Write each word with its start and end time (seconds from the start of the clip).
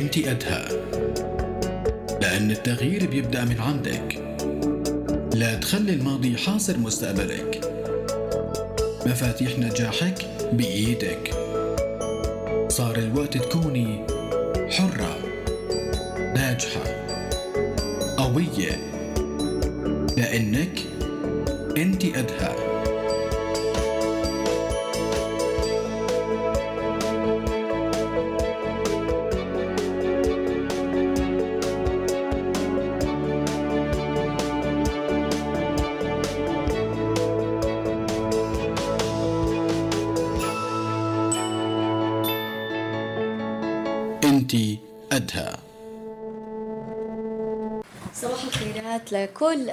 أنت 0.00 0.18
قدها 0.18 0.68
لأن 2.20 2.50
التغيير 2.50 3.06
بيبدأ 3.06 3.44
من 3.44 3.60
عندك. 3.60 4.18
لا 5.34 5.54
تخلي 5.54 5.92
الماضي 5.92 6.36
حاصر 6.36 6.78
مستقبلك. 6.78 7.60
مفاتيح 9.06 9.58
نجاحك 9.58 10.26
بإيدك. 10.52 11.34
صار 12.68 12.96
الوقت 12.96 13.36
تكوني 13.36 14.06
حرة 14.70 15.18
ناجحة 16.34 16.84
قوية. 18.16 18.90
لأنك 20.16 20.80
أنت 21.76 22.06
قدها 22.06 22.69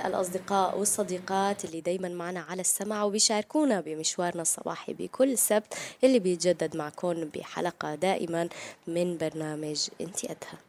الأصدقاء 0.07 0.79
والصديقات 0.79 1.66
اللي 1.66 1.81
دايما 1.81 2.09
معنا 2.09 2.39
على 2.39 2.61
السمع 2.61 3.03
وبيشاركونا 3.03 3.81
بمشوارنا 3.81 4.41
الصباحي 4.41 4.93
بكل 4.93 5.38
سبت 5.38 5.73
اللي 6.03 6.20
بيتجدد 6.20 6.77
معكم 6.77 7.13
بحلقة 7.35 7.95
دائما 7.95 8.49
من 8.88 9.17
برنامج 9.17 9.88
إنتي 10.02 10.27
قدها 10.27 10.67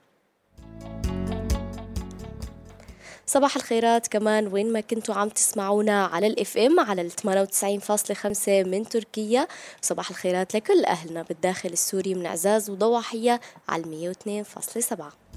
صباح 3.29 3.57
الخيرات 3.57 4.07
كمان 4.09 4.47
وين 4.47 4.73
ما 4.73 4.81
كنتوا 4.81 5.15
عم 5.15 5.29
تسمعونا 5.29 6.07
على 6.07 6.27
الإف 6.27 6.57
إم 6.57 6.81
على 6.81 7.03
ال 7.03 7.11
98.5 7.11 8.49
من 8.49 8.89
تركيا. 8.89 9.49
صباح 9.83 10.11
الخيرات 10.11 10.57
لكل 10.57 10.85
أهلنا 10.85 11.23
بالداخل 11.23 11.69
السوري 11.69 12.15
من 12.15 12.27
عزاز 12.27 12.71
وضواحية 12.71 13.41
على 13.69 14.15
102.7 14.25 15.28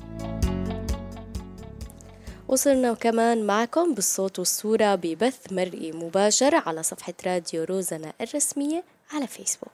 وصلنا 2.52 2.94
كمان 2.94 3.44
معكم 3.44 3.94
بالصوت 3.94 4.40
والصورة 4.40 4.96
ببث 4.96 5.54
مرئي 5.54 5.92
مباشر 5.92 6.56
على 6.56 6.84
صفحة 6.84 7.14
راديو 7.26 7.64
روزنا 7.64 8.14
الرسمية 8.22 8.84
على 9.14 9.28
فيسبوك. 9.28 9.72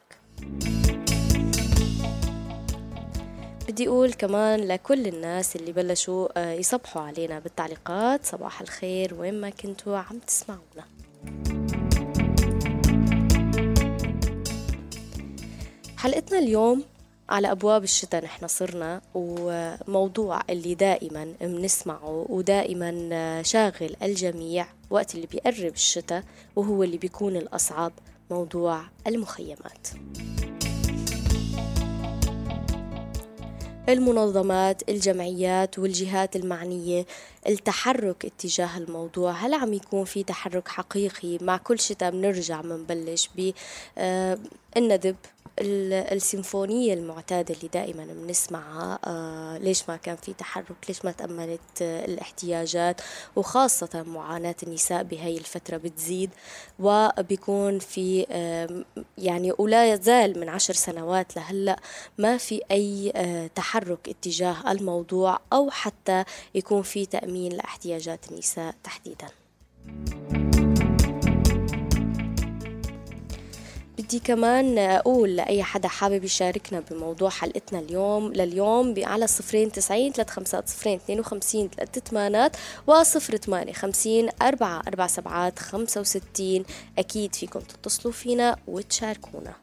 بدي 3.67 3.88
أقول 3.88 4.14
كمان 4.14 4.59
لكل 4.67 5.08
الناس 5.08 5.56
اللي 5.56 5.72
بلشوا 5.72 6.28
آه، 6.38 6.52
يصبحوا 6.53 7.02
علينا 7.02 7.39
بالتعليقات 7.39 8.25
صباح 8.25 8.61
الخير 8.61 9.14
وين 9.14 9.41
ما 9.41 9.50
كنتوا 9.50 9.97
عم 9.97 10.19
تسمعونا. 10.28 10.86
حلقتنا 15.97 16.39
اليوم 16.39 16.84
على 17.30 17.52
أبواب 17.52 17.83
الشتاء 17.83 18.23
نحن 18.23 18.47
صرنا 18.47 19.02
وموضوع 19.14 20.42
اللي 20.50 20.75
دائما 20.75 21.34
بنسمعه 21.42 22.25
ودائما 22.30 23.09
آه، 23.11 23.42
شاغل 23.42 23.95
الجميع 24.03 24.67
وقت 24.89 25.16
اللي 25.16 25.28
بيقرب 25.28 25.73
الشتاء 25.73 26.23
وهو 26.56 26.84
اللي 26.84 26.97
بيكون 26.97 27.36
الأصعب 27.36 27.92
موضوع 28.31 28.81
المخيمات. 29.08 29.88
المنظمات 33.89 34.89
الجمعيات 34.89 35.80
والجهات 35.80 36.36
المعنية 36.36 37.06
التحرك 37.47 38.25
اتجاه 38.25 38.78
الموضوع 38.78 39.31
هل 39.31 39.53
عم 39.53 39.73
يكون 39.73 40.06
في 40.06 40.23
تحرك 40.23 40.68
حقيقي 40.68 41.38
مع 41.41 41.57
كل 41.57 41.79
شتاء 41.79 42.12
بنرجع 42.12 42.62
بنبلش 42.62 43.29
بالندب 43.35 45.16
السيمفونية 45.62 46.94
المعتادة 46.94 47.56
اللي 47.56 47.68
دائما 47.73 48.06
بنسمعها 48.06 49.00
آه 49.06 49.57
ليش 49.57 49.90
ما 49.90 49.97
كان 49.97 50.16
في 50.16 50.34
تحرك؟ 50.34 50.75
ليش 50.88 51.06
ما 51.06 51.12
تأملت 51.12 51.81
آه 51.81 52.06
الاحتياجات؟ 52.06 53.01
وخاصة 53.35 54.03
معاناة 54.07 54.56
النساء 54.63 55.03
بهاي 55.03 55.38
الفترة 55.38 55.78
بتزيد 55.78 56.29
وبيكون 56.79 57.79
في 57.79 58.25
يعني 59.17 59.53
ولا 59.57 59.94
يزال 59.94 60.40
من 60.40 60.50
عشر 60.50 60.73
سنوات 60.73 61.35
لهلأ 61.35 61.79
ما 62.17 62.38
في 62.38 62.62
أي 62.72 63.12
آه 63.16 63.47
تحرك 63.47 64.09
اتجاه 64.09 64.72
الموضوع 64.72 65.40
أو 65.53 65.69
حتى 65.69 66.23
يكون 66.56 66.81
في 66.81 67.06
تأمين 67.06 67.51
لاحتياجات 67.51 68.31
النساء 68.31 68.75
تحديداً. 68.84 69.28
بدي 74.07 74.19
كمان 74.19 74.78
أقول 74.78 75.35
لأي 75.35 75.63
حدا 75.63 75.88
حابب 75.88 76.23
يشاركنا 76.23 76.79
بموضوع 76.79 77.29
حلقتنا 77.29 77.79
اليوم 77.79 78.34
لليوم 78.34 78.94
على 78.97 79.28
صفرين 79.28 79.72
تسعين 79.72 80.12
ثلاث 80.12 80.29
خمسات 80.29 80.69
صفرين 80.69 80.95
اثنين 80.95 81.19
وخمسين 81.19 81.69
ثلاث 81.69 82.00
ثمانات 82.00 82.57
وصفر 82.88 83.38
ثمانية 83.38 83.73
خمسين 83.73 84.29
أربعة 84.41 84.81
أربع 84.88 85.07
سبعات 85.07 85.59
خمسة 85.59 86.01
وستين. 86.01 86.66
أكيد 86.97 87.35
فيكم 87.35 87.59
تتصلوا 87.59 88.13
فينا 88.13 88.57
وتشاركونا. 88.67 89.53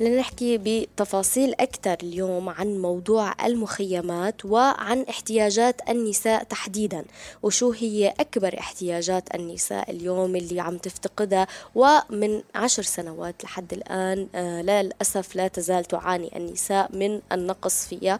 لنحكي 0.00 0.58
بتفاصيل 0.58 1.54
أكثر 1.60 1.96
اليوم 2.02 2.48
عن 2.48 2.78
موضوع 2.78 3.46
المخيمات 3.46 4.44
وعن 4.44 5.02
احتياجات 5.08 5.80
النساء 5.88 6.42
تحديدا 6.42 7.04
وشو 7.42 7.70
هي 7.70 8.14
أكبر 8.20 8.58
احتياجات 8.58 9.34
النساء 9.34 9.90
اليوم 9.90 10.36
اللي 10.36 10.60
عم 10.60 10.76
تفتقدها 10.78 11.46
ومن 11.74 12.42
عشر 12.54 12.82
سنوات 12.82 13.44
لحد 13.44 13.72
الآن 13.72 14.28
آه 14.34 14.62
للأسف 14.62 15.36
لا 15.36 15.48
تزال 15.48 15.84
تعاني 15.84 16.36
النساء 16.36 16.96
من 16.96 17.20
النقص 17.32 17.86
فيها. 17.86 18.18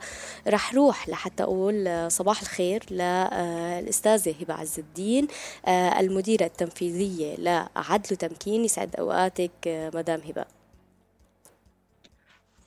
رح 0.48 0.74
روح 0.74 1.08
لحتى 1.08 1.42
أقول 1.42 1.88
آه، 1.88 2.08
صباح 2.08 2.40
الخير 2.40 2.82
للأستاذة 2.90 4.34
هبة 4.40 4.54
عز 4.54 4.78
الدين 4.78 5.28
آه 5.66 6.00
المديرة 6.00 6.44
التنفيذية 6.44 7.34
لعدل 7.36 8.08
وتمكين. 8.12 8.64
يسعد 8.64 8.96
أوقاتك 8.96 9.50
آه، 9.66 9.90
مدام 9.94 10.20
هبة. 10.28 10.59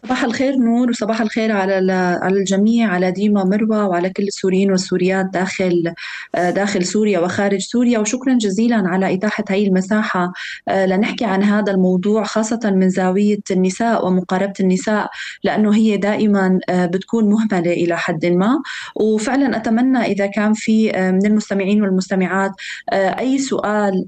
صباح 0.05 0.23
الخير 0.23 0.55
نور 0.55 0.89
وصباح 0.89 1.21
الخير 1.21 1.51
على 1.51 1.91
على 2.21 2.37
الجميع 2.37 2.89
على 2.89 3.11
ديما 3.11 3.43
مروى 3.43 3.83
وعلى 3.83 4.09
كل 4.09 4.23
السوريين 4.23 4.71
والسوريات 4.71 5.25
داخل 5.25 5.93
داخل 6.33 6.85
سوريا 6.85 7.19
وخارج 7.19 7.59
سوريا. 7.59 7.99
وشكرا 7.99 8.33
جزيلا 8.33 8.83
على 8.85 9.13
إتاحة 9.13 9.43
هذه 9.49 9.67
المساحة 9.67 10.33
آه، 10.67 10.85
لنحكي 10.85 11.25
عن 11.25 11.43
هذا 11.43 11.71
الموضوع 11.71 12.23
خاصة 12.23 12.59
من 12.65 12.89
زاوية 12.89 13.39
النساء 13.51 14.07
ومقاربة 14.07 14.53
النساء 14.59 15.09
لأنه 15.43 15.75
هي 15.75 15.97
دائما 15.97 16.59
آه، 16.69 16.85
بتكون 16.85 17.29
مهملة 17.29 17.73
إلى 17.73 17.97
حد 17.97 18.25
ما. 18.25 18.59
وفعلا 18.95 19.57
أتمنى 19.57 19.97
إذا 19.99 20.25
كان 20.25 20.53
في 20.53 20.95
آه، 20.95 21.11
من 21.11 21.25
المستمعين 21.25 21.81
والمستمعات 21.81 22.51
أي 22.93 23.37
سؤال 23.37 24.05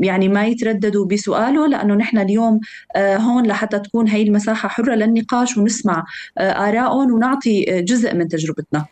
يعني 0.00 0.28
ما 0.28 0.46
يترددوا 0.46 1.06
بسؤاله 1.06 1.66
لأنه 1.66 1.94
نحن 1.94 2.18
اليوم 2.18 2.60
هون 2.96 3.46
لحتى 3.46 3.78
تكون 3.78 4.08
هي 4.08 4.22
المساحة 4.22 4.68
حرة 4.68 4.94
للنقاش 4.94 5.23
النقاش 5.24 5.56
ونسمع 5.56 6.04
آه، 6.38 6.50
آرائهم 6.50 7.12
ونعطي 7.12 7.78
آه، 7.78 7.80
جزء 7.80 8.14
من 8.14 8.28
تجربتنا. 8.28 8.86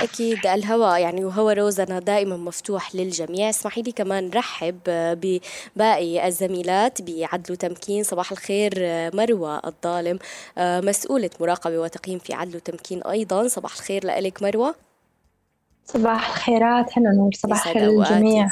أكيد 0.00 0.46
الهواء 0.46 1.00
يعني 1.00 1.24
وهو 1.24 1.50
روزنا 1.50 1.98
دائما 1.98 2.36
مفتوح 2.36 2.94
للجميع. 2.94 3.50
اسمحي 3.50 3.82
لي 3.82 3.92
كمان 3.92 4.30
رحب 4.30 4.78
آه، 4.88 5.18
بباقي 5.76 6.26
الزميلات 6.26 7.02
بعدل 7.02 7.52
وتمكين 7.52 8.02
صباح 8.02 8.32
الخير 8.32 8.72
مروة 9.14 9.60
الظالم 9.66 10.18
مسؤولة 10.58 11.30
مراقبة 11.40 11.78
وتقييم 11.78 12.18
في 12.18 12.34
عدل 12.34 12.56
وتمكين 12.56 13.02
أيضا. 13.02 13.48
صباح 13.48 13.74
الخير 13.74 14.06
لك 14.06 14.42
مروة. 14.42 14.74
صباح 15.86 16.28
الخيرات 16.28 16.98
هلا 16.98 17.10
نور 17.10 17.30
صباح 17.34 17.66
الخير 17.66 17.90
للجميع. 17.90 18.48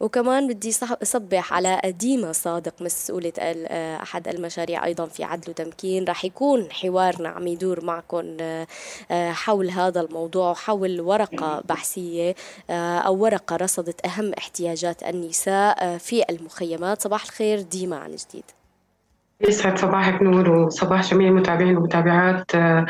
وكمان 0.00 0.48
بدي 0.48 0.72
صبح 1.02 1.52
على 1.52 1.80
ديما 1.84 2.32
صادق 2.32 2.82
مسؤولة 2.82 3.32
آه، 3.38 4.02
أحد 4.02 4.28
المشاريع 4.28 4.84
أيضا 4.84 5.06
في 5.06 5.24
عدل 5.24 5.50
وتمكين. 5.50 6.04
راح 6.04 6.24
يكون 6.24 6.72
حوارنا 6.72 7.28
عم 7.28 7.46
يدور 7.46 7.84
معكم 7.84 8.36
آه، 8.40 8.66
آه، 9.10 9.32
حول 9.32 9.70
هذا 9.70 10.00
الموضوع 10.00 10.50
وحول 10.50 11.00
ورقة 11.00 11.62
بحثية 11.68 12.34
أو 12.70 13.16
ورقة 13.22 13.56
رصدت 13.56 14.06
أهم 14.06 14.32
احتياجات 14.32 15.02
النساء 15.02 15.98
في 15.98 16.22
المخيمات. 16.30 17.02
صباح 17.02 17.22
الخير 17.22 17.60
ديما 17.60 17.96
عن 17.96 18.16
جديد. 18.16 18.44
يسعد 19.40 19.78
صباحك 19.78 20.22
نور 20.22 20.50
وصباح 20.50 21.10
جميع 21.10 21.28
المتابعين 21.28 21.76
ومتابعات 21.76 22.54
آه، 22.54 22.86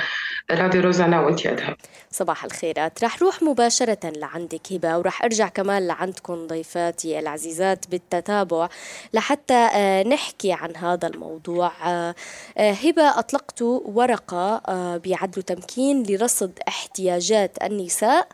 راديو 0.51 0.81
روزانا 0.81 1.21
وانت 1.21 1.47
ادهم 1.47 1.77
صباح 2.11 2.45
الخيرات 2.45 3.05
رح 3.05 3.23
روح 3.23 3.43
مباشرة 3.43 4.13
لعندك 4.17 4.73
هبة 4.73 4.99
ورح 4.99 5.25
أرجع 5.25 5.49
كمان 5.49 5.87
لعندكم 5.87 6.47
ضيفاتي 6.47 7.19
العزيزات 7.19 7.91
بالتتابع 7.91 8.69
لحتى 9.15 9.69
آه، 9.75 10.03
نحكي 10.03 10.53
عن 10.53 10.77
هذا 10.77 11.09
الموضوع. 11.09 11.73
آه، 11.87 12.15
هبة 12.57 13.19
أطلقت 13.19 13.63
ورقة 13.63 14.61
بعدل 14.97 15.43
تمكين 15.43 16.03
لرصد 16.03 16.59
احتياجات 16.69 17.63
النساء 17.63 18.29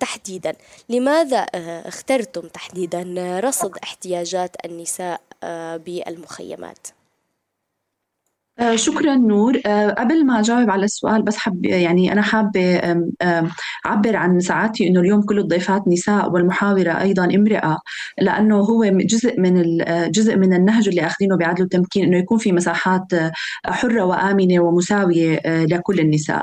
تحديدا. 0.00 0.52
لماذا 0.88 1.38
اخترتم 1.86 2.40
تحديدا 2.40 3.04
رصد 3.44 3.76
احتياجات 3.82 4.56
النساء 4.66 5.20
بالمخيمات؟ 5.76 6.99
شكرا 8.74 9.14
نور 9.16 9.60
آه، 9.66 9.90
قبل 9.90 10.26
ما 10.26 10.40
أجاوب 10.40 10.70
على 10.70 10.84
السؤال 10.84 11.22
بس 11.22 11.36
حب 11.36 11.64
يعني 11.64 12.12
أنا 12.12 12.22
حابة 12.22 12.80
أعبر 13.86 14.16
عن 14.16 14.40
سعادتي 14.40 14.88
إنه 14.88 15.00
اليوم 15.00 15.22
كل 15.22 15.38
الضيفات 15.38 15.88
نساء 15.88 16.30
والمحاورة 16.32 17.00
أيضا 17.00 17.24
امرأة 17.24 17.78
لأنه 18.18 18.56
هو 18.56 18.84
جزء 18.84 19.40
من 19.40 19.78
جزء 20.10 20.36
من 20.36 20.52
النهج 20.52 20.88
اللي 20.88 21.06
أخذينه 21.06 21.36
بعدل 21.36 21.64
التمكين 21.64 22.04
إنه 22.04 22.18
يكون 22.18 22.38
في 22.38 22.52
مساحات 22.52 23.14
آه، 23.14 23.32
حرة 23.66 24.02
وآمنة 24.04 24.60
ومساوية 24.60 25.40
لكل 25.46 26.00
النساء. 26.00 26.42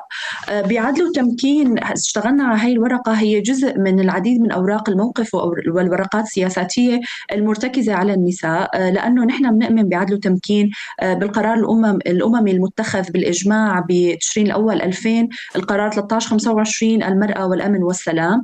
بعدل 0.50 1.08
التمكين 1.08 1.80
اشتغلنا 1.80 2.44
على 2.44 2.62
هي 2.62 2.72
الورقة 2.72 3.12
هي 3.12 3.42
جزء 3.42 3.78
من 3.80 4.00
العديد 4.00 4.42
من 4.42 4.52
أوراق 4.52 4.90
الموقف 4.90 5.36
والورقات 5.36 6.24
السياساتيه 6.24 7.00
المرتكزة 7.32 7.94
على 7.94 8.14
النساء 8.14 8.90
لأنه 8.92 9.26
نحن 9.26 9.58
بنؤمن 9.58 9.90
بعدل 9.90 10.14
التمكين 10.14 10.72
بالقرار 11.04 11.54
الأمم 11.54 12.00
الأممي 12.08 12.52
المتخذ 12.52 13.12
بالإجماع 13.12 13.86
بتشرين 13.90 14.46
الأول 14.46 14.82
2000 14.82 15.28
القرار 15.56 15.88
1325 15.88 17.04
المرأة 17.04 17.48
والأمن 17.48 17.84
والسلام. 17.84 18.42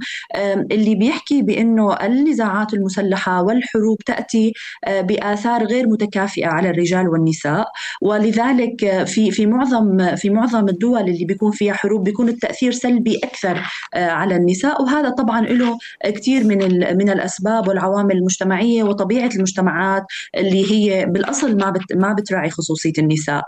اللي 0.72 0.96
بيحكي 0.96 1.42
بأنه 1.42 1.94
النزاعات 1.94 2.74
المسلحة 2.74 3.42
والحروب 3.42 3.98
تأتي 3.98 4.54
آه، 4.86 5.02
بآثار 5.02 5.66
غير 5.66 5.88
متكافئة 5.88 6.48
على 6.48 6.70
الرجال 6.70 7.10
والنساء. 7.10 7.68
ولذلك 8.02 8.84
آه، 8.84 9.04
في 9.04 9.32
في 9.32 9.46
معظم 9.46 10.16
في 10.16 10.30
معظم 10.30 10.70
الدول 10.70 11.02
اللي 11.02 11.26
بيكون 11.26 11.52
فيها 11.52 11.74
حروب 11.74 12.04
بيكون 12.04 12.30
التأثير 12.30 12.72
سلبي 12.72 13.20
أكثر 13.24 13.64
آه، 13.94 14.10
على 14.10 14.36
النساء. 14.36 14.82
وهذا 14.82 15.10
طبعا 15.10 15.42
له 15.42 15.78
كثير 16.04 16.44
من 16.44 16.58
من 16.98 17.10
الأسباب 17.10 17.68
والعوامل 17.68 18.18
المجتمعية 18.18 18.84
وطبيعة 18.84 19.30
المجتمعات 19.36 20.04
اللي 20.38 20.72
هي 20.72 21.06
بالأصل 21.06 21.58
ما 21.58 21.74
ما 21.96 22.14
بتراعي 22.14 22.50
خصوصية 22.50 22.94
النساء. 22.98 23.44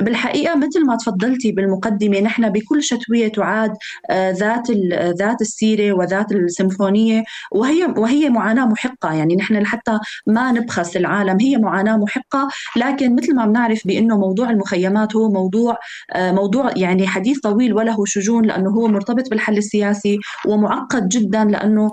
بالحقيقة 0.00 0.56
مثل 0.56 0.86
ما 0.86 0.96
تفضلتي 0.96 1.52
بالمقدمة 1.52 2.20
نحن 2.20 2.48
بكل 2.48 2.82
شتوية 2.82 3.28
تعاد 3.28 3.72
آه، 4.10 4.30
ذات 4.30 4.70
ذات 5.18 5.40
السيرة 5.40 5.92
وذات 5.92 6.32
السيمفونية 6.32 7.24
وهي 7.52 7.84
وهي 7.84 8.30
معاناة 8.30 8.66
محقة. 8.66 9.14
يعني 9.14 9.36
نحن 9.36 9.56
لحتى 9.56 9.98
ما 10.26 10.52
نبخس 10.52 10.96
العالم 10.96 11.38
هي 11.40 11.56
معاناة 11.56 11.96
محقة. 11.96 12.48
لكن 12.76 13.16
مثل 13.16 13.34
ما 13.34 13.46
بنعرف 13.46 13.86
بأنه 13.86 14.18
موضوع 14.18 14.50
المخيمات 14.50 15.16
هو 15.16 15.30
موضوع 15.30 15.78
آه، 16.12 16.32
موضوع 16.32 16.70
يعني 16.76 17.06
حديث 17.06 17.40
طويل 17.40 17.74
وله 17.74 18.04
شجون 18.04 18.46
لأنه 18.46 18.70
هو 18.70 18.88
مرتبط 18.88 19.30
بالحل 19.30 19.58
السياسي 19.58 20.18
ومعقد 20.46 21.08
جدا 21.08 21.44
لأنه 21.44 21.92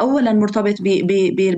اولا 0.00 0.32
مرتبط 0.32 0.74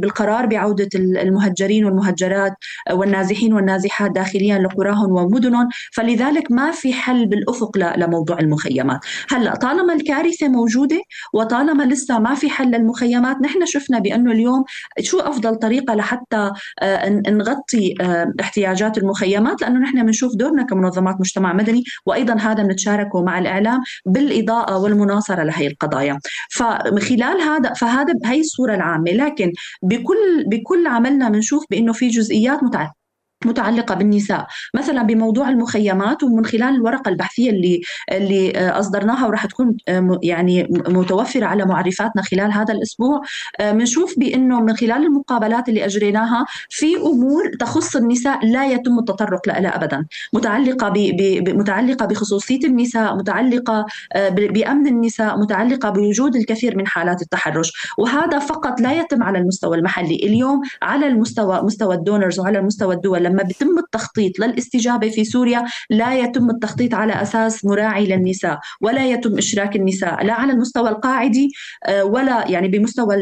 بالقرار 0.00 0.47
بعودة 0.47 0.88
المهجرين 0.94 1.85
والمهجرات 1.85 2.53
والنازحين 2.91 3.53
والنازحات 3.53 4.11
داخليا 4.11 4.58
لقراهم 4.93 5.12
ومدنهم 5.12 5.69
فلذلك 5.93 6.50
ما 6.50 6.71
في 6.71 6.93
حل 6.93 7.27
بالأفق 7.27 7.79
لموضوع 7.97 8.39
المخيمات. 8.39 9.00
هلأ 9.31 9.55
طالما 9.55 9.94
الكارثة 9.94 10.49
موجودة 10.49 11.00
وطالما 11.35 11.83
لسه 11.83 12.19
ما 12.19 12.35
في 12.35 12.50
حل 12.50 12.71
للمخيمات 12.71 13.37
نحن 13.43 13.67
شفنا 13.67 13.99
بأنه 13.99 14.33
اليوم 14.33 14.65
شو 15.00 15.19
أفضل 15.19 15.56
طريقة 15.56 15.94
لحتى 15.94 16.50
آه، 16.81 17.09
نغطي 17.09 17.94
آه، 18.00 18.33
احتياجات 18.41 18.99
المخيمات؟ 18.99 19.62
لأنه 19.62 19.81
نحن 19.81 20.06
بنشوف 20.06 20.35
دورنا 20.37 20.62
كمنظمات 20.62 21.17
مجتمع 21.21 21.53
مدني 21.53 21.85
وأيضا 22.06 22.35
هذا 22.35 22.62
بنتشاركه 22.62 23.23
مع 23.23 23.39
الإعلام 23.39 23.81
بالإضاءة 24.06 24.79
والمناصرة 24.79 25.43
لهي 25.43 25.67
القضايا. 25.67 26.19
فخلال 26.50 27.41
هذا 27.41 27.73
فهذا 27.73 28.15
هي 28.25 28.41
الصورة 28.41 28.75
العامة. 28.75 29.11
لكن 29.11 29.53
بكل 29.83 30.44
بكل 30.47 30.87
عملنا 30.87 31.29
بنشوف 31.29 31.65
بأنه 31.71 31.93
في 31.93 32.09
جزئيات 32.09 32.62
متعددة. 32.62 33.02
متعلقة 33.47 33.94
بالنساء. 33.94 34.47
مثلا 34.75 35.03
بموضوع 35.03 35.49
المخيمات 35.49 36.23
ومن 36.23 36.44
خلال 36.44 36.75
الورقة 36.75 37.09
البحثية 37.09 37.50
اللي 37.50 37.81
اللي 38.12 38.53
آه، 38.56 38.79
أصدرناها 38.79 39.27
وراح 39.27 39.47
تكون 39.47 39.77
آه، 39.89 40.19
يعني 40.23 40.67
متوفرة 40.71 41.47
على 41.47 41.65
معرفاتنا 41.65 42.23
خلال 42.23 42.53
هذا 42.53 42.75
الأسبوع 42.75 43.21
بنشوف 43.61 44.11
آه، 44.12 44.15
بأنه 44.21 44.61
من 44.61 44.77
خلال 44.77 45.06
المقابلات 45.06 45.69
اللي 45.69 45.85
أجريناها 45.85 46.47
في 46.69 46.97
أمور 46.97 47.43
تخص 47.61 47.97
النساء 47.97 48.47
لا 48.47 48.67
يتم 48.67 48.99
التطرق 48.99 49.49
لها 49.49 49.77
أبدا. 49.77 50.06
متعلقة 50.33 50.89
ب 50.89 51.49
متعلقة 51.49 52.06
بخصوصية 52.06 52.61
النساء 52.65 53.17
متعلقة 53.17 53.87
بأمن 54.31 54.87
النساء 54.87 55.39
متعلقة 55.39 55.91
بوجود 55.91 56.37
الكثير 56.37 56.77
من 56.77 56.87
حالات 56.87 57.23
التحرش. 57.23 57.73
وهذا 57.99 58.39
فقط 58.39 58.81
لا 58.81 58.93
يتم 58.93 59.23
على 59.23 59.39
المستوى 59.39 59.77
المحلي. 59.77 60.17
اليوم 60.17 60.61
على 60.83 61.06
المستوى 61.06 61.62
مستوى 61.62 61.94
الدونرز 61.94 62.41
وعلى 62.41 62.59
المستوى 62.59 62.94
الدول 62.94 63.27
لما 63.32 63.43
بيتم 63.43 63.79
التخطيط 63.79 64.38
للاستجابة 64.38 65.08
في 65.08 65.25
سوريا 65.25 65.64
لا 65.90 66.14
يتم 66.19 66.50
التخطيط 66.50 66.94
على 66.94 67.23
أساس 67.23 67.64
مراعي 67.64 68.06
للنساء 68.06 68.58
ولا 68.81 69.06
يتم 69.06 69.38
إشراك 69.38 69.76
النساء 69.76 70.25
لا 70.25 70.32
على 70.32 70.52
المستوى 70.52 70.88
القاعدي 70.88 71.49
آه، 71.87 72.05
ولا 72.05 72.49
يعني 72.49 72.69
بمستوى 72.69 73.17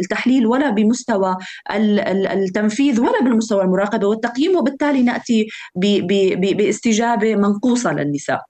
التحليل 0.00 0.46
ولا 0.46 0.70
بمستوى 0.70 1.36
التنفيذ 1.70 3.00
ولا 3.00 3.20
بالمستوى 3.22 3.62
المراقبة 3.62 4.06
والتقييم 4.06 4.56
وبالتالي 4.56 5.02
نأتي 5.02 5.46
باستجابة 5.74 7.36
منقوصة 7.36 7.92
للنساء. 7.92 8.42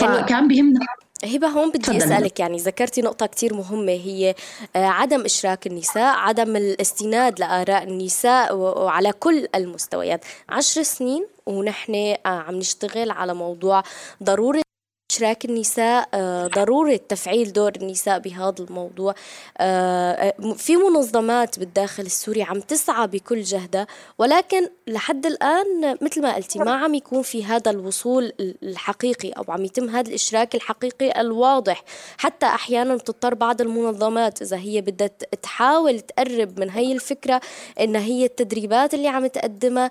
يعني 0.00 0.24
فكان 0.24 0.48
بيهمنا 0.48 0.80
هبة 1.24 1.48
هون 1.48 1.70
بدي 1.70 1.96
أسألك 1.96 2.40
يعني 2.40 2.58
ذكرتي 2.58 3.02
نقطة 3.02 3.26
كتير 3.26 3.54
مهمة 3.54 3.92
هي 3.92 4.34
آه، 4.76 4.86
عدم 4.86 5.24
إشراك 5.24 5.66
النساء 5.66 6.16
عدم 6.16 6.56
الاستناد 6.56 7.40
لآراء 7.40 7.82
النساء 7.82 8.56
وعلى 8.56 9.12
كل 9.12 9.48
المستويات. 9.54 10.24
عشر 10.48 10.82
سنين 10.82 11.26
ونحن 11.46 11.94
آه، 11.94 12.28
عم 12.28 12.54
نشتغل 12.54 13.10
على 13.10 13.34
موضوع 13.34 13.82
ضرورة 14.22 14.63
إشراك 15.10 15.44
النساء 15.44 16.08
آه، 16.14 16.46
ضرورة 16.46 17.00
تفعيل 17.08 17.52
دور 17.52 17.72
النساء 17.76 18.18
بهذا 18.18 18.54
الموضوع. 18.60 19.14
آه، 19.58 20.12
آه، 20.12 20.52
في 20.52 20.76
منظمات 20.76 21.58
بالداخل 21.58 22.02
السوري 22.02 22.42
عم 22.42 22.60
تسعى 22.60 23.06
بكل 23.06 23.42
جهدها 23.42 23.86
ولكن 24.18 24.68
لحد 24.86 25.26
الآن 25.26 25.98
مثل 26.00 26.22
ما 26.22 26.34
قلتي 26.34 26.58
ما 26.58 26.74
عم 26.74 26.94
يكون 26.94 27.22
في 27.22 27.44
هذا 27.44 27.70
الوصول 27.70 28.32
الحقيقي 28.62 29.30
أو 29.30 29.44
عم 29.48 29.64
يتم 29.64 29.88
هذا 29.88 30.08
الإشراك 30.08 30.54
الحقيقي 30.54 31.20
الواضح. 31.20 31.84
حتى 32.18 32.46
أحيانا 32.46 32.96
بتضطر 32.96 33.34
بعض 33.34 33.60
المنظمات 33.60 34.42
إذا 34.42 34.56
هي 34.56 34.80
بدها 34.80 35.08
تحاول 35.42 36.00
تقرب 36.00 36.60
من 36.60 36.70
هي 36.70 36.92
الفكرة 36.92 37.40
إن 37.80 37.96
هي 37.96 38.24
التدريبات 38.24 38.94
اللي 38.94 39.08
عم 39.08 39.26
تقدمها 39.26 39.90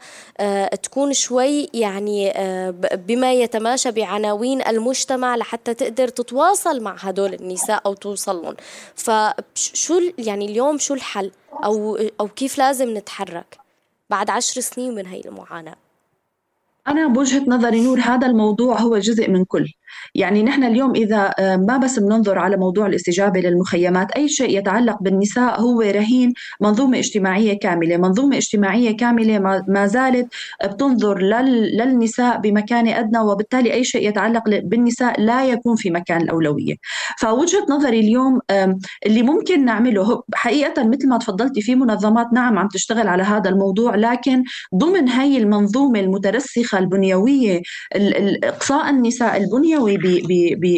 تكون 0.83 1.13
شوي 1.13 1.69
يعني 1.73 2.33
بما 2.93 3.33
يتماشى 3.33 3.91
بعناوين 3.91 4.67
المجتمع 4.67 5.02
المجتمع 5.03 5.35
لحتى 5.35 5.73
تقدر 5.73 6.07
تتواصل 6.07 6.83
مع 6.83 6.95
هدول 6.99 7.33
النساء 7.33 7.81
أو 7.85 7.93
توصل 7.93 8.41
لهم 8.41 8.55
فشو 8.95 10.01
يعني 10.17 10.45
اليوم 10.45 10.77
شو 10.77 10.93
الحل؟ 10.93 11.31
أو, 11.65 11.97
أو 12.19 12.27
كيف 12.27 12.57
لازم 12.57 12.97
نتحرك 12.97 13.57
بعد 14.09 14.29
عشر 14.29 14.61
سنين 14.61 14.95
من 14.95 15.05
هي 15.05 15.21
المعاناة؟ 15.25 15.75
أنا 16.87 17.07
بوجهة 17.07 17.43
نظري 17.47 17.81
نور 17.81 17.99
هذا 17.99 18.27
الموضوع 18.27 18.79
هو 18.79 18.97
جزء 18.97 19.29
من 19.29 19.45
كل. 19.45 19.73
يعني 20.15 20.43
نحن 20.43 20.63
اليوم 20.63 20.95
إذا 20.95 21.33
آه، 21.39 21.55
ما 21.55 21.77
بس 21.77 21.99
بننظر 21.99 22.39
على 22.39 22.57
موضوع 22.57 22.85
الاستجابة 22.85 23.39
للمخيمات 23.39 24.11
أي 24.11 24.29
شيء 24.29 24.57
يتعلق 24.57 24.97
بالنساء 25.01 25.61
هو 25.61 25.81
رهين 25.81 26.33
منظومة 26.61 26.99
اجتماعية 26.99 27.59
كاملة. 27.59 27.97
منظومة 27.97 28.37
اجتماعية 28.37 28.97
كاملة 28.97 29.39
ما 29.67 29.87
زالت 29.87 30.27
بتنظر 30.65 31.21
للنساء 31.21 32.37
بمكان 32.37 32.87
أدنى 32.87 33.19
وبالتالي 33.19 33.73
أي 33.73 33.83
شيء 33.83 34.09
يتعلق 34.09 34.43
بالنساء 34.47 35.21
لا 35.21 35.45
يكون 35.45 35.75
في 35.75 35.89
مكان 35.91 36.21
الأولوية. 36.21 36.73
فوجهة 37.19 37.65
نظري 37.69 37.99
اليوم 37.99 38.39
اللي 39.05 39.23
ممكن 39.23 39.65
نعمله 39.65 40.23
حقيقة 40.33 40.83
مثل 40.83 41.09
ما 41.09 41.17
تفضلتي 41.17 41.61
في 41.61 41.75
منظمات 41.75 42.27
نعم 42.33 42.59
عم 42.59 42.67
تشتغل 42.67 43.07
على 43.07 43.23
هذا 43.23 43.49
الموضوع 43.49 43.95
لكن 43.95 44.43
ضمن 44.75 45.09
هي 45.09 45.37
المنظومة 45.37 45.99
المترسخة 45.99 46.79
البنيوية 46.79 47.61
إقصاء 48.43 48.89
النساء 48.89 49.37
البنيوية 49.37 49.82
سنوي 49.83 49.97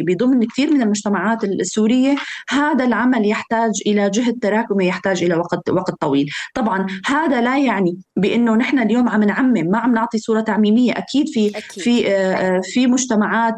بضمن 0.01 0.47
كثير 0.47 0.73
من 0.73 0.81
المجتمعات 0.81 1.43
السورية. 1.43 2.15
هذا 2.49 2.85
العمل 2.85 3.25
يحتاج 3.29 3.71
إلى 3.87 4.09
جهد 4.09 4.39
تراكمي 4.41 4.87
يحتاج 4.87 5.23
إلى 5.23 5.35
وقت 5.35 5.69
وقت 5.69 5.91
طويل. 6.01 6.29
طبعا 6.55 6.87
هذا 7.05 7.41
لا 7.41 7.57
يعني 7.57 7.97
بأنه 8.17 8.55
نحن 8.55 8.79
اليوم 8.79 9.09
عم 9.09 9.23
نعمم 9.23 9.53
ما 9.53 9.77
عم 9.77 9.93
نعطي 9.93 10.17
صورة 10.17 10.41
تعميمية. 10.41 10.91
أكيد 10.91 11.27
في 11.29 11.47
أكيد. 11.49 11.83
في 11.83 12.07
آه، 12.11 12.61
في 12.63 12.87
مجتمعات 12.87 13.53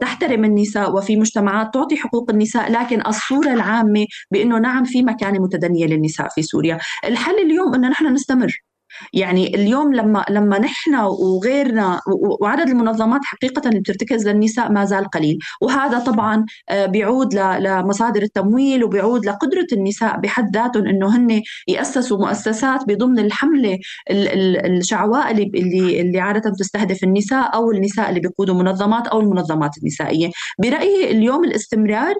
تحترم 0.00 0.44
النساء 0.44 0.96
وفي 0.96 1.16
مجتمعات 1.16 1.74
تعطي 1.74 1.96
حقوق 1.96 2.30
النساء 2.30 2.72
لكن 2.72 3.02
الصورة 3.06 3.52
العامة 3.52 4.06
بأنه 4.30 4.58
نعم 4.58 4.84
في 4.84 5.02
مكانة 5.02 5.38
متدنية 5.38 5.86
للنساء 5.86 6.28
في 6.28 6.42
سوريا. 6.42 6.78
الحل 7.04 7.38
اليوم 7.38 7.74
إنه 7.74 7.88
نحن 7.88 8.06
نستمر. 8.06 8.62
يعني 9.12 9.54
اليوم 9.54 9.94
لما 9.94 10.24
لما 10.30 10.58
نحن 10.58 10.94
وغيرنا 10.94 12.00
وعدد 12.40 12.68
المنظمات 12.68 13.20
حقيقة 13.24 13.68
اللي 13.68 13.80
بترتكز 13.80 14.28
للنساء 14.28 14.72
ما 14.72 14.84
زال 14.84 15.04
قليل. 15.04 15.38
وهذا 15.60 15.98
طبعا 15.98 16.44
آه، 16.68 16.86
بيعود 16.86 17.34
لمصادر 17.34 18.22
التمويل 18.22 18.84
وبيعود 18.84 19.26
لقدرة 19.26 19.66
النساء 19.72 20.16
بحد 20.20 20.56
ذاتهم 20.56 20.86
إنه 20.86 21.16
هن 21.16 21.42
يأسسوا 21.68 22.18
مؤسسات 22.18 22.80
بضمن 22.88 23.18
الحملة 23.18 23.78
الشعواء 24.10 25.30
اللي 25.30 25.50
اللي 25.54 26.00
اللي 26.00 26.20
عادة 26.20 26.50
تستهدف 26.58 27.04
النساء 27.04 27.54
أو 27.54 27.70
النساء 27.70 28.08
اللي 28.08 28.20
بيقودوا 28.20 28.54
منظمات 28.54 29.06
أو 29.06 29.20
المنظمات 29.20 29.70
النسائية. 29.82 30.30
برأيي 30.58 31.10
اليوم 31.10 31.44
الاستمرار 31.44 32.14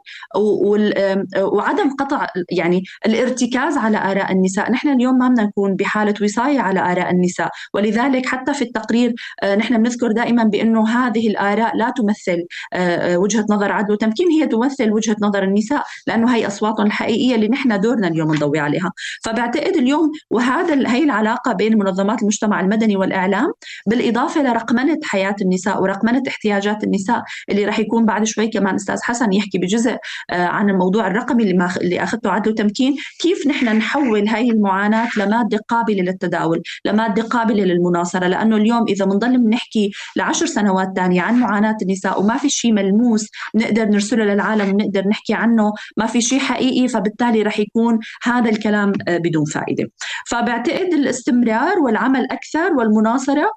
وعدم 1.38 1.90
قطع 1.98 2.26
يعني 2.50 2.82
الارتكاز 3.06 3.76
على 3.76 3.98
آراء 3.98 4.32
النساء. 4.32 4.72
نحن 4.72 4.88
اليوم 4.88 5.18
ما 5.18 5.28
بدنا 5.28 5.42
نكون 5.42 5.76
بحالة 5.76 6.14
وصاية 6.22 6.60
على 6.78 6.92
آراء 6.92 7.10
النساء. 7.10 7.50
ولذلك 7.74 8.26
حتى 8.26 8.54
في 8.54 8.62
التقرير 8.62 9.14
آه، 9.42 9.56
نحن 9.56 9.82
بنذكر 9.82 10.12
دائما 10.12 10.44
بأنه 10.44 10.88
هذه 10.88 11.28
الآراء 11.28 11.76
لا 11.76 11.92
تمثل 11.96 12.44
آه، 12.72 13.14
آه، 13.14 13.18
وجهة 13.18 13.46
نظر 13.50 13.72
عدل 13.72 13.92
وتمكين 13.92 14.28
هي 14.30 14.46
تمثل 14.46 14.92
وجهة 14.92 15.16
نظر 15.20 15.42
النساء 15.42 15.82
لأنه 16.06 16.34
هي 16.34 16.46
أصواتهم 16.46 16.86
الحقيقية 16.86 17.34
اللي 17.34 17.48
نحن 17.48 17.80
دورنا 17.80 18.08
اليوم 18.08 18.34
نضوي 18.34 18.58
عليها. 18.58 18.92
فبعتقد 19.24 19.76
اليوم 19.76 20.10
وهذا 20.30 20.90
هي 20.90 21.04
العلاقة 21.04 21.52
بين 21.52 21.78
منظمات 21.78 22.22
المجتمع 22.22 22.60
المدني 22.60 22.96
والإعلام 22.96 23.52
بالإضافة 23.86 24.42
لرقمنة 24.42 24.98
حياة 25.04 25.36
النساء 25.42 25.82
ورقمنة 25.82 26.22
احتياجات 26.28 26.84
النساء 26.84 27.22
اللي 27.50 27.64
رح 27.64 27.78
يكون 27.78 28.04
بعد 28.04 28.24
شوي 28.24 28.48
كمان 28.48 28.74
أستاذ 28.74 28.98
حسن 29.02 29.32
يحكي 29.32 29.58
بجزء 29.58 29.96
عن 30.30 30.70
الموضوع 30.70 31.06
الرقمي 31.06 31.42
اللي, 31.42 31.54
ما 31.54 31.76
اللي 31.80 32.02
أخذته 32.02 32.30
عدل 32.30 32.50
وتمكين 32.50 32.96
كيف 33.20 33.46
نحن 33.46 33.76
نحول 33.76 34.28
هاي 34.28 34.50
المعاناة 34.50 35.08
لمادة 35.16 35.60
قابلة 35.68 36.02
للتداول؟ 36.02 36.59
لمادة 36.84 37.22
قابلة 37.22 37.64
للمناصرة 37.64 38.26
لأنه 38.26 38.56
اليوم 38.56 38.84
إذا 38.88 39.04
بنضل 39.04 39.38
بنحكي 39.38 39.90
لعشر 40.16 40.46
سنوات 40.46 40.88
ثانية 40.96 41.22
عن 41.22 41.34
معاناة 41.34 41.76
النساء 41.82 42.20
وما 42.20 42.36
في 42.36 42.48
شيء 42.50 42.72
ملموس 42.72 43.28
نقدر 43.54 43.84
نرسله 43.84 44.24
للعالم 44.24 44.74
ونقدر 44.74 45.08
نحكي 45.08 45.34
عنه 45.34 45.72
ما 45.96 46.06
في 46.06 46.20
شيء 46.20 46.38
حقيقي 46.38 46.88
فبالتالي 46.88 47.42
رح 47.42 47.58
يكون 47.58 47.98
هذا 48.22 48.50
الكلام 48.50 48.92
آه، 49.08 49.18
بدون 49.18 49.44
فائدة. 49.44 49.90
فبعتقد 50.30 50.94
الاستمرار 50.94 51.78
والعمل 51.78 52.26
أكثر 52.30 52.72
والمناصرة 52.72 53.50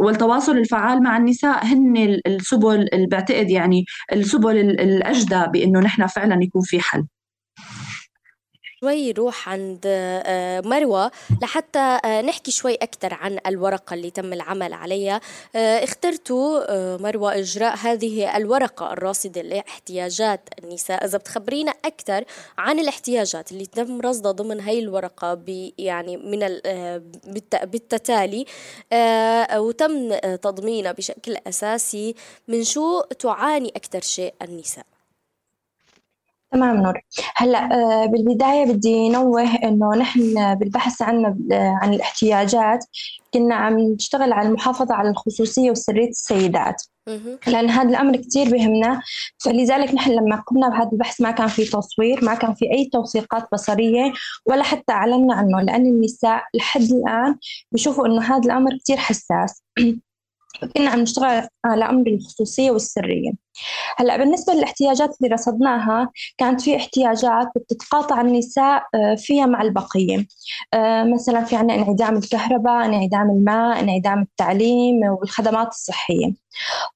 والتواصل 0.00 0.58
الفعال 0.58 1.02
مع 1.02 1.16
النساء 1.16 1.66
هن 1.66 2.18
السبل 2.26 2.88
اللي 2.92 3.06
بعتقد 3.06 3.50
يعني 3.50 3.84
السبل 4.12 4.58
الأجدى 4.58 5.44
بأنه 5.52 5.80
نحن 5.80 6.06
فعلا 6.06 6.38
يكون 6.42 6.62
في 6.62 6.80
حل. 6.80 7.04
شوي 8.80 9.12
روح 9.12 9.48
عند 9.48 9.80
آه، 9.86 10.60
مروة 10.60 11.10
لحتى 11.42 11.98
آه، 12.04 12.22
نحكي 12.22 12.50
شوي 12.50 12.74
أكثر 12.74 13.14
عن 13.14 13.38
الورقة 13.46 13.94
اللي 13.94 14.10
تم 14.10 14.32
العمل 14.32 14.72
عليها. 14.72 15.20
آه، 15.56 15.84
اخترتوا 15.84 16.96
مروة 16.96 17.38
إجراء 17.38 17.76
هذه 17.76 18.36
الورقة 18.36 18.92
الراصدة 18.92 19.42
لاحتياجات 19.42 20.48
النساء. 20.58 21.04
إذا 21.04 21.18
بتخبرينا 21.18 21.74
أكثر 21.84 22.24
عن 22.58 22.78
الاحتياجات 22.78 23.52
اللي 23.52 23.66
تم 23.66 24.00
رصدها 24.00 24.32
ضمن 24.32 24.60
هاي 24.60 24.78
الورقة 24.78 25.42
يعني 25.78 26.16
من 26.16 26.60
بالتتالي 27.62 28.44
وتم 29.56 30.14
تضمينها 30.36 30.92
بشكل 30.92 31.36
أساسي 31.46 32.14
من 32.48 32.64
شو 32.64 33.00
تعاني 33.00 33.68
أكثر 33.76 34.00
شيء 34.00 34.34
النساء. 34.42 34.93
تمام 36.54 36.76
نور. 36.76 37.00
هلا 37.36 37.58
آه، 37.74 38.06
بالبداية 38.06 38.72
بدي 38.72 39.08
نوه 39.08 39.54
إنه 39.54 39.90
نحن 39.94 40.54
بالبحث 40.54 41.02
عنا 41.02 41.36
عن 41.52 41.94
الاحتياجات 41.94 42.84
كنا 43.34 43.54
عم 43.54 43.78
نشتغل 43.78 44.32
على 44.32 44.48
المحافظة 44.48 44.94
على 44.94 45.10
الخصوصية 45.10 45.70
وسرية 45.70 46.08
السيدات. 46.08 46.82
لأن 47.46 47.70
هذا 47.70 47.88
الأمر 47.88 48.16
كتير 48.16 48.50
بهمنا. 48.50 49.02
فلذلك 49.44 49.94
نحن 49.94 50.10
لما 50.10 50.36
قمنا 50.36 50.68
بهذا 50.68 50.90
البحث 50.92 51.20
ما 51.20 51.30
كان 51.30 51.48
في 51.48 51.64
تصوير 51.64 52.24
ما 52.24 52.34
كان 52.34 52.54
في 52.54 52.64
أي 52.72 52.90
توثيقات 52.92 53.48
بصرية 53.52 54.12
ولا 54.46 54.62
حتى 54.62 54.92
أعلنا 54.92 55.34
عنه 55.34 55.60
لأن 55.60 55.86
النساء 55.86 56.42
لحد 56.54 56.82
الآن 56.82 57.36
بيشوفوا 57.72 58.06
إنه 58.06 58.22
هذا 58.22 58.44
الأمر 58.44 58.76
كتير 58.78 58.96
حساس. 58.96 59.62
كنا 60.76 60.90
عم 60.90 61.00
نشتغل 61.00 61.48
على 61.64 61.84
أمر 61.84 62.06
الخصوصية 62.06 62.70
والسرية. 62.70 63.32
هلأ 63.96 64.16
بالنسبة 64.16 64.52
للاحتياجات 64.52 65.16
اللي 65.20 65.34
رصدناها 65.34 66.10
كانت 66.38 66.60
في 66.60 66.76
احتياجات 66.76 67.48
بتتقاطع 67.56 68.20
النساء 68.20 68.82
آه، 68.94 69.14
فيها 69.14 69.46
مع 69.46 69.62
البقية. 69.62 70.26
آه، 70.74 71.04
مثلا 71.04 71.44
في 71.44 71.56
عنا 71.56 71.74
انعدام 71.74 72.16
الكهرباء 72.16 72.84
انعدام 72.84 73.30
الماء 73.30 73.80
انعدام 73.80 74.22
التعليم 74.22 74.96
والخدمات 75.20 75.68
الصحية. 75.68 76.34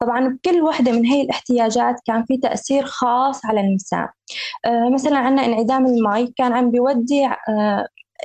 طبعا 0.01 0.29
بكل 0.29 0.63
وحدة 0.63 0.93
من 0.93 1.07
هي 1.07 1.23
الاحتياجات 1.23 2.01
كان 2.07 2.25
في 2.25 2.37
تأثير 2.37 2.87
خاص 2.87 3.47
على 3.47 3.61
النساء. 3.61 4.11
آه، 4.65 4.91
مثلا 4.95 5.19
عنا 5.19 5.45
انعدام 5.45 5.87
الماء 5.87 6.33
كان 6.37 6.53
عم 6.53 6.71
بيودي 6.71 7.29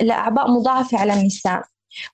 لأعباء 0.00 0.50
مضاعفة 0.50 0.98
على 0.98 1.12
النساء. 1.12 1.62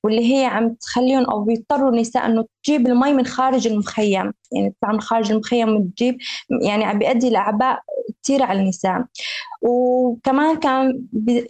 واللي 0.04 0.34
هي 0.34 0.44
عم 0.44 0.74
تخليهم 0.74 1.24
أو 1.30 1.44
بيضطروا 1.44 1.90
النساء 1.90 2.26
إنه 2.26 2.44
تجيب 2.64 2.86
المي 2.86 3.12
من 3.12 3.26
خارج 3.26 3.66
المخيم. 3.66 4.32
يعني 4.52 4.74
تطلع 4.78 4.92
من 4.92 5.00
خارج 5.00 5.32
المخيم 5.32 5.76
وتجيب 5.76 6.18
يعني 6.62 6.84
عم 6.84 6.98
بيؤدي 6.98 7.30
لأعباء 7.30 7.80
كثير 8.22 8.42
على 8.42 8.60
النساء. 8.60 9.04
وكمان 9.62 10.56
كان 10.56 11.02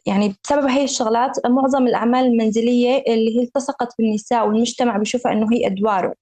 يعني 0.07 0.35
بسبب 0.45 0.65
هي 0.67 0.85
الشغلات 0.85 1.47
معظم 1.47 1.87
الأعمال 1.87 2.25
المنزلية 2.25 3.05
اللي 3.09 3.39
هي 3.39 3.43
التصقت 3.43 3.95
بالنساء 3.99 4.47
والمجتمع 4.49 4.97
بيشوفها 4.97 5.33
إنه 5.33 5.47
هي 5.53 5.67
ادواره 5.67 6.15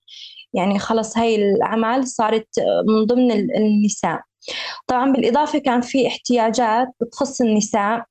يعني 0.55 0.79
خلص 0.79 1.19
هاي 1.19 1.37
الأعمال 1.37 2.09
صارت 2.09 2.49
من 2.89 3.05
ضمن 3.07 3.33
النساء. 3.33 4.21
طبعا 4.87 5.13
بالإضافة 5.13 5.59
كان 5.59 5.81
في 5.81 6.07
احتياجات 6.07 6.89
بتخص 7.01 7.41
النساء. 7.41 8.05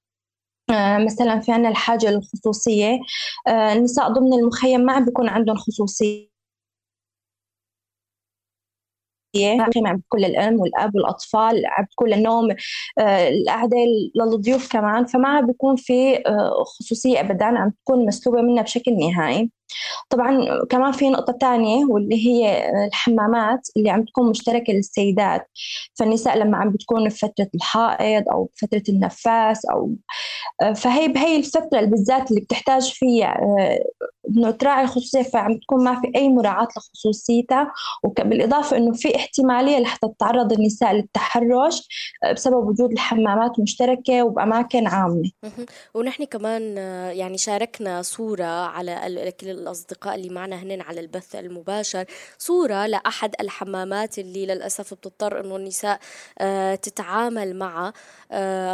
مثلا 1.06 1.40
في 1.40 1.52
عنا 1.52 1.70
الحاجة 1.70 2.12
للخصوصية 2.12 3.00
آه، 3.48 3.74
النساء 3.74 4.10
ضمن 4.14 4.34
المخيم 4.34 4.82
ما 4.82 4.94
عم 4.94 5.06
بيكون 5.06 5.30
عندهم 5.30 5.56
خصوصية 5.56 6.28
عم 9.88 9.98
بتكون 9.98 10.20
للأم 10.22 10.60
والأب 10.60 10.96
والأطفال 10.96 11.66
عم 11.66 11.84
بتكون 11.86 12.10
للنوم 12.10 12.52
آه، 13.00 13.30
القعدة 13.30 13.78
للضيوف 14.16 14.72
كمان 14.72 15.06
فما 15.06 15.42
بيكون 15.42 15.76
في 15.76 16.24
خصوصية 16.80 17.20
أبدا 17.20 17.46
عم 17.46 17.70
تكون 17.84 18.06
مسلوبة 18.06 18.42
منها 18.42 18.64
بشكل 18.64 18.92
نهائي. 18.98 19.52
طبعا 20.10 20.64
كمان 20.70 20.92
في 20.92 21.10
نقطة 21.10 21.34
تانية 21.34 21.86
واللي 21.86 22.28
هي 22.28 22.70
الحمامات 22.88 23.68
اللي 23.78 23.90
عم 23.90 24.04
تكون 24.04 24.30
مشتركة 24.30 24.74
للسيدات. 24.74 25.48
فالنساء 26.00 26.38
لما 26.38 26.58
عم 26.58 26.72
بتكون 26.72 27.10
في 27.10 27.18
فترة 27.18 27.48
الحائض 27.56 28.24
أو 28.32 28.50
بفترة 28.56 28.84
النفاس 28.90 29.66
أو 29.66 29.96
فهي 30.76 31.08
بهي 31.08 31.36
الفترة 31.38 31.82
بالذات 31.82 32.32
اللي 32.32 32.42
بتحتاج 32.42 32.94
فيها 32.94 33.38
إنه 34.30 34.52
تراعي 34.52 34.84
الخصوصية 34.84 35.22
فعم 35.22 35.58
تكون 35.58 35.84
ما 35.84 36.02
في 36.02 36.12
أي 36.16 36.30
مراعاة 36.30 36.68
لخصوصيتها. 36.78 37.72
وبالإضافة 38.04 38.78
إنه 38.78 38.94
في 38.94 39.16
احتمالية 39.16 39.80
لحتى 39.80 40.08
تتعرض 40.08 40.54
النساء 40.54 40.94
للتحرش 40.94 41.88
بسبب 42.34 42.68
وجود 42.68 42.92
الحمامات 42.92 43.60
مشتركة 43.60 44.24
وبأماكن 44.24 44.88
عامة. 44.88 45.32
ونحن 45.94 46.24
كمان 46.24 46.78
يعني 47.18 47.38
شاركنا 47.38 48.02
صورة 48.02 48.46
على 48.46 48.92
الأصدقاء 49.58 50.16
اللي 50.16 50.30
معنا 50.30 50.56
هن 50.56 50.82
على 50.82 51.00
البث 51.00 51.36
المباشر. 51.36 52.06
صورة 52.38 52.86
لأحد 52.86 53.36
الحمامات 53.42 54.20
اللي 54.20 54.46
للأسف 54.46 54.94
بتضطر 54.94 55.40
إنه 55.40 55.56
النساء 55.56 56.00
تتعامل 56.76 57.56
معها 57.56 57.94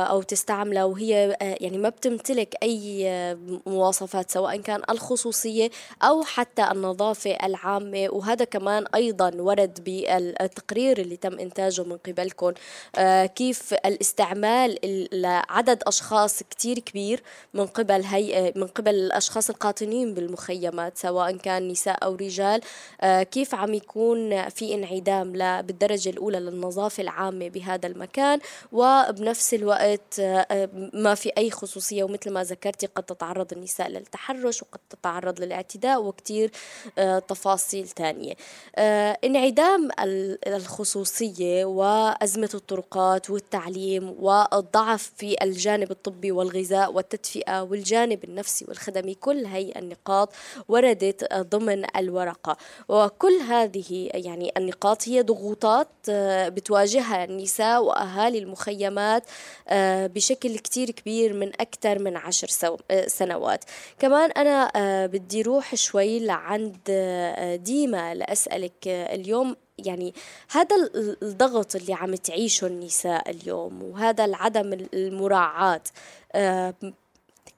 أو 0.03 0.21
تستعملها 0.21 0.83
وهي 0.83 1.37
يعني 1.41 1.77
ما 1.77 1.89
بتمتلك 1.89 2.55
أي 2.63 3.37
مواصفات 3.65 4.31
سواء 4.31 4.57
كان 4.61 4.81
الخصوصية 4.89 5.69
أو 6.01 6.23
حتى 6.23 6.71
النظافة 6.71 7.31
العامة. 7.31 8.07
وهذا 8.09 8.45
كمان 8.45 8.85
أيضا 8.95 9.31
ورد 9.35 9.83
بالتقرير 9.83 10.97
اللي 10.97 11.17
تم 11.17 11.39
إنتاجه 11.39 11.83
من 11.83 11.97
قبلكم. 11.97 12.53
آه، 12.95 13.25
كيف 13.25 13.73
الاستعمال 13.73 14.79
لعدد 15.21 15.83
أشخاص 15.87 16.43
كتير 16.43 16.79
كبير 16.79 17.23
من 17.53 17.65
قبل 17.65 18.03
هي 18.03 18.53
من 18.55 18.67
قبل 18.67 18.95
الأشخاص 18.95 19.49
القاطنين 19.49 20.13
بالمخيمات 20.73 20.97
سواء 20.97 21.37
كان 21.37 21.67
نساء 21.67 22.03
أو 22.03 22.15
رجال. 22.15 22.61
آه، 23.01 23.23
كيف 23.23 23.55
عم 23.55 23.73
يكون 23.73 24.49
في 24.49 24.73
انعدام 24.73 25.31
بالدرجة 25.61 26.09
الأولى 26.09 26.39
للنظافة 26.39 27.01
العامة 27.01 27.49
بهذا 27.49 27.87
المكان؟ 27.87 28.39
وبنفس 28.71 29.53
الوقت 29.53 30.19
آه، 30.19 30.69
ما 30.93 31.15
في 31.15 31.31
أي 31.37 31.51
خصوصية 31.51 32.03
ومثل 32.03 32.31
ما 32.33 32.43
ذكرتي 32.43 32.87
قد 32.87 33.03
تتعرض 33.03 33.53
النساء 33.53 33.87
للتحرش 33.87 34.61
وقد 34.61 34.79
تتعرض 34.89 35.41
للاعتداء 35.41 36.03
وكتير 36.03 36.51
تفاصيل 37.27 37.87
تانية. 37.89 38.33
انعدام 39.23 39.89
الخصوصية 40.47 41.65
وأزمة 41.65 42.49
الطرقات 42.53 43.29
والتعليم 43.29 44.15
والضعف 44.19 45.11
في 45.17 45.35
الجانب 45.43 45.91
الطبي 45.91 46.31
والغذاء 46.31 46.93
والتدفئة 46.93 47.61
والجانب 47.61 48.23
النفسي 48.23 48.65
والخدمي 48.67 49.15
كل 49.15 49.45
هي 49.45 49.73
النقاط. 49.75 50.33
وردت 50.67 51.33
ضمن 51.33 51.85
الورقة. 51.95 52.57
وكل 52.89 53.33
هذه 53.33 54.09
يعني 54.13 54.51
النقاط 54.57 55.07
هي 55.07 55.21
ضغوطات 55.21 55.87
آه، 56.09 56.49
بتواجهها 56.49 57.23
النساء 57.23 57.83
وأهالي 57.83 58.39
المخيمات 58.39 59.23
آه، 59.67 60.07
بشكل 60.07 60.57
كتير 60.57 60.91
كبير 60.91 61.33
من 61.33 61.47
أكثر 61.61 61.99
من 61.99 62.17
عشر 62.17 62.47
آه، 62.91 63.07
سنوات. 63.07 63.63
كمان 63.99 64.31
أنا 64.31 64.71
بدي 65.05 65.41
روح 65.41 65.75
شوي 65.75 66.19
لعند 66.19 66.77
ديما 67.63 68.15
لأسألك 68.15 68.87
اليوم 68.87 69.55
يعني 69.77 70.13
هذا 70.51 70.75
الضغط 71.21 71.75
اللي 71.75 71.93
عم 71.93 72.15
تعيشه 72.15 72.67
النساء 72.67 73.29
اليوم 73.29 73.83
وهذا 73.83 74.25
العدم 74.25 74.87
المراعاة 74.93 75.81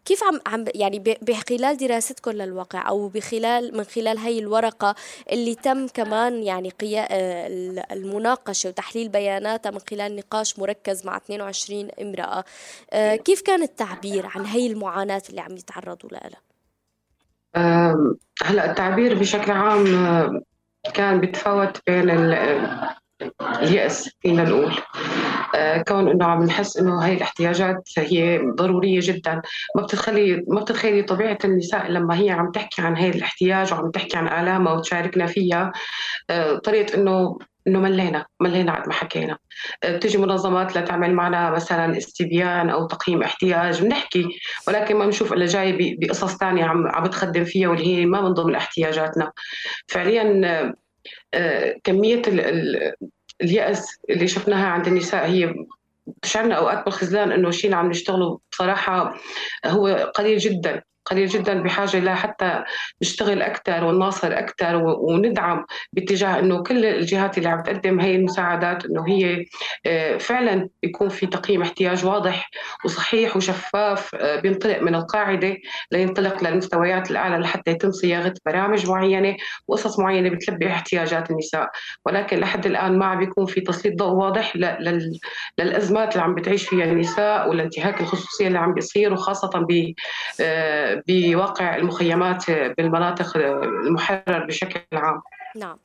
كيف 0.06 0.24
عم 0.24 0.40
عم 0.48 0.66
يعني 0.76 1.00
بخلال 1.22 1.78
دراستكم 1.78 2.32
للواقع 2.32 2.90
أو 2.90 3.08
بخلال 3.08 3.78
من 3.78 3.84
خلال 3.84 4.18
هي 4.18 4.40
الورقة 4.40 4.96
اللي 5.32 5.56
تم 5.56 5.88
كمان 5.88 6.44
يعني 6.44 6.70
قيا 6.70 7.08
آه، 7.12 7.48
المناقشة 7.92 8.70
وتحليل 8.70 9.10
بياناتها 9.10 9.72
من 9.72 9.80
خلال 9.90 10.16
نقاش 10.16 10.60
مركز 10.60 11.06
مع 11.06 11.18
22 11.18 11.90
امرأة 12.02 12.44
آه، 12.94 13.16
كيف 13.16 13.42
كان 13.42 13.64
التعبير 13.64 14.26
عن 14.36 14.46
هي 14.46 14.68
المعاناة 14.68 15.22
اللي 15.30 15.42
عم 15.42 15.56
يتعرضوا 15.58 16.10
لها؟ 16.10 16.42
هلا 18.44 18.72
التعبير 18.72 19.20
بشكل 19.20 19.52
عام 19.52 19.86
كان 20.94 21.20
بيتفاوت 21.20 21.78
بين 21.88 22.10
اليأس 23.42 24.10
فينا 24.22 24.44
نقول 24.44 24.74
آه، 25.56 25.82
كون 25.82 26.10
إنه 26.10 26.26
عم 26.26 26.44
نحس 26.44 26.78
إنه 26.78 27.06
هاي 27.06 27.14
الاحتياجات 27.14 27.90
هي 27.98 28.40
ضرورية 28.56 29.00
جدا. 29.04 29.42
ما 29.76 29.82
بتتخلي 29.82 30.44
ما 30.48 30.62
بتتخيلي 30.62 31.02
طبيعة 31.04 31.38
النساء 31.46 31.92
لما 31.92 32.20
هي 32.20 32.30
عم 32.30 32.52
تحكي 32.52 32.82
عن 32.82 32.98
هاي 32.98 33.10
الاحتياج 33.10 33.74
وعم 33.74 33.92
تحكي 33.92 34.18
عن 34.18 34.28
آلامها 34.28 34.74
وتشاركنا 34.74 35.26
فيها 35.26 35.72
آه، 36.30 36.56
طريقة 36.56 36.96
انه 36.96 37.38
إنه 37.68 37.80
ملينا 37.80 38.26
ملينا 38.40 38.84
ما 38.88 38.94
حكينا. 38.94 39.38
آه، 39.84 39.96
بتيجي 39.96 40.18
منظمات 40.18 40.78
لتعمل 40.78 41.14
معنا 41.14 41.50
مثلا 41.50 41.98
استبيان 41.98 42.70
أو 42.70 42.88
تقييم 42.88 43.24
احتياج 43.24 43.82
بنحكي. 43.82 44.28
ولكن 44.68 44.96
ما 44.96 45.06
بنشوف 45.06 45.34
إلا 45.34 45.46
جاي 45.46 45.98
بقصص 46.00 46.38
ثانية 46.38 46.64
عم 46.66 46.88
عم 46.88 47.04
بتخدم 47.04 47.44
فيها 47.44 47.70
واللي 47.70 47.88
هي 47.88 48.06
ما 48.06 48.22
من 48.22 48.34
ضمن 48.34 48.56
احتياجاتنا. 48.56 49.32
فعليا 49.88 50.76
كمية 51.84 52.22
اليأس 53.42 54.00
اللي 54.10 54.28
شفناها 54.28 54.68
عند 54.68 54.88
النساء 54.88 55.26
هي 55.26 55.54
بتشعرنا 56.08 56.56
أوقات 56.56 56.86
بالخذلان 56.86 57.32
إنه 57.32 57.50
الشيء 57.50 57.66
اللي 57.66 57.76
عم 57.76 57.90
نشتغله 57.90 58.40
بصراحة 58.52 59.18
هو 59.66 60.12
قليل 60.16 60.38
جدا. 60.38 60.82
قليل 61.06 61.28
جدا 61.28 61.64
بحاجة 61.64 62.00
لحتى 62.00 62.64
نشتغل 63.02 63.42
أكثر 63.42 63.84
ونناصر 63.84 64.28
أكثر 64.38 64.76
وندعم 64.76 65.66
باتجاه 65.94 66.40
إنه 66.40 66.64
كل 66.64 66.86
الجهات 66.86 67.38
اللي 67.38 67.50
عم 67.50 67.64
تقدم 67.64 68.00
هي 68.00 68.16
المساعدات 68.16 68.86
إنه 68.86 69.08
هي 69.08 69.46
آه، 69.86 70.18
فعلا 70.18 70.70
يكون 70.84 71.10
في 71.10 71.26
تقييم 71.26 71.62
احتياج 71.62 72.06
واضح 72.06 72.50
وصحيح 72.86 73.38
وشفاف 73.38 74.16
آه، 74.16 74.40
بينطلق 74.40 74.82
من 74.82 74.96
القاعدة 74.96 75.58
لينطلق 75.92 76.44
للمستويات 76.44 77.12
الأعلى 77.12 77.38
لحتى 77.38 77.72
يتم 77.72 77.92
صياغة 77.92 78.34
برامج 78.46 78.90
معينة 78.90 79.36
وقصص 79.68 80.00
معينة 80.00 80.30
بتلبي 80.30 80.68
احتياجات 80.68 81.32
النساء. 81.32 81.70
ولكن 82.06 82.38
لحد 82.40 82.66
الآن 82.66 82.98
ما 82.98 83.06
عم 83.06 83.20
بيكون 83.20 83.46
في 83.46 83.62
تسليط 83.62 83.96
ضوء 84.00 84.14
واضح 84.14 84.56
للأزمات 85.60 86.12
اللي 86.12 86.24
عم 86.24 86.36
بتعيش 86.36 86.68
فيها 86.68 86.86
النساء 86.86 87.50
والانتهاك 87.50 88.02
الخصوصية 88.02 88.48
اللي 88.48 88.60
عم 88.60 88.74
بيصير 88.74 89.14
وخاصة 89.14 89.50
ب 89.60 89.94
آه، 90.42 90.95
بواقع 91.08 91.76
المخيمات 91.76 92.52
بالمناطق 92.52 93.38
المحرر 93.38 94.46
بشكل 94.46 94.80
عام. 94.94 95.22
نعم. 95.56 95.78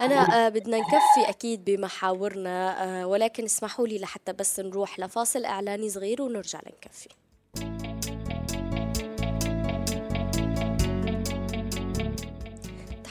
أنا 0.00 0.46
آه، 0.46 0.48
بدنا 0.48 0.78
نكفي 0.78 1.28
أكيد 1.28 1.64
بمحاورنا 1.64 2.84
آه، 2.84 3.06
ولكن 3.06 3.44
اسمحوا 3.44 3.86
لي 3.86 3.98
لحتى 3.98 4.32
بس 4.32 4.60
نروح 4.60 5.00
لفاصل 5.00 5.44
إعلاني 5.44 5.88
صغير 5.88 6.22
ونرجع 6.22 6.60
لنكفي. 6.66 7.08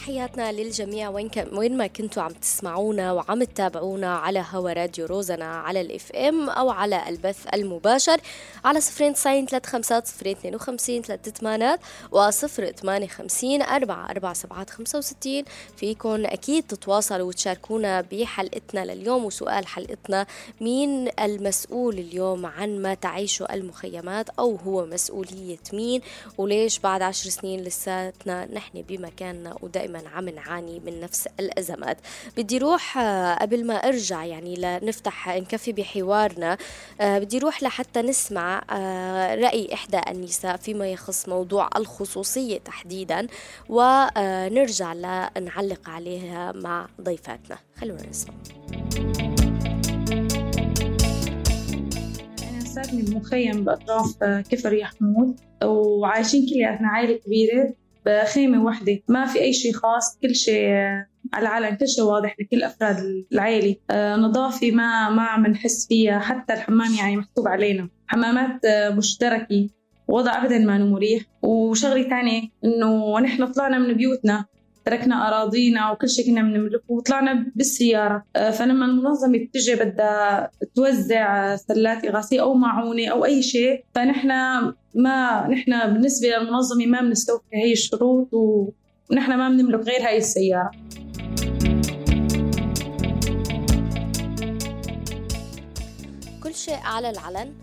تحياتنا 0.08 0.52
للجميع. 0.52 1.10
وين 1.10 1.30
وين 1.54 1.78
ما 1.78 1.88
كنتوا 1.88 2.24
عم 2.24 2.32
تسمعونا 2.32 3.12
وعم 3.14 3.44
تتابعونا 3.44 4.16
على 4.18 4.46
هوا 4.52 4.74
راديو 4.74 5.06
روزنا 5.06 5.46
على 5.46 5.82
الإف 5.82 6.12
إم 6.12 6.50
أو 6.50 6.70
على 6.70 7.10
البث 7.10 7.48
المباشر 7.54 8.22
على 8.66 8.82
صفرين 8.82 9.14
تسعين 9.14 9.46
ثلاث 9.46 9.66
خمسات 9.66 10.08
صفرين 10.08 10.36
اثنين 10.38 10.56
وخمسين 10.56 11.02
ثلاث 11.02 11.30
ثمانات 11.30 11.80
وصفر 12.12 12.72
ثمانية 12.72 13.08
خمسين 13.08 13.62
أربعة 13.62 14.12
أربعة 14.12 14.34
سبعات 14.34 14.70
خمسة 14.70 14.98
وستين. 14.98 15.46
فيكن 15.78 16.26
أكيد 16.26 16.64
تتواصلوا 16.64 17.28
وتشاركونا 17.28 18.02
بحلقتنا 18.02 18.86
لليوم 18.86 19.26
وسؤال 19.26 19.68
حلقتنا. 19.68 20.26
مين 20.62 21.10
المسؤول 21.20 22.00
اليوم 22.00 22.46
عن 22.46 22.82
ما 22.82 22.94
تعيشه 22.94 23.46
المخيمات 23.54 24.30
أو 24.30 24.56
هو 24.56 24.86
مسؤولية 24.86 25.60
مين؟ 25.74 26.02
وليش 26.38 26.80
بعد 26.80 27.02
عشر 27.02 27.30
سنين 27.30 27.62
لساتنا 27.62 28.46
نحن 28.54 28.82
بمكاننا؟ 28.82 29.58
ودائما 29.62 29.97
دائما 29.98 30.10
عم 30.10 30.30
نعاني 30.30 30.80
من 30.80 31.00
نفس 31.00 31.28
الأزمات. 31.40 31.98
بدي 32.38 32.58
روح 32.58 32.98
آه، 32.98 33.36
قبل 33.36 33.68
ما 33.68 33.74
أرجع 33.74 34.26
يعني 34.26 34.56
لنفتح 34.56 35.30
نكفي 35.38 35.72
بحوارنا 35.72 36.58
آه، 37.02 37.20
بدي 37.20 37.40
روح 37.40 37.64
لحتى 37.64 38.02
نسمع 38.02 38.62
آه، 38.72 39.36
رأي 39.36 39.74
إحدى 39.74 40.02
النساء 40.08 40.58
فيما 40.58 40.88
يخص 40.88 41.30
موضوع 41.30 41.70
الخصوصية 41.76 42.58
تحديدا 42.58 43.28
ونرجع 43.70 44.94
لنعلق 44.94 45.90
عليها 45.90 46.52
مع 46.52 46.88
ضيفاتنا. 47.02 47.58
خلونا 47.76 48.10
نسمع. 48.10 48.34
ساكنة 52.66 53.02
بمخيم 53.02 53.64
بأطراف 53.64 54.24
كفر 54.24 54.74
يحمود 54.74 55.40
وعايشين 55.64 56.46
كلياتنا 56.50 56.88
عائلة 56.88 57.20
كبيرة. 57.26 57.74
بخيمة 58.08 58.64
واحدة 58.64 59.00
ما 59.08 59.26
في 59.26 59.42
أي 59.42 59.54
شيء 59.54 59.74
خاص 59.74 60.18
كل 60.22 60.36
شيء 60.36 60.70
على 61.34 61.42
العلن 61.42 61.76
كل 61.76 61.88
شيء 61.88 62.04
واضح 62.04 62.36
لكل 62.40 62.64
أفراد 62.64 62.98
العائلة. 63.32 63.76
آه، 63.92 64.16
نظافة 64.16 64.72
ما 64.72 65.10
ما 65.10 65.22
عم 65.22 65.48
نحس 65.48 65.88
فيها. 65.88 66.20
حتى 66.20 66.54
الحمام 66.54 66.94
يعني 66.94 67.18
محسوب 67.18 67.48
علينا. 67.48 67.90
حمامات 68.08 68.66
آه، 68.66 68.90
مشتركة. 68.90 69.70
وضع 70.08 70.44
أبدا 70.44 70.58
ما 70.58 70.78
مريح 70.78 71.22
وشغلة 71.42 72.10
ثانية 72.10 72.42
إنه 72.66 73.20
نحن 73.20 73.46
طلعنا 73.52 73.78
من 73.78 73.94
بيوتنا. 73.94 74.46
تركنا 74.88 75.28
أراضينا 75.28 75.92
وكل 75.92 76.10
شيء 76.10 76.26
كنا 76.26 76.42
بنملكه 76.42 76.84
وطلعنا 76.88 77.52
بالسيارة. 77.56 78.24
آه، 78.36 78.52
فلما 78.52 78.86
المنظمة 78.86 79.38
بتجي 79.38 79.76
بدها 79.76 80.52
توزع 80.76 81.56
سلات 81.56 82.06
إغاثية 82.06 82.42
أو 82.42 82.54
معونة 82.54 83.08
أو 83.08 83.26
أي 83.26 83.42
شيء 83.42 83.84
فنحن 83.96 84.28
ما 84.96 85.48
نحن 85.48 85.94
بالنسبة 85.94 86.28
للمنظمة 86.28 86.86
ما 86.86 87.02
بنستوفي 87.02 87.44
هي 87.54 87.72
الشروط 87.72 88.30
ونحن 88.34 89.34
ما 89.34 89.50
بنملك 89.50 89.80
غير 89.80 90.08
هاي 90.08 90.18
السيارة. 90.18 90.72
كل 96.44 96.56
شيء 96.56 96.80
على 96.84 97.10
العلن. 97.10 97.54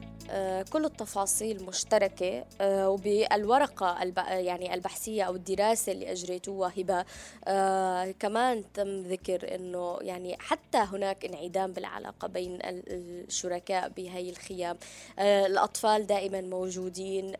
كل 0.72 0.84
التفاصيل 0.84 1.64
مشتركة 1.64 2.44
آه، 2.60 2.88
وبالورقة 2.88 4.02
يعني 4.28 4.74
البحثية 4.74 5.22
أو 5.22 5.34
الدراسة 5.34 5.92
اللي 5.92 6.12
أجريتوها 6.12 6.72
هبة 6.76 7.04
آه، 7.44 8.10
كمان 8.10 8.64
تم 8.74 9.02
ذكر 9.02 9.54
أنه 9.54 9.98
يعني 10.00 10.36
حتى 10.38 10.78
هناك 10.78 11.24
انعدام 11.24 11.72
بالعلاقة 11.72 12.28
بين 12.28 12.58
الشركاء 12.62 13.88
بهي 13.88 14.30
الخيام. 14.30 14.76
الأطفال 15.18 16.06
دائما 16.06 16.40
موجودين 16.40 17.32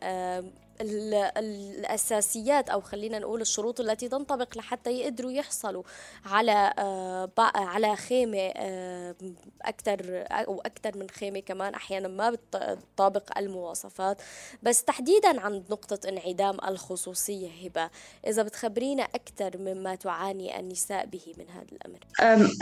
الأساسيات 0.81 2.71
أو 2.71 2.81
خلينا 2.81 3.19
نقول 3.19 3.41
الشروط 3.41 3.81
التي 3.81 4.09
تنطبق 4.09 4.59
لحتى 4.59 4.91
يقدروا 4.91 5.33
يحصلوا 5.33 5.83
على 6.27 6.73
آه، 6.79 7.31
على 7.55 7.97
خيمة 7.97 8.53
آه، 8.57 9.15
أكثر 9.63 10.25
أو 10.31 10.61
أكثر 10.61 10.99
من 10.99 11.11
خيمة 11.11 11.41
كمان 11.41 11.75
أحيانا 11.75 12.09
ما 12.09 12.31
بتطابق 12.31 13.39
المواصفات. 13.39 14.23
بس 14.63 14.85
تحديدا 14.85 15.41
عند 15.41 15.63
نقطة 15.71 16.09
انعدام 16.09 16.57
الخصوصية 16.69 17.49
هبة 17.65 17.91
إذا 18.27 18.43
بتخبرينا 18.43 19.03
أكثر 19.03 19.59
مما 19.59 19.95
تعاني 19.95 20.61
النساء 20.61 21.07
به 21.07 21.23
من 21.39 21.45
هذا 21.51 21.67
الأمر. 21.73 21.99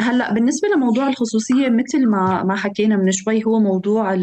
هلأ 0.01 0.33
بالنسبة 0.33 0.69
لموضوع 0.69 1.09
الخصوصية 1.09 1.69
مثل 1.69 2.09
ما 2.09 2.43
ما 2.43 2.57
حكينا 2.57 2.97
من 2.97 3.13
شوي 3.13 3.45
هو 3.45 3.61
موضوع 3.61 4.17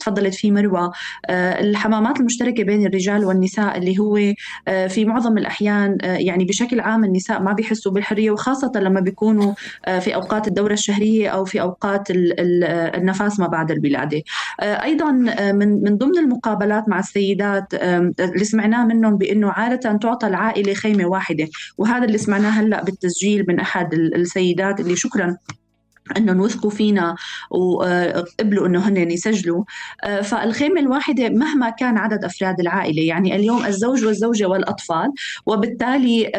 تفضلت 0.00 0.34
فيه 0.34 0.50
مروة 0.50 0.92
آه، 1.26 1.60
الحمامات 1.60 2.20
المشتركة 2.20 2.64
بين 2.64 2.86
الرجال 2.86 3.21
والنساء 3.24 3.78
اللي 3.78 3.98
هو 3.98 4.18
آه، 4.68 4.86
في 4.86 5.04
معظم 5.04 5.38
الأحيان 5.38 5.98
آه، 6.02 6.16
يعني 6.16 6.44
بشكل 6.44 6.80
عام 6.80 7.04
النساء 7.04 7.42
ما 7.42 7.52
بيحسوا 7.52 7.92
بالحرية 7.92 8.30
وخاصة 8.30 8.72
لما 8.76 9.00
بيكونوا 9.00 9.54
في 10.00 10.14
أوقات 10.14 10.48
الدورة 10.48 10.72
الشهرية 10.72 11.28
أو 11.28 11.44
في 11.44 11.60
أوقات 11.60 12.08
النفاس 12.10 13.40
ما 13.40 13.46
بعد 13.46 13.70
الولادة. 13.70 14.22
أيضا 14.62 15.10
من 15.52 15.82
من 15.82 15.96
ضمن 15.96 16.18
المقابلات 16.18 16.88
مع 16.88 16.98
السيدات 16.98 17.74
اللي 17.74 18.44
سمعناه 18.44 18.86
منهم 18.86 19.16
بأنه 19.16 19.50
عادة 19.50 19.92
تعطى 19.92 20.26
العائلة 20.26 20.74
خيمة 20.74 21.06
واحدة 21.06 21.48
وهذا 21.78 22.04
اللي 22.04 22.18
سمعناه 22.18 22.50
هلأ 22.50 22.84
بالتسجيل 22.84 23.44
من 23.48 23.60
أحد 23.60 23.94
السيدات 23.94 24.80
اللي 24.80 24.96
شكرا 24.96 25.36
انهم 26.16 26.40
وثقوا 26.40 26.70
فينا 26.70 27.14
وقبلوا 27.50 28.66
إنه 28.66 28.88
هن 28.88 29.10
يسجلوا. 29.10 29.64
آه، 30.04 30.20
فالخيمة 30.20 30.80
الواحدة 30.80 31.28
مهما 31.28 31.70
كان 31.70 31.98
عدد 31.98 32.24
أفراد 32.24 32.60
العائلة 32.60 33.02
يعني 33.02 33.36
اليوم 33.36 33.66
الزوج 33.66 34.04
والزوجة 34.04 34.46
والأطفال 34.46 35.08
وبالتالي 35.46 36.32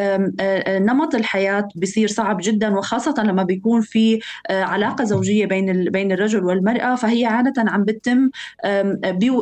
نمط 0.68 1.14
الحياة 1.14 1.68
بصير 1.76 2.08
صعب 2.08 2.38
جدا 2.42 2.78
وخاصة 2.78 3.14
لما 3.22 3.42
بيكون 3.42 3.80
في 3.80 4.20
علاقة 4.50 5.04
زوجية 5.04 5.46
بين 5.46 5.84
بين 5.84 6.12
الرجل 6.12 6.44
والمرأة 6.44 6.94
فهي 6.94 7.26
عادة 7.26 7.54
عم 7.58 7.84
بتتم 7.84 8.30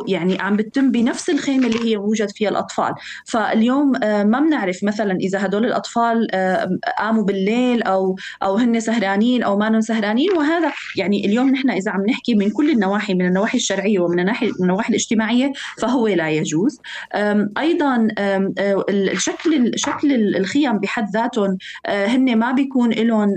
يعني 0.07 0.41
عم 0.41 0.55
بتتم 0.55 0.91
بنفس 0.91 1.29
الخيمة 1.29 1.67
اللي 1.67 1.91
هي 1.91 1.97
موجد 1.97 2.29
فيها 2.29 2.49
الأطفال. 2.49 2.93
فاليوم 3.25 3.91
ما 4.01 4.39
بنعرف 4.39 4.83
مثلا 4.83 5.15
إذا 5.15 5.45
هدول 5.45 5.65
الأطفال 5.65 6.27
قاموا 6.97 7.23
بالليل 7.23 7.83
أو 7.83 8.15
أو 8.43 8.57
هن 8.57 8.79
سهرانين 8.79 9.43
أو 9.43 9.57
ما 9.57 9.81
سهرانين. 9.81 10.12
القوانين 10.13 10.37
وهذا 10.37 10.71
يعني 10.95 11.25
اليوم 11.25 11.49
نحن 11.49 11.69
إذا 11.69 11.91
عم 11.91 12.05
نحكي 12.05 12.35
من 12.35 12.49
كل 12.49 12.69
النواحي 12.69 13.13
من 13.13 13.25
النواحي 13.25 13.57
الشرعية 13.57 13.99
ومن 13.99 14.25
من 14.25 14.33
النواحي 14.61 14.89
الاجتماعية 14.89 15.53
فهو 15.77 16.07
لا 16.07 16.29
يجوز. 16.29 16.79
أيضا 17.57 18.07
الشكل 18.89 19.71
شكل 19.75 20.35
الخيم 20.35 20.77
بحد 20.77 21.09
ذاتهم 21.13 21.57
أه، 21.85 22.05
هن 22.05 22.37
ما 22.37 22.51
بيكون 22.51 22.89
لهم 22.89 23.35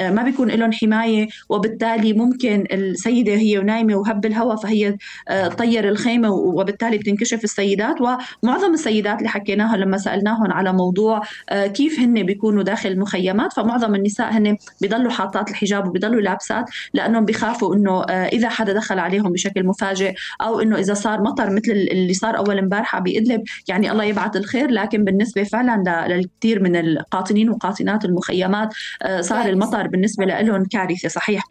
ما 0.00 0.22
بيكون 0.22 0.50
لهم 0.50 0.72
حماية 0.72 1.28
وبالتالي 1.48 2.12
ممكن 2.12 2.64
السيدة 2.72 3.32
هي 3.32 3.58
نايمة 3.58 3.94
وهب 3.94 4.26
الهواء 4.26 4.56
فهي 4.56 4.96
أه، 5.28 5.48
طير 5.48 5.88
الخيمة 5.88 6.30
وبالتالي 6.30 6.98
بتنكشف 6.98 7.44
السيدات. 7.44 7.96
ومعظم 8.00 8.74
السيدات 8.74 9.18
اللي 9.18 9.28
حكيناهم 9.28 9.76
لما 9.76 9.98
سألناهم 9.98 10.52
على 10.52 10.72
موضوع 10.72 11.22
أه، 11.50 11.66
كيف 11.66 12.00
هن 12.00 12.22
بيكونوا 12.22 12.62
داخل 12.62 12.88
المخيمات 12.88 13.52
فمعظم 13.52 13.94
النساء 13.94 14.32
هن 14.32 14.56
بيضلوا 14.80 15.10
حاطات 15.10 15.50
الحجاب 15.50 15.88
وبيضلوا 15.88 16.11
لابسات 16.20 16.64
لأنهم 16.94 17.24
بيخافوا 17.24 17.74
إنه 17.74 18.02
آه، 18.02 18.26
إذا 18.26 18.48
حدا 18.48 18.72
دخل 18.72 18.98
عليهم 18.98 19.32
بشكل 19.32 19.66
مفاجئ 19.66 20.14
أو 20.40 20.60
إنه 20.60 20.76
إذا 20.78 20.94
صار 20.94 21.22
مطر 21.22 21.50
مثل 21.50 21.72
اللي 21.72 22.14
صار 22.14 22.36
أول 22.36 22.58
امبارحة 22.58 23.00
بإدلب 23.00 23.42
يعني 23.68 23.92
الله 23.92 24.04
يبعث 24.04 24.36
الخير. 24.36 24.70
لكن 24.70 25.04
بالنسبة 25.04 25.42
فعلا 25.42 26.06
للكثير 26.08 26.62
من 26.62 26.76
القاطنين 26.76 27.50
وقاطنات 27.50 28.04
المخيمات 28.04 28.74
آه، 29.02 29.20
صار 29.20 29.48
المطر 29.48 29.86
بالنسبة 29.86 30.24
لهم 30.24 30.64
كارثة 30.64 31.08
صحيح. 31.08 31.42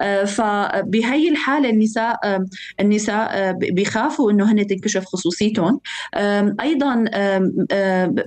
آه، 0.00 0.24
فبهي 0.24 1.28
الحالة 1.28 1.70
النساء 1.70 2.44
النساء 2.80 3.52
بيخافوا 3.52 4.30
إنه 4.30 4.52
هن 4.52 4.66
تنكشف 4.66 5.04
خصوصيتهم. 5.04 5.80
أيضا 6.60 7.04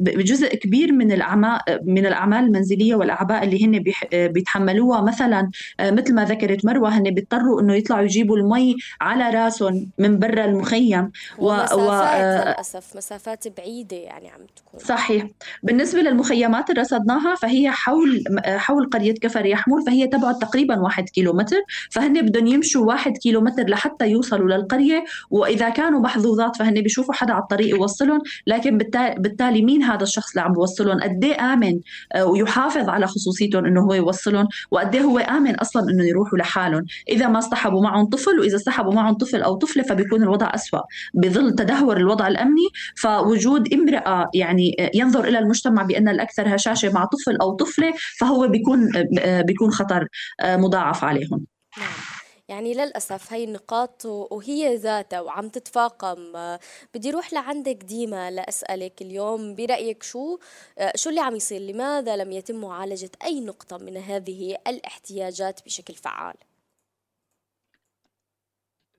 جزء 0.02 0.56
كبير 0.56 0.92
من 0.92 1.12
الاعمال 1.12 1.60
من 1.84 2.06
الأعمال 2.06 2.44
المنزلية 2.44 2.96
والأعباء 2.96 3.44
اللي 3.44 3.66
هن 3.66 3.84
بيتحملوها. 4.28 5.02
مثلا 5.02 5.50
مثل 5.82 6.16
ما 6.16 6.26
ذكرت 6.26 6.66
مروة 6.66 6.90
هن 6.90 7.04
بيضطروا 7.04 7.62
إنه 7.62 7.76
يطلعوا 7.76 8.04
يجيبوا 8.04 8.38
المي 8.38 8.76
على 9.02 9.30
راسهم 9.30 9.90
من 9.98 10.20
برا 10.20 10.46
المخيم. 10.46 11.12
ومسافات 11.38 12.46
و... 12.46 12.50
للأسف 12.50 12.96
مسافات 12.96 13.48
بعيدة 13.58 13.98
يعني 13.98 14.30
عم 14.30 14.40
تكون. 14.56 14.80
صحيح. 14.80 15.28
بالنسبة 15.64 16.02
للمخيمات 16.02 16.70
اللي 16.70 16.82
رصدناها 16.82 17.36
فهي 17.36 17.72
حول 17.72 18.24
حول 18.46 18.90
قرية 18.90 19.14
كفر 19.14 19.46
يحمول 19.46 19.82
فهي 19.86 20.08
تبعد 20.08 20.40
تقريبا 20.40 20.80
واحد 20.80 21.10
كيلو 21.10 21.34
متر 21.34 21.58
فهن 21.92 22.22
بدهم 22.22 22.48
يمشوا 22.48 22.86
واحد 22.86 23.18
كيلو 23.18 23.42
متر 23.42 23.64
لحتى 23.64 24.08
يوصلوا 24.08 24.58
للقرية. 24.58 25.06
وإذا 25.30 25.70
كانوا 25.70 26.00
محظوظات 26.00 26.56
فهن 26.56 26.82
بيشوفوا 26.82 27.14
حدا 27.14 27.34
على 27.34 27.42
الطريق 27.42 27.70
يوصلهم. 27.70 28.22
لكن 28.48 28.78
بالتالي 29.18 29.62
مين 29.62 29.84
هذا 29.84 30.04
الشخص 30.04 30.30
اللي 30.30 30.42
عم 30.42 30.54
بيوصلهم 30.54 31.00
قد 31.00 31.24
إيه 31.24 31.54
آمن 31.54 31.80
آه، 32.16 32.26
ويحافظ 32.26 32.90
على 32.90 33.08
خصوصيتهم 33.08 33.66
إنه 33.66 33.82
هو 33.82 33.94
يوصلهم؟ 33.94 34.48
وقد 34.72 34.96
إيه 34.96 35.02
هو 35.02 35.18
آمن 35.18 35.60
أصلا 35.68 35.92
إنه 35.92 36.04
يروحوا 36.08 36.38
لحالهم. 36.38 36.86
إذا 37.10 37.28
ما 37.28 37.40
اصطحبوا 37.40 37.84
معهم 37.84 38.06
طفل 38.06 38.40
وإذا 38.40 38.56
اصطحبوا 38.56 38.94
معهم 38.94 39.14
طفل 39.14 39.42
أو 39.42 39.56
طفلة 39.56 39.84
فبيكون 39.84 40.24
الوضع 40.24 40.52
أسوأ. 40.56 40.80
بظل 41.14 41.56
تدهور 41.56 41.98
الوضع 41.98 42.28
الأمني 42.28 42.68
فوجود 42.98 43.74
امرأة 43.74 44.30
يعني 44.34 44.76
ينظر 44.94 45.28
إلى 45.28 45.40
المجتمع 45.40 45.84
بأن 45.84 46.10
الأكثر 46.10 46.56
هشاشة 46.56 46.94
مع 46.94 47.06
طفل 47.06 47.38
أو 47.42 47.52
طفلة 47.52 47.94
فهو 48.20 48.48
بيكون 48.48 48.92
بيكون 49.48 49.72
خطر 49.72 50.08
مضاعف 50.44 51.04
عليهم. 51.04 51.46
نعم. 51.78 52.17
يعني 52.50 52.74
للأسف 52.74 53.34
هاي 53.34 53.44
النقاط 53.44 54.06
وهي 54.06 54.76
ذاتها 54.76 55.22
وعم 55.22 55.50
تتفاقم. 55.50 56.18
بدي 56.94 57.12
روح 57.12 57.34
لعندك 57.34 57.84
ديما 57.84 58.32
لأسألك 58.32 59.02
اليوم 59.02 59.56
برأيك 59.56 60.04
شو 60.04 60.38
شو 60.96 61.10
اللي 61.10 61.22
عم 61.22 61.36
يصير؟ 61.36 61.62
لماذا 61.62 62.16
لم 62.16 62.32
يتم 62.32 62.62
معالجة 62.62 63.12
أي 63.24 63.40
نقطة 63.42 63.78
من 63.78 63.98
هذه 63.98 64.58
الاحتياجات 64.68 65.60
بشكل 65.66 65.94
فعال؟ 65.94 66.36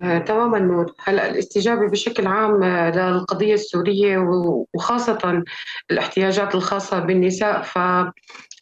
آه، 0.02 0.18
تماما 0.18 0.58
نور 0.58 0.94
هلأ 0.98 1.30
الاستجابة 1.30 1.88
بشكل 1.90 2.26
عام 2.26 2.62
آه، 2.62 2.90
للقضية 2.90 3.54
السورية 3.54 4.18
وخاصة 4.74 5.42
الاحتياجات 5.90 6.54
الخاصة 6.54 6.98
بالنساء. 6.98 7.62
ف 7.62 7.78
آه، 7.78 8.12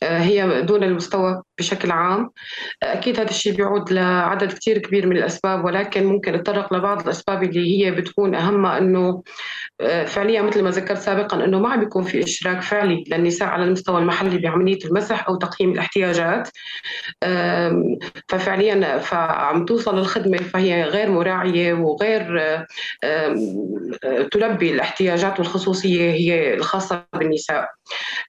هي 0.03 0.63
دون 0.63 0.83
المستوى 0.83 1.43
بشكل 1.59 1.91
عام. 1.91 2.31
أكيد 2.83 3.21
هذا 3.21 3.31
الشيء 3.31 3.57
بيعود 3.57 3.93
لعدد 3.93 4.53
كثير 4.53 4.79
كبير 4.79 5.07
من 5.07 5.17
الأسباب 5.17 5.65
ولكن 5.65 6.07
ممكن 6.07 6.33
نتطرق 6.33 6.75
لبعض 6.75 7.01
الأسباب 7.03 7.43
اللي 7.43 7.87
هي 7.87 7.91
بتكون 7.91 8.35
أهمها 8.35 8.79
أنه 8.79 9.23
آه، 9.81 10.05
فعليا 10.05 10.43
مثل 10.43 10.63
ما 10.63 10.71
ذكرت 10.71 10.99
سابقا 10.99 11.45
أنه 11.45 11.59
ما 11.59 11.69
عم 11.69 11.81
بيكون 11.81 12.05
في 12.05 12.25
إشراك 12.25 12.63
فعلي 12.63 13.05
للنساء 13.09 13.49
على 13.49 13.65
المستوى 13.65 13.99
المحلي 14.01 14.39
بعملية 14.39 14.79
المسح 14.85 15.29
أو 15.29 15.37
تقييم 15.37 15.73
الاحتياجات. 15.73 16.49
ففعليا 18.29 18.99
فعم 18.99 19.65
توصل 19.65 19.99
الخدمة 19.99 20.39
فهي 20.39 20.83
غير 20.85 21.11
مراعية 21.11 21.75
وغير 21.75 22.41
تلبي 24.33 24.71
الاحتياجات 24.73 25.39
والخصوصية 25.39 26.11
هي 26.11 26.55
الخاصة 26.55 27.05
بالنساء. 27.13 27.69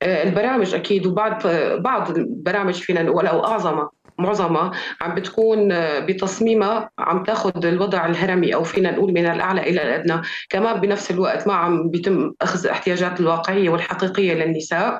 آه، 0.01 0.23
البرامج 0.23 0.75
أكيد 0.75 1.05
وبعض 1.05 1.47
بعض 1.75 2.17
البرامج 2.17 2.73
فينا 2.73 3.03
نقول 3.03 3.27
أو 3.27 3.45
أعظمها. 3.45 3.89
معظمها 4.17 4.71
عم 5.01 5.15
بتكون 5.15 5.69
بتصميمها 6.05 6.89
عم 6.99 7.23
تاخذ 7.23 7.65
الوضع 7.65 8.05
الهرمي 8.05 8.55
أو 8.55 8.63
فينا 8.63 8.91
نقول 8.91 9.13
من 9.13 9.25
الأعلى 9.25 9.61
إلى 9.61 9.83
الأدنى. 9.83 10.21
كمان 10.49 10.79
بنفس 10.81 11.11
الوقت 11.11 11.47
ما 11.47 11.53
عم 11.53 11.89
بيتم 11.89 12.33
أخذ 12.41 12.65
الاحتياجات 12.65 13.19
الواقعية 13.19 13.69
والحقيقية 13.69 14.33
للنساء. 14.33 14.99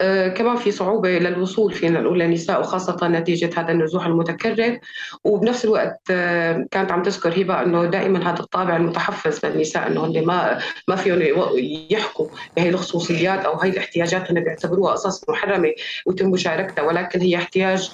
آه 0.00 0.28
كمان 0.28 0.56
في 0.56 0.70
صعوبة 0.70 1.18
للوصول 1.18 1.72
فينا 1.72 2.00
نقول 2.00 2.18
للنساء 2.20 2.60
وخاصة 2.60 3.08
نتيجة 3.08 3.50
هذا 3.56 3.72
النزوح 3.72 4.06
المتكرر. 4.06 4.78
وبنفس 5.24 5.64
الوقت 5.64 6.00
آه 6.10 6.66
كانت 6.70 6.92
عم 6.92 7.02
تذكر 7.02 7.42
هبة 7.42 7.62
إنه 7.62 7.84
دائما 7.84 8.30
هذا 8.30 8.40
الطابع 8.40 8.76
المتحفز 8.76 9.46
للنساء 9.46 9.86
إنه 9.86 10.04
هن 10.04 10.26
ما 10.26 10.58
ما 10.88 10.96
فيهم 10.96 11.22
يحكوا 11.90 12.28
بهي 12.56 12.68
الخصوصيات 12.68 13.44
أو 13.44 13.60
هي 13.60 13.70
الاحتياجات 13.70 14.30
هن 14.30 14.44
بيعتبروها 14.44 14.92
قصص 14.92 15.28
محرمة 15.28 15.72
ويتم 16.06 16.30
مشاركتها. 16.30 16.82
ولكن 16.82 17.20
هي 17.20 17.36
احتياج 17.36 17.90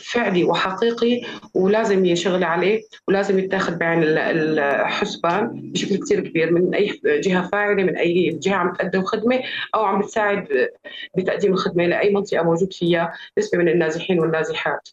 فعلي 0.00 0.44
وحقيقي 0.44 1.20
ولازم 1.54 2.04
ينشغل 2.04 2.44
عليه 2.44 2.82
ولازم 3.08 3.38
يتاخذ 3.38 3.76
بعين 3.76 4.02
الحسبان 4.04 5.50
بشكل 5.72 5.96
كثير 5.96 6.20
كبير 6.20 6.52
من 6.52 6.74
أي 6.74 7.00
جهة 7.04 7.48
فاعلة 7.48 7.82
من 7.82 7.96
أي 7.96 8.30
جهة 8.42 8.54
عم 8.54 8.72
تقدم 8.72 9.02
خدمة 9.02 9.40
أو 9.74 9.84
عم 9.84 10.02
تساعد 10.02 10.68
بتقديم 11.16 11.52
الخدمة 11.52 11.86
لأي 11.86 12.14
منطقة 12.14 12.42
موجود 12.42 12.72
فيها 12.72 13.12
نسبة 13.38 13.58
من 13.58 13.68
النازحين 13.68 14.20
والنازحات. 14.20 14.88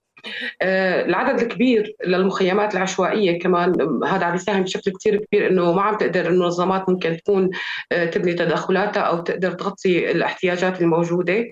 العدد 0.62 1.40
الكبير 1.40 1.96
للمخيمات 2.06 2.76
العشوائية 2.76 3.40
كمان 3.40 3.74
هذا 4.08 4.26
عم 4.26 4.36
يساهم 4.36 4.64
بشكل 4.64 4.92
كثير 4.92 5.18
كبير 5.18 5.48
إنه 5.48 5.74
ما 5.74 5.82
عم 5.82 5.98
تقدر 5.98 6.28
المنظمات 6.28 6.90
ممكن 6.90 7.18
تكون 7.18 7.50
تبني 7.90 8.34
تدخلاتها 8.34 9.02
أو 9.02 9.18
تقدر 9.18 9.52
تغطي 9.52 10.12
الاحتياجات 10.12 10.82
الموجودة. 10.82 11.46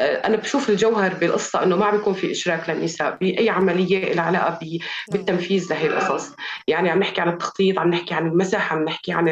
أنا 0.00 0.36
بشوف 0.36 0.70
الجوهر 0.70 1.14
بالقصة 1.14 1.62
إنه 1.62 1.76
ما 1.76 1.86
عم 1.86 1.96
بيكون 1.96 2.14
في 2.14 2.30
إشراك 2.30 2.70
للنساء 2.70 3.16
بأي 3.20 3.50
عملية 3.50 4.12
لها 4.12 4.24
علاقة 4.24 4.78
بالتنفيذ 5.12 5.66
لهي 5.70 5.86
القصص. 5.86 6.36
يعني 6.68 6.90
عم 6.90 6.98
نحكي 6.98 7.20
عن 7.20 7.28
التخطيط 7.28 7.78
عم 7.78 7.90
نحكي 7.90 8.14
عن 8.14 8.26
المسح 8.26 8.72
عم 8.72 8.84
نحكي 8.84 9.12
عن 9.12 9.28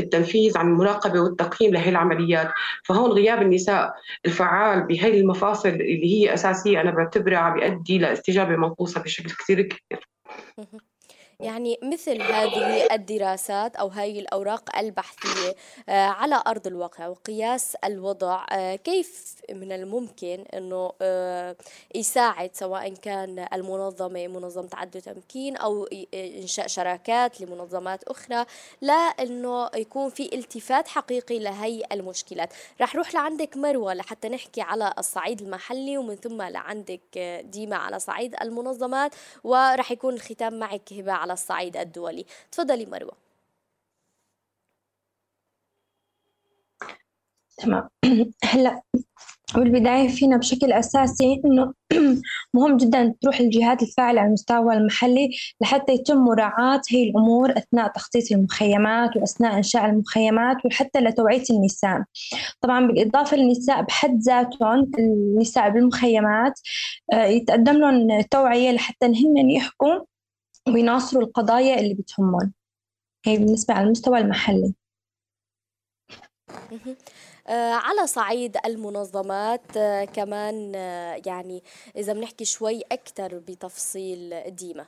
التنفيذ 0.00 0.58
عن 0.58 0.66
المراقبة 0.66 1.20
والتقييم 1.20 1.72
لهي 1.72 1.88
العمليات. 1.88 2.48
فهون 2.84 3.10
غياب 3.10 3.42
النساء 3.42 3.92
الفعال 4.26 4.86
بهي 4.86 5.20
المفاصل 5.20 5.68
اللي 5.68 6.14
هي 6.14 6.34
أساسية 6.34 6.80
أنا 6.80 6.90
بعتبرها 7.30 7.38
عم 7.38 7.58
يؤدي 7.58 7.98
لإستجابة 7.98 8.56
منقوصة 8.56 9.02
بشكل 9.02 9.30
كثير 9.30 9.62
كبير. 9.62 10.08
يعني 11.40 11.78
مثل 11.82 12.22
هذه 12.22 12.94
الدراسات 12.94 13.76
أو 13.76 13.88
هذه 13.88 14.20
الأوراق 14.20 14.78
البحثية 14.78 15.54
آه، 15.88 16.06
على 16.06 16.42
أرض 16.46 16.66
الواقع 16.66 17.08
وقياس 17.08 17.76
الوضع 17.84 18.46
آه، 18.50 18.76
كيف 18.76 19.34
من 19.50 19.72
الممكن 19.72 20.44
أنه 20.54 20.92
آه، 21.02 21.56
يساعد 21.94 22.50
سواء 22.52 22.94
كان 22.94 23.46
المنظمة 23.52 24.26
منظمة 24.26 24.68
عدل 24.74 25.00
تمكين 25.00 25.56
أو 25.56 25.88
إنشاء 26.14 26.66
شراكات 26.66 27.40
لمنظمات 27.40 28.04
أخرى 28.04 28.44
لأنه 28.80 29.70
يكون 29.74 30.10
في 30.10 30.34
التفات 30.34 30.88
حقيقي 30.88 31.38
لهي 31.38 31.82
المشكلات. 31.92 32.52
رح 32.80 32.96
روح 32.96 33.14
لعندك 33.14 33.56
مروة 33.56 33.94
لحتى 33.94 34.28
نحكي 34.28 34.60
على 34.60 34.94
الصعيد 34.98 35.40
المحلي 35.40 35.98
ومن 35.98 36.16
ثم 36.16 36.42
لعندك 36.42 37.18
ديما 37.44 37.76
على 37.76 37.98
صعيد 37.98 38.34
المنظمات 38.42 39.14
ورح 39.44 39.90
يكون 39.90 40.14
الختام 40.14 40.58
معك 40.58 40.92
هبة 40.92 41.12
على 41.12 41.29
على 41.30 41.36
الصعيد 41.38 41.76
الدولي. 41.76 42.26
تفضلي 42.52 42.86
مروة. 42.86 43.16
تمام. 47.58 47.88
هلا 48.44 48.82
بالبداية 49.54 50.08
فينا 50.08 50.36
بشكل 50.36 50.72
أساسي 50.72 51.42
إنه 51.44 51.74
مهم 52.54 52.76
جدا 52.76 53.14
تروح 53.20 53.40
الجهات 53.40 53.82
الفاعلة 53.82 54.20
على 54.20 54.28
المستوى 54.28 54.74
المحلي 54.74 55.30
لحتى 55.60 55.92
يتم 55.92 56.16
مراعاة 56.16 56.80
هي 56.90 57.02
الأمور 57.10 57.50
أثناء 57.50 57.88
تخطيط 57.92 58.32
المخيمات 58.32 59.16
وأثناء 59.16 59.56
إنشاء 59.56 59.86
المخيمات 59.86 60.56
وحتى 60.66 61.00
لتوعية 61.00 61.44
النساء. 61.50 62.02
طبعا 62.60 62.86
بالإضافة 62.86 63.36
للنساء 63.36 63.82
بحد 63.82 64.18
ذاتهم 64.20 64.90
النساء 64.98 65.70
بالمخيمات 65.70 66.60
آه، 67.12 67.24
يتقدم 67.24 67.72
لهم 67.72 68.22
توعية 68.30 68.70
لحتى 68.72 69.06
هن 69.06 69.50
يحكوا 69.50 70.09
ويناصروا 70.68 71.22
القضايا 71.22 71.80
اللي 71.80 71.94
بتهمهم. 71.94 72.52
هي 73.26 73.36
بالنسبة 73.36 73.74
على 73.74 73.86
المستوى 73.86 74.18
المحلي. 74.18 74.74
آه، 77.48 77.72
على 77.72 78.06
صعيد 78.06 78.56
المنظمات 78.64 79.76
آه، 79.76 80.04
كمان 80.04 80.72
آه، 80.74 81.22
يعني 81.26 81.62
إذا 81.96 82.12
بنحكي 82.12 82.44
شوي 82.44 82.82
أكثر 82.92 83.38
بتفصيل 83.38 84.44
ديما. 84.48 84.86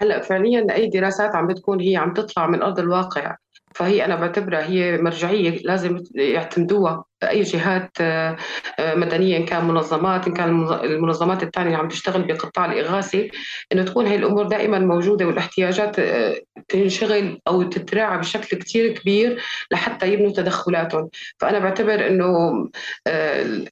هلأ 0.00 0.20
فعليا 0.20 0.74
أي 0.74 0.86
دراسات 0.86 1.34
عم 1.34 1.46
بتكون 1.46 1.80
هي 1.80 1.96
عم 1.96 2.14
تطلع 2.14 2.46
من 2.46 2.62
أرض 2.62 2.78
الواقع. 2.78 3.36
فهي 3.74 4.04
أنا 4.04 4.16
بعتبرها 4.16 4.66
هي 4.66 4.98
مرجعية 4.98 5.50
لازم 5.50 6.02
يعتمدوها. 6.14 7.04
أي 7.22 7.42
جهات 7.42 7.90
آه، 8.00 8.36
آه، 8.78 8.94
مدنية 8.94 9.36
إن 9.36 9.44
كان 9.44 9.64
منظمات 9.64 10.26
إن 10.26 10.32
كان 10.34 10.50
المنظمات 10.84 11.42
الثانية 11.42 11.68
اللي 11.68 11.78
عم 11.78 11.88
تشتغل 11.88 12.22
بقطاع 12.22 12.72
الإغاثي 12.72 13.30
إنه 13.72 13.82
تكون 13.82 14.06
هي 14.06 14.16
الأمور 14.16 14.46
دائما 14.46 14.78
موجودة 14.78 15.26
والاحتياجات 15.26 15.98
آه، 15.98 16.40
تنشغل 16.68 17.40
أو 17.48 17.62
تتراعى 17.62 18.18
بشكل 18.18 18.56
كثير 18.56 18.92
كبير 18.92 19.42
لحتى 19.70 20.12
يبنوا 20.12 20.32
تدخلاتهم. 20.32 21.10
فأنا 21.38 21.58
بعتبر 21.58 22.06
إنه 22.06 22.30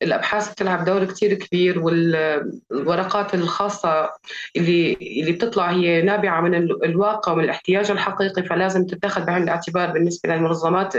الأبحاث 0.03 0.53
بتلعب 0.53 0.85
دور 0.85 1.05
كثير 1.05 1.35
كبير 1.35 1.79
والورقات 1.79 3.35
الخاصة 3.35 4.11
اللي 4.57 4.93
اللي 5.21 5.33
بتطلع 5.33 5.71
هي 5.71 6.03
نابعة 6.03 6.41
من 6.41 6.55
الواقع 6.55 7.33
ومن 7.33 7.45
الاحتياج 7.45 7.91
الحقيقي 7.91 8.43
فلازم 8.43 8.87
تتخذ 8.87 9.25
بعين 9.25 9.43
الاعتبار 9.43 9.91
بالنسبة 9.91 10.35
للمنظمات 10.35 10.97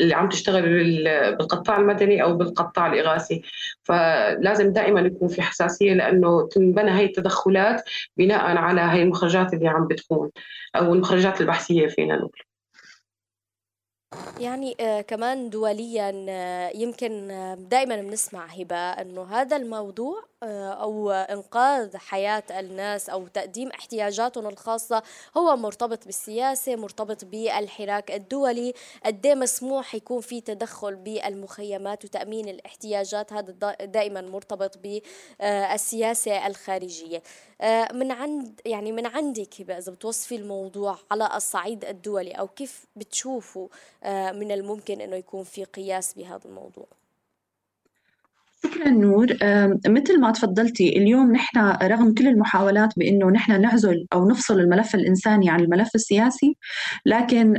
اللي 0.00 0.14
عم 0.14 0.28
تشتغل 0.28 0.62
بالقطاع 0.62 1.61
بالقطاع 1.62 1.80
المدني 1.80 2.22
أو 2.22 2.36
بالقطاع 2.36 2.86
الإغاثي. 2.92 3.42
فلازم 3.82 4.72
دائما 4.72 5.00
يكون 5.00 5.28
في 5.28 5.42
حساسية 5.42 5.94
لأنه 5.94 6.48
تنبنى 6.48 6.90
هي 6.90 7.04
التدخلات 7.04 7.82
بناء 8.16 8.56
على 8.56 8.80
هي 8.80 9.02
المخرجات 9.02 9.54
اللي 9.54 9.68
عم 9.68 9.86
بتكون 9.86 10.30
أو 10.76 10.94
المخرجات 10.94 11.40
البحثية 11.40 11.86
فينا 11.86 12.16
نقول. 12.16 12.42
يعني 14.40 14.76
آه 14.80 15.00
كمان 15.00 15.50
دوليا 15.50 16.26
آه 16.28 16.70
يمكن 16.74 17.30
آه 17.30 17.54
دائما 17.54 17.96
بنسمع 17.96 18.46
هبة 18.46 18.76
أنه 18.76 19.22
هذا 19.22 19.56
الموضوع 19.56 20.31
أو 20.42 21.10
إنقاذ 21.10 21.96
حياة 21.96 22.42
الناس 22.50 23.10
أو 23.10 23.26
تقديم 23.26 23.68
احتياجاتهم 23.68 24.46
الخاصة 24.46 25.02
هو 25.36 25.56
مرتبط 25.56 26.04
بالسياسة 26.04 26.76
مرتبط 26.76 27.24
بالحراك 27.24 28.10
الدولي. 28.10 28.74
قد 29.06 29.26
إيه 29.26 29.34
مسموح 29.34 29.94
يكون 29.94 30.20
في 30.20 30.40
تدخل 30.40 30.94
بالمخيمات 30.94 32.04
وتأمين 32.04 32.48
الاحتياجات؟ 32.48 33.32
هذا 33.32 33.52
دائما 33.84 34.20
مرتبط 34.20 34.78
بالسياسة 34.78 36.46
الخارجية. 36.46 37.22
آه، 37.60 37.88
من 37.92 38.12
عند 38.12 38.60
يعني 38.66 38.92
من 38.92 39.06
عندك 39.06 39.60
إذا 39.60 39.92
بتوصفي 39.92 40.36
الموضوع 40.36 40.98
على 41.10 41.30
الصعيد 41.34 41.84
الدولي 41.84 42.32
أو 42.32 42.48
كيف 42.48 42.86
بتشوفوا 42.96 43.68
آه، 44.04 44.32
من 44.32 44.52
الممكن 44.52 45.00
أنه 45.00 45.16
يكون 45.16 45.44
في 45.44 45.64
قياس 45.64 46.14
بهذا 46.14 46.44
الموضوع؟ 46.44 47.01
شكرا 48.64 48.90
نور 48.90 49.26
مثل 49.88 50.20
ما 50.20 50.30
تفضلتي 50.30 50.88
اليوم 50.88 51.32
نحن 51.32 51.58
رغم 51.82 52.14
كل 52.14 52.26
المحاولات 52.26 52.92
بإنه 52.96 53.30
نحن 53.30 53.60
نعزل 53.60 54.06
أو 54.12 54.28
نفصل 54.28 54.60
الملف 54.60 54.94
الإنساني 54.94 55.50
عن 55.50 55.60
الملف 55.60 55.94
السياسي 55.94 56.56
لكن 57.06 57.58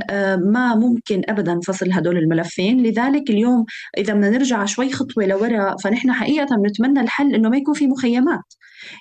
ما 0.54 0.76
ممكن 0.76 1.22
ابدا 1.30 1.60
فصل 1.68 1.92
هدول 1.92 2.18
الملفين. 2.18 2.84
لذلك 2.84 3.30
اليوم 3.30 3.66
إذا 3.98 4.14
بدنا 4.14 4.30
نرجع 4.30 4.66
شوي 4.66 4.92
خطوة 4.92 5.26
لورا 5.26 5.76
فنحن 5.84 6.12
حقيقة 6.12 6.56
بنتمنى 6.56 7.00
الحل 7.02 7.36
إنه 7.36 7.50
ما 7.50 7.58
يكون 7.58 7.74
في 7.74 7.88
مخيمات. 7.88 8.54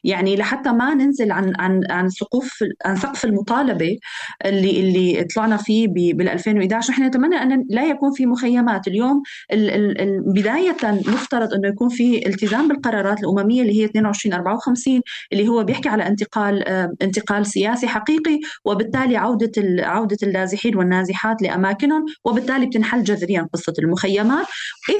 يعني 0.05 0.37
لحتى 0.37 0.73
ما 0.73 0.95
ننزل 0.95 1.33
عن 1.33 1.53
عن 1.59 1.81
عن 1.91 2.09
سقوف 2.09 2.65
عن 2.85 2.97
سقف 2.97 3.25
المطالبة 3.25 3.99
اللي 4.47 4.81
اللي 4.81 5.25
طلعنا 5.37 5.57
فيه 5.57 5.89
بال 5.89 6.29
2011 6.29 6.93
نحن 6.93 7.03
نتمنى 7.03 7.37
أن 7.37 7.65
لا 7.71 7.85
يكون 7.87 8.13
في 8.13 8.27
مخيمات. 8.27 8.89
اليوم 8.89 9.23
ال 9.53 9.71
ال 10.01 10.23
بداية 10.35 10.77
مفترض 10.93 11.55
إنه 11.55 11.69
يكون 11.69 11.89
في 11.93 12.27
التزام 12.27 12.69
بالقرارات 12.69 13.19
الأممية 13.21 13.63
اللي 13.63 13.81
هي 13.81 13.85
2254 13.85 15.01
اللي 15.33 15.49
هو 15.49 15.65
بيحكي 15.65 15.89
على 15.89 16.07
انتقال 16.07 16.69
آه، 16.69 16.93
انتقال 17.03 17.47
سياسي 17.47 17.87
حقيقي 17.89 18.41
وبالتالي 18.65 19.17
عودة 19.17 19.53
عودة 19.79 20.17
النازحين 20.23 20.77
والنازحات 20.77 21.43
لأماكنهم 21.43 22.05
وبالتالي 22.25 22.67
بتنحل 22.67 23.05
جذريا 23.05 23.49
قصة 23.53 23.75
المخيمات. 23.79 24.47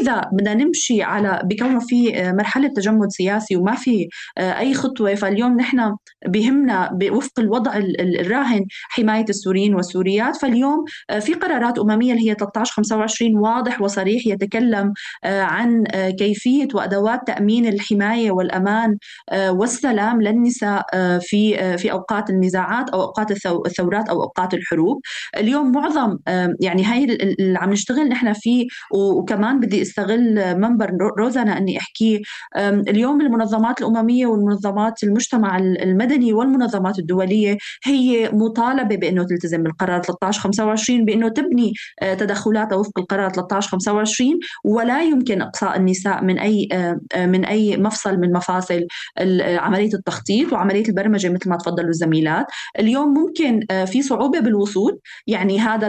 إذا 0.01 0.21
بدنا 0.33 0.55
نمشي 0.55 1.03
على 1.03 1.41
بكونه 1.45 1.81
في 1.81 2.17
آه، 2.17 2.33
مرحلة 2.33 2.69
تجمد 2.69 3.11
سياسي 3.11 3.57
وما 3.57 3.75
في 3.75 4.09
آه، 4.39 4.59
أي 4.59 4.75
خطوة 4.75 5.15
فاليوم 5.15 5.57
نحن 5.57 5.97
بهمنا 6.27 6.99
وفق 7.11 7.41
الوضع 7.41 7.73
الراهن 8.01 8.65
حماية 8.89 9.25
السوريين 9.29 9.75
والسوريات. 9.75 10.37
فاليوم 10.37 10.85
في 11.21 11.35
قرارات 11.35 11.79
أممية 11.79 12.13
اللي 12.13 12.29
هي 12.29 12.33
1325 12.33 13.39
واضح 13.39 13.81
وصريح 13.81 14.27
يتكلم 14.27 14.93
عن 15.25 15.85
كيفية 16.19 16.69
وأدوات 16.83 17.21
تأمين 17.27 17.67
الحماية 17.67 18.31
والأمان 18.31 18.97
آه، 19.31 19.53
والسلام 19.53 20.23
للنساء 20.23 20.87
آه، 20.95 21.19
في 21.19 21.61
آه، 21.61 21.77
في 21.77 21.93
أوقات 21.93 22.31
النزاعات 22.31 22.91
أو 22.91 23.03
أوقات 23.03 23.31
الثورات 23.67 24.09
أو 24.09 24.23
أوقات 24.23 24.55
الحروب. 24.55 25.01
اليوم 25.37 25.73
معظم 25.73 26.19
يعني 26.61 26.85
هاي 26.85 27.05
اللي 27.05 27.59
عم 27.59 27.71
نشتغل 27.73 28.09
نحن 28.09 28.33
فيه 28.33 28.67
وكمان 28.93 29.61
بدي 29.61 29.83
استغل 29.83 30.59
منبر 30.59 30.91
روزانا 31.19 31.59
إني 31.59 31.79
أحكي 31.79 32.23
اليوم 32.57 33.21
المنظمات 33.21 33.81
الأممية 33.81 34.27
والمنظمات 34.27 35.03
المجتمع 35.03 35.59
المدني 35.59 36.33
والمنظمات 36.33 36.99
الدولية 36.99 37.59
هي 37.85 38.31
مطالبة 38.33 38.97
بإنه 38.97 39.25
تلتزم 39.25 39.63
بالقرار 39.63 39.97
1325 39.97 41.05
بإنه 41.05 41.29
تبني 41.29 41.73
تدخلاتها 42.03 42.77
وفق 42.77 42.99
القرار 42.99 43.27
1325 43.27 44.39
ولا 44.65 45.03
يمكن 45.03 45.43
إقصاء 45.43 45.77
النساء 45.77 46.25
من 46.25 46.39
أي 46.39 46.69
من 47.17 47.45
أي 47.45 47.77
مفصل 47.77 48.17
من 48.17 48.33
مفاصل 48.33 48.87
عملية 49.41 49.95
التخطيط 49.95 50.53
وعملية 50.53 50.89
البرمجة 50.89 51.29
مثل 51.29 51.51
ما 51.51 51.57
تفضلوا 51.57 51.89
الزميلات. 51.89 52.47
اليوم 52.79 53.09
ممكن 53.09 53.61
في 53.87 54.03
صعوبة 54.03 54.41
بالوصول. 54.41 54.99
يعني 55.27 55.61
هذا 55.61 55.87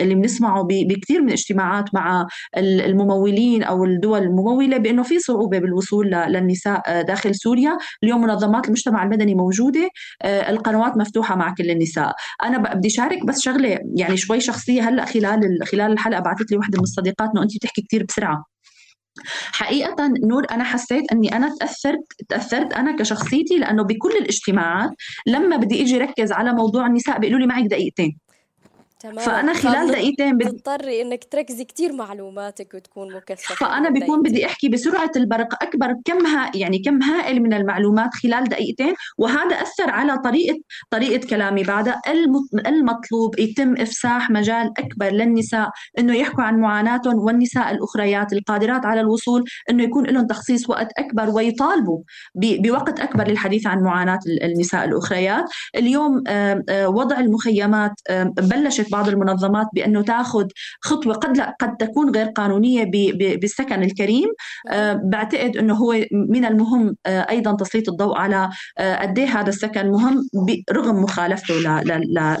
اللي 0.00 0.14
بنسمعه 0.14 0.66
بكثير 0.70 1.20
من 1.20 1.28
الاجتماعات 1.28 1.94
مع 1.94 2.26
الممولين 2.56 3.62
أو 3.62 3.84
الدول 3.84 4.22
الممولة 4.22 4.76
بأنه 4.76 5.02
في 5.02 5.18
صعوبة 5.18 5.58
بالوصول 5.58 6.10
للنساء 6.10 7.02
داخل 7.02 7.34
سوريا. 7.34 7.78
اليوم 8.02 8.20
منظمات 8.20 8.66
المجتمع 8.66 9.02
المدني 9.02 9.34
موجودة 9.34 9.88
القنوات 10.24 10.96
مفتوحة 10.96 11.36
مع 11.36 11.54
كل 11.58 11.70
النساء. 11.70 12.12
أنا 12.42 12.74
بدي 12.74 12.90
شارك 12.90 13.26
بس 13.26 13.40
شغلة 13.40 13.78
يعني 13.96 14.16
شوي 14.16 14.40
شخصية 14.40 14.88
هلأ 14.88 15.04
خلال 15.04 15.58
خلال 15.72 15.92
الحلقة 15.92 16.20
بعثت 16.20 16.50
لي 16.50 16.58
وحدة 16.58 16.78
من 16.78 16.82
الصديقات 16.82 17.30
إنه 17.34 17.42
انت 17.42 17.56
بتحكي 17.56 17.82
كثير 17.82 18.04
بسرعة. 18.08 18.55
حقيقة 19.52 19.96
نور 20.24 20.46
أنا 20.50 20.64
حسيت 20.64 21.12
أني 21.12 21.36
أنا 21.36 21.56
تأثرت 21.60 21.98
تأثرت 22.28 22.72
أنا 22.72 22.96
كشخصيتي 22.96 23.58
لأنه 23.58 23.82
بكل 23.82 24.12
الاجتماعات 24.20 24.90
لما 25.26 25.56
بدي 25.56 25.82
إجي 25.82 25.98
ركز 25.98 26.32
على 26.32 26.52
موضوع 26.52 26.86
النساء 26.86 27.18
بيقولوا 27.18 27.40
لي 27.40 27.46
معك 27.46 27.64
دقيقتين. 27.64 28.25
تمام. 29.10 29.26
فأنا 29.26 29.52
خلال 29.52 29.90
دقيقتين 29.90 30.36
بتضطري 30.36 31.02
إنك 31.02 31.24
تركزي 31.24 31.64
كثير 31.64 31.92
معلوماتك 31.92 32.74
وتكون 32.74 33.14
مكثفة 33.14 33.54
فأنا 33.54 33.90
بكون 33.90 34.22
بدي 34.22 34.46
أحكي 34.46 34.68
بسرعة 34.68 35.10
البرق 35.16 35.62
أكبر 35.62 35.94
كم 36.04 36.26
ها 36.26 36.50
يعني 36.54 36.78
كم 36.78 37.02
هائل 37.02 37.42
من 37.42 37.52
المعلومات 37.54 38.14
خلال 38.14 38.44
دقيقتين 38.44 38.94
وهذا 39.18 39.56
أثر 39.56 39.90
على 39.90 40.18
طريقه 40.18 40.58
طريقة 40.90 41.26
كلامي 41.28 41.62
بعدها 41.62 42.00
المطلوب 42.66 43.38
يتم 43.38 43.76
إفساح 43.76 44.30
مجال 44.30 44.72
أكبر 44.78 45.06
للنساء 45.06 45.70
إنه 45.98 46.16
يحكوا 46.16 46.44
عن 46.44 46.60
معاناتهم 46.60 47.18
والنساء 47.18 47.70
الأخريات 47.70 48.32
القادرات 48.32 48.86
على 48.86 49.00
الوصول 49.00 49.44
إنه 49.70 49.82
يكون 49.82 50.06
لهم 50.06 50.26
تخصيص 50.26 50.70
وقت 50.70 50.88
أكبر 50.98 51.30
ويطالبوا 51.30 52.00
بوقت 52.34 53.00
أكبر 53.00 53.28
للحديث 53.28 53.66
عن 53.66 53.82
معاناة 53.82 54.18
النساء 54.42 54.84
الأخريات. 54.84 55.44
اليوم 55.76 56.22
وضع 56.70 57.18
المخيمات 57.20 57.92
بلشت 58.36 58.90
بعض 58.96 59.08
المنظمات 59.08 59.66
بأنه 59.72 60.02
تاخذ 60.02 60.46
خطوة 60.80 61.14
قد 61.14 61.36
لا 61.36 61.56
قد 61.60 61.76
تكون 61.76 62.16
غير 62.16 62.26
قانونية 62.26 62.84
بالسكن 63.36 63.82
الكريم. 63.82 64.28
آه، 64.68 65.00
بعتقد 65.04 65.56
أنه 65.56 65.74
هو 65.74 66.04
من 66.12 66.44
المهم 66.44 66.96
آه، 67.06 67.26
أيضا 67.30 67.56
تسليط 67.56 67.88
الضوء 67.88 68.16
على 68.18 68.50
آه، 68.78 68.96
قد 69.02 69.18
إيه 69.18 69.40
هذا 69.40 69.48
السكن 69.48 69.90
مهم 69.90 70.28
رغم 70.72 71.02
مخالفته 71.02 71.54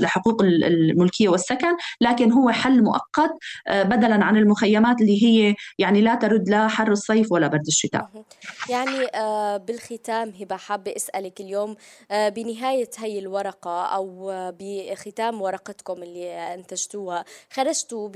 لحقوق 0.00 0.42
الملكية 0.42 1.28
والسكن 1.28 1.76
لكن 2.00 2.32
هو 2.32 2.50
حل 2.50 2.82
مؤقت 2.82 3.30
بدلا 3.70 4.24
عن 4.24 4.36
المخيمات 4.36 5.00
اللي 5.00 5.22
هي 5.24 5.54
يعني 5.78 6.00
لا 6.00 6.14
ترد 6.14 6.48
لا 6.48 6.68
حر 6.68 6.92
الصيف 6.92 7.32
ولا 7.32 7.46
برد 7.46 7.66
الشتاء. 7.66 8.08
يعني 8.70 8.98
بالختام 9.66 10.32
هبة 10.40 10.56
حابة 10.56 10.92
أسألك 10.96 11.40
اليوم 11.40 11.76
بنهاية 12.10 12.90
هي 12.98 13.18
الورقة 13.18 13.84
أو 13.84 14.32
بختام 14.58 15.42
ورقتكم 15.42 16.02
اللي 16.02 16.35
أنتجتوها 16.38 17.24
خرجتوا 17.52 18.08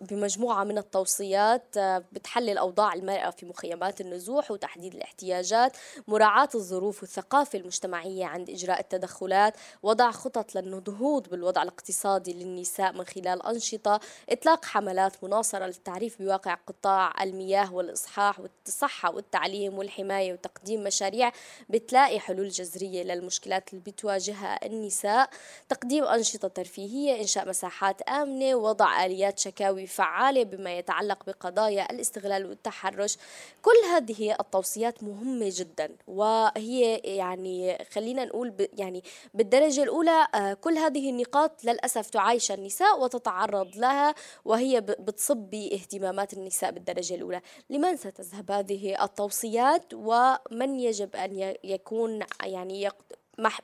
بمجموعة 0.00 0.64
من 0.64 0.78
التوصيات 0.78 1.76
آه، 1.76 2.04
بتحلل 2.12 2.58
أوضاع 2.58 2.94
المرأة 2.94 3.30
في 3.30 3.46
مخيمات 3.46 4.00
النزوح 4.00 4.50
وتحديد 4.50 4.94
الاحتياجات 4.94 5.76
مراعاة 6.08 6.48
الظروف 6.54 7.02
والثقافة 7.02 7.58
المجتمعية 7.58 8.24
عند 8.24 8.50
إجراء 8.50 8.80
التدخلات 8.80 9.54
وضع 9.82 10.10
خطط 10.10 10.54
للنهوض 10.54 11.28
بالوضع 11.28 11.62
الاقتصادي 11.62 12.32
للنساء 12.32 12.92
من 12.92 13.04
خلال 13.04 13.46
أنشطة 13.46 14.00
إطلاق 14.30 14.64
حملات 14.64 15.24
مناصرة 15.24 15.66
للتعريف 15.66 16.22
بواقع 16.22 16.54
قطاع 16.54 17.22
المياه 17.22 17.74
والإصحاح 17.74 18.40
والصحة 18.40 19.14
والتعليم 19.14 19.78
والحماية 19.78 20.32
وتقديم 20.32 20.84
مشاريع 20.84 21.32
بتلاقي 21.68 22.20
حلول 22.20 22.48
جذرية 22.48 23.02
للمشكلات 23.02 23.70
اللي 23.72 23.82
بتواجهها 23.86 24.66
النساء. 24.66 25.30
تقديم 25.68 26.04
أنشطة 26.04 26.48
ترفيهية 26.48 27.20
إنشاء 27.20 27.48
مساحات 27.48 27.65
آمنة 28.08 28.54
وضع 28.54 29.04
آليات 29.04 29.38
شكاوي 29.38 29.86
فعالة 29.86 30.44
بما 30.44 30.78
يتعلق 30.78 31.26
بقضايا 31.26 31.90
الاستغلال 31.90 32.46
والتحرش. 32.46 33.16
كل 33.62 33.88
هذه 33.94 34.36
التوصيات 34.40 35.02
مهمة 35.02 35.52
جدا 35.52 35.90
وهي 36.06 36.96
يعني 36.96 37.84
خلينا 37.92 38.24
نقول 38.24 38.68
يعني 38.72 39.04
بالدرجة 39.34 39.82
الأولى 39.82 40.26
آه، 40.34 40.54
كل 40.54 40.78
هذه 40.78 41.10
النقاط 41.10 41.64
للأسف 41.64 42.10
تعايش 42.10 42.52
النساء 42.52 43.00
وتتعرض 43.00 43.76
لها 43.76 44.14
وهي 44.44 44.80
بتصب 44.80 45.36
باهتمامات 45.36 46.32
النساء 46.32 46.70
بالدرجة 46.70 47.14
الأولى. 47.14 47.40
لمن 47.70 47.96
ستذهب 47.96 48.50
هذه 48.50 49.04
التوصيات؟ 49.04 49.84
ومن 49.94 50.80
يجب 50.80 51.16
أن 51.16 51.54
يكون 51.64 52.20
يعني 52.44 52.88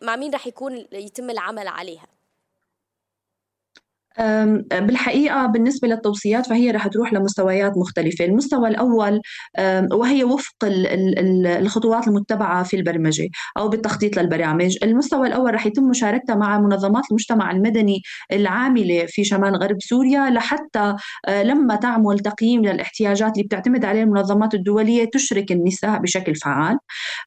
مع 0.03 0.17
مين 0.17 0.35
رح 0.35 0.47
يكون 0.47 0.87
يتم 0.93 1.31
العمل 1.31 1.69
عليها؟ 1.69 2.07
بالحقيقة 4.73 5.47
بالنسبة 5.47 5.89
للتوصيات 5.89 6.47
فهي 6.47 6.71
رح 6.71 6.87
تروح 6.89 7.13
لمستويات 7.13 7.73
مختلفة. 7.77 8.25
المستوى 8.25 8.69
الأول 8.69 9.21
وهي 9.93 10.25
وفق 10.25 10.57
الخطوات 10.65 12.09
المتبعة 12.09 12.63
في 12.63 12.77
البرمجة 12.77 13.29
أو 13.59 13.69
بالتخطيط 13.69 14.17
للبرامج. 14.19 14.77
المستوى 14.83 15.27
الأول 15.29 15.55
رح 15.55 15.67
يتم 15.67 15.85
مشاركتها 15.85 16.35
مع 16.37 16.61
منظمات 16.61 17.05
المجتمع 17.11 17.51
المدني 17.51 18.03
العاملة 18.33 19.07
في 19.09 19.25
شمال 19.25 19.57
غرب 19.57 19.77
سوريا 19.81 20.31
لحتى 20.31 20.95
آه، 21.29 21.43
لما 21.43 21.77
تعمل 21.77 22.19
تقييم 22.19 22.63
للاحتياجات 22.65 23.33
اللي 23.33 23.45
بتعتمد 23.45 23.85
عليه 23.85 24.03
المنظمات 24.03 24.55
الدولية 24.55 25.05
تشرك 25.13 25.53
النساء 25.53 25.99
بشكل 25.99 26.35
فعال. 26.35 26.79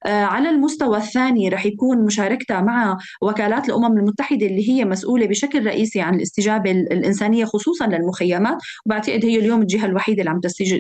آه، 0.05 0.23
على 0.23 0.49
المستوى 0.49 0.97
الثاني 0.97 1.49
رح 1.49 1.65
يكون 1.65 2.05
مشاركتها 2.05 2.61
مع 2.61 2.97
وكالات 3.21 3.69
الأمم 3.69 3.97
المتحدة 3.97 4.45
اللي 4.45 4.69
هي 4.69 4.85
مسؤولة 4.85 5.25
بشكل 5.27 5.65
رئيسي 5.65 6.01
عن 6.01 6.15
الاستجابة 6.15 6.71
الإنسانية 6.91 7.45
خصوصا 7.45 7.87
للمخيمات. 7.87 8.57
وبعتقد 8.85 9.25
هي 9.25 9.39
اليوم 9.39 9.61
الجهة 9.61 9.85
الوحيدة 9.85 10.19
اللي 10.19 10.29
عم 10.29 10.39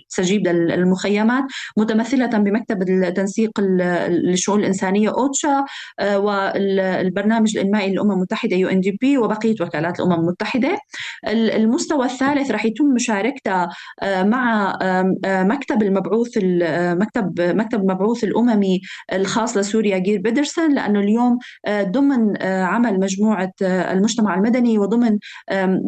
تستجيب 0.09 0.47
للمخيمات. 0.47 1.43
متمثلة 1.77 2.27
بمكتب 2.27 2.81
التنسيق 2.81 3.59
للشؤون 3.59 4.59
الإنسانية 4.59 5.09
أوتشا 5.09 5.65
آه، 5.99 6.19
والبرنامج 6.19 7.57
الإنمائي 7.57 7.91
للأمم 7.91 8.11
المتحدة 8.11 8.55
يو 8.55 8.67
إن 8.67 8.79
دي 8.79 8.97
بي 9.01 9.17
وبقية 9.17 9.55
وكالات 9.61 9.99
الأمم 9.99 10.13
المتحدة. 10.13 10.77
المستوى 11.27 12.05
الثالث 12.05 12.51
رح 12.51 12.65
يتم 12.65 12.85
مشاركتها 12.85 13.69
آه، 14.01 14.23
مع 14.23 14.73
آه، 14.81 15.43
مكتب 15.43 15.83
المبعوث 15.83 16.37
مكتب 16.73 17.41
مكتب 17.41 17.79
المبعوث 17.81 18.23
الأممي 18.23 18.81
الخاص 19.13 19.57
لسوريا 19.57 19.97
جير 19.97 20.21
بيدرسون. 20.21 20.73
لأنه 20.75 20.99
اليوم 20.99 21.37
ضمن 21.69 22.43
عمل 22.43 22.99
مجموعة 22.99 23.51
المجتمع 23.61 24.35
المدني 24.35 24.79
وضمن 24.79 25.17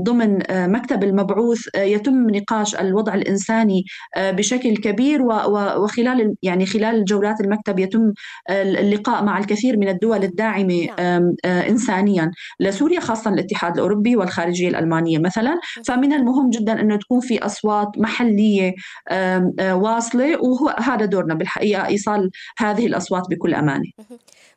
ضمن 0.03 0.51
آه، 0.51 0.67
مكتب 0.67 1.03
المبعوث 1.03 1.67
آه، 1.75 1.81
يتم 1.81 2.29
نقاش 2.29 2.75
الوضع 2.75 3.13
الإنساني 3.13 3.85
آه، 4.15 4.31
بشكل 4.31 4.77
كبير 4.77 5.21
وخلال 5.21 6.35
يعني 6.43 6.65
خلال 6.65 7.05
جولات 7.05 7.41
المكتب 7.41 7.79
يتم 7.79 8.13
اللقاء 8.49 9.23
مع 9.23 9.37
الكثير 9.37 9.77
من 9.77 9.89
الدول 9.89 10.23
الداعمة 10.23 10.87
نعم. 10.99 11.33
انسانيا. 11.45 12.31
لسوريا 12.59 12.99
خاصه 12.99 13.33
الاتحاد 13.33 13.73
الأوروبي 13.73 14.15
والخارجية 14.15 14.69
الألمانية 14.69 15.19
مثلا. 15.19 15.59
فمن 15.85 16.13
المهم 16.13 16.49
جدا 16.49 16.81
أنه 16.81 16.95
تكون 16.95 17.19
في 17.19 17.45
أصوات 17.45 17.87
محلية 17.97 18.73
واصلة 19.59 20.41
وهذا 20.41 21.05
دورنا 21.05 21.33
بالحقيقة 21.33 21.85
إيصال 21.85 22.29
هذه 22.57 22.85
الأصوات 22.85 23.23
بكل 23.29 23.53
أمانة. 23.53 23.91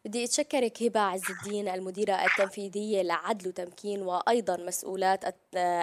بدي 0.04 0.24
أتشكرك 0.24 0.82
هبة 0.82 1.00
عز 1.00 1.22
الدين 1.30 1.68
المديرة 1.68 2.12
التنفيذية 2.14 3.02
لعدل 3.02 3.48
وتمكين 3.48 4.02
وأيضا 4.02 4.56
مسؤولات 4.56 5.24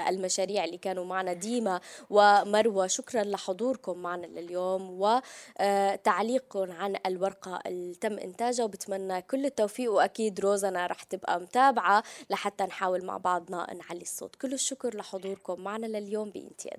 المشاريع 0.10 0.63
اللي 0.63 0.77
كانوا 0.77 1.06
معنا 1.06 1.34
ديما 1.34 1.82
ومروة. 2.10 2.88
شكرا 2.88 3.23
لحضوركم 3.23 3.97
معنا 3.97 4.25
لليوم 4.25 5.01
وتعليقكم 5.60 6.71
عن 6.71 6.95
الورقة 7.06 7.60
اللي 7.65 7.95
تم 7.95 8.19
إنتاجها 8.19 8.63
وبتمنى 8.65 9.21
كل 9.21 9.45
التوفيق. 9.45 9.91
وأكيد 9.91 10.39
روزنا 10.39 10.88
رح 10.88 11.03
تبقى 11.03 11.39
متابعة 11.39 12.03
لحتى 12.30 12.63
نحاول 12.63 13.06
مع 13.06 13.17
بعضنا 13.17 13.73
نعلي 13.73 14.01
الصوت. 14.01 14.36
كل 14.36 14.53
الشكر 14.53 14.97
لحضوركم 14.97 15.62
معنا 15.62 15.86
لليوم 15.86 16.30
بإنتي 16.30 16.69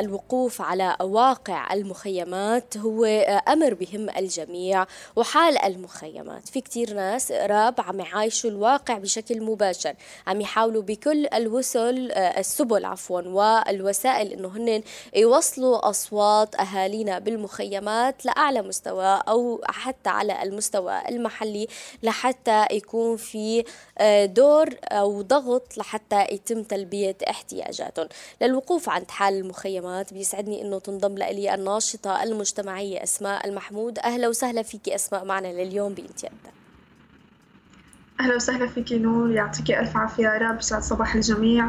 الوقوف 0.00 0.62
على 0.62 0.96
واقع 1.00 1.72
المخيمات 1.72 2.76
هو 2.76 3.04
أمر 3.48 3.74
بهم 3.74 4.10
الجميع 4.10 4.86
وحال 5.16 5.58
المخيمات. 5.58 6.48
في 6.48 6.60
كتير 6.60 6.94
ناس 6.94 7.32
قراب 7.32 7.74
عم 7.80 8.00
يعايشوا 8.00 8.50
الواقع 8.50 8.98
بشكل 8.98 9.42
مباشر. 9.42 9.94
عم 10.26 10.40
يحاولوا 10.40 10.82
بكل 10.82 11.26
الوسل 11.34 12.12
السبل 12.12 12.84
عفوا 12.84 13.20
والوسائل 13.20 14.32
إنه 14.32 14.48
هن 14.48 14.82
يوصلوا 15.16 15.90
أصوات 15.90 16.54
أهالينا 16.54 17.18
بالمخيمات 17.18 18.24
لأعلى 18.26 18.62
مستوى 18.62 19.20
أو 19.28 19.60
حتى 19.64 20.10
على 20.10 20.42
المستوى 20.42 21.08
المحلي 21.08 21.66
لحتى 22.02 22.66
يكون 22.70 23.16
في 23.16 23.64
دور 24.26 24.68
أو 24.84 25.22
ضغط 25.22 25.78
لحتى 25.78 26.26
يتم 26.32 26.62
تلبية 26.62 27.16
احتياجاتهم. 27.30 28.08
للوقوف 28.40 28.88
عند 28.88 29.10
حال 29.10 29.34
المخيمات 29.34 29.83
بيسعدني 30.12 30.62
إنه 30.62 30.78
تنضم 30.78 31.14
لي 31.14 31.54
الناشطة 31.54 32.22
المجتمعية 32.22 33.02
أسماء 33.02 33.48
المحمود. 33.48 33.98
أهلا 33.98 34.28
وسهلا 34.28 34.62
فيكي 34.62 34.94
أسماء 34.94 35.24
معنا 35.24 35.48
لليوم 35.48 35.94
بإنتي 35.94 36.28
أهلا 38.20 38.36
وسهلا 38.36 38.66
فيكي 38.66 38.98
نور 38.98 39.30
يعطيكي 39.30 39.80
ألف 39.80 39.96
عافية 39.96 40.24
يا 40.24 40.38
رب 40.38 40.58
يسعد 40.58 40.82
صباح 40.82 41.14
الجميع. 41.14 41.68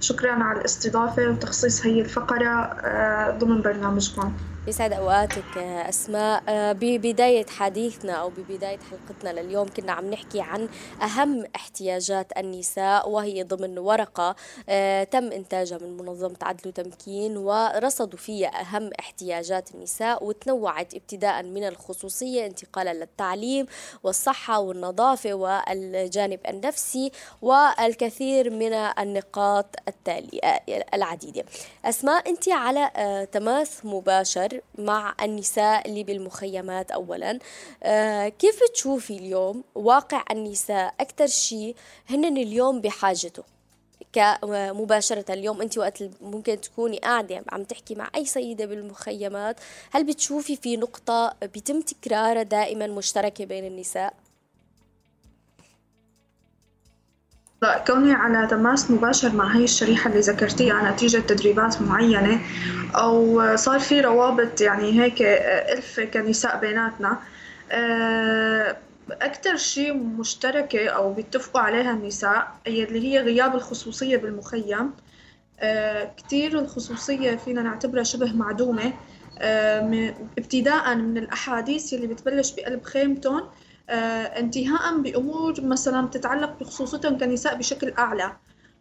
شكرا 0.00 0.32
على 0.32 0.60
الاستضافة 0.60 1.28
وتخصيص 1.28 1.86
هي 1.86 2.00
الفقرة 2.00 2.48
آه، 2.48 3.30
ضمن 3.38 3.62
برنامجكم. 3.62 4.32
يسعد 4.66 4.92
أوقاتك 4.92 5.58
أسماء. 5.58 6.42
آه، 6.48 6.72
ببدايه 6.72 7.46
حديثنا 7.46 8.12
أو 8.12 8.30
ببداية 8.30 8.78
حلقتنا 8.90 9.40
لليوم 9.40 9.68
كنا 9.68 9.92
عم 9.92 10.10
نحكي 10.10 10.40
عن 10.40 10.68
أهم 11.02 11.44
احتياجات 11.56 12.32
النساء 12.38 13.08
وهي 13.10 13.42
ضمن 13.42 13.78
ورقة 13.78 14.36
آه، 14.68 15.04
تم 15.04 15.32
إنتاجها 15.32 15.78
من 15.78 15.96
منظمة 15.96 16.36
عدل 16.42 16.68
وتمكين 16.68 17.36
ورصدوا 17.36 18.18
فيها 18.18 18.60
أهم 18.60 18.90
احتياجات 19.00 19.74
النساء 19.74 20.24
وتنوعت 20.24 20.94
ابتداء 20.94 21.42
من 21.42 21.64
الخصوصية 21.68 22.46
انتقالا 22.46 22.94
للتعليم 22.94 23.66
والصحة 24.02 24.58
والنظافة 24.60 25.34
والجانب 25.34 26.40
النفسي 26.48 27.10
والكثير 27.42 28.50
من 28.50 28.72
النقاط 28.72 29.66
التالية 29.88 30.40
آه، 30.44 30.84
العديدة. 30.94 31.44
أسماء 31.84 32.28
أنت 32.30 32.48
على 32.48 32.90
تماس 33.32 33.84
مباشر 33.84 34.55
مع 34.78 35.14
النساء 35.22 35.88
اللي 35.88 36.04
بالمخيمات 36.04 36.90
أولا. 36.90 37.38
آه 37.82 38.28
كيف 38.28 38.60
تشوفي 38.74 39.16
اليوم 39.16 39.64
واقع 39.74 40.24
النساء؟ 40.30 40.94
أكثر 41.00 41.26
شيء 41.26 41.76
هن 42.10 42.24
اليوم 42.24 42.80
بحاجته. 42.80 43.42
مباشرة 44.52 45.32
اليوم 45.32 45.62
أنت 45.62 45.78
وقت 45.78 46.02
ممكن 46.20 46.60
تكوني 46.60 46.98
قاعدة 46.98 47.44
عم 47.48 47.64
تحكي 47.64 47.94
مع 47.94 48.10
أي 48.14 48.24
سيدة 48.24 48.66
بالمخيمات 48.66 49.60
هل 49.90 50.04
بتشوفي 50.04 50.56
في 50.56 50.76
نقطة 50.76 51.34
بيتم 51.54 51.80
تكرارها 51.80 52.42
دائما 52.42 52.86
مشتركة 52.86 53.44
بين 53.44 53.64
النساء؟ 53.64 54.14
كوني 57.86 58.12
على 58.12 58.46
تماس 58.46 58.90
مباشر 58.90 59.32
مع 59.32 59.56
هي 59.56 59.64
الشريحة 59.64 60.10
اللي 60.10 60.20
ذكرتيها 60.20 60.90
نتيجة 60.92 61.18
تدريبات 61.18 61.82
معينة 61.82 62.40
أو 62.94 63.42
صار 63.56 63.80
في 63.80 64.00
روابط 64.00 64.60
يعني 64.60 65.02
هيك 65.02 65.22
ألف 65.22 66.00
كنساء 66.00 66.60
بيناتنا 66.60 67.18
آه، 67.72 68.76
أكثر 69.10 69.56
شيء 69.56 69.94
مشتركة 69.94 70.88
أو 70.88 71.12
بيتفقوا 71.12 71.60
عليها 71.60 71.90
النساء 71.90 72.52
هي 72.66 72.84
اللي 72.84 73.08
هي 73.08 73.20
غياب 73.20 73.54
الخصوصية 73.54 74.16
بالمخيم. 74.16 74.90
آه، 75.60 76.10
كتير 76.16 76.58
الخصوصية 76.58 77.36
فينا 77.36 77.62
نعتبرها 77.62 78.02
شبه 78.02 78.32
معدومة 78.32 78.92
آه، 79.38 80.14
ابتداء 80.38 80.94
من 80.94 81.18
الأحاديث 81.18 81.94
اللي 81.94 82.06
بتبلش 82.06 82.52
بقلب 82.54 82.82
خيمتهم 82.84 83.42
آه، 83.42 83.50
انتهاء 83.88 84.98
بأمور 85.00 85.60
مثلا 85.60 86.08
تتعلق 86.08 86.58
بخصوصيتهم 86.60 87.18
كنساء 87.18 87.56
بشكل 87.56 87.92
أعلى. 87.98 88.32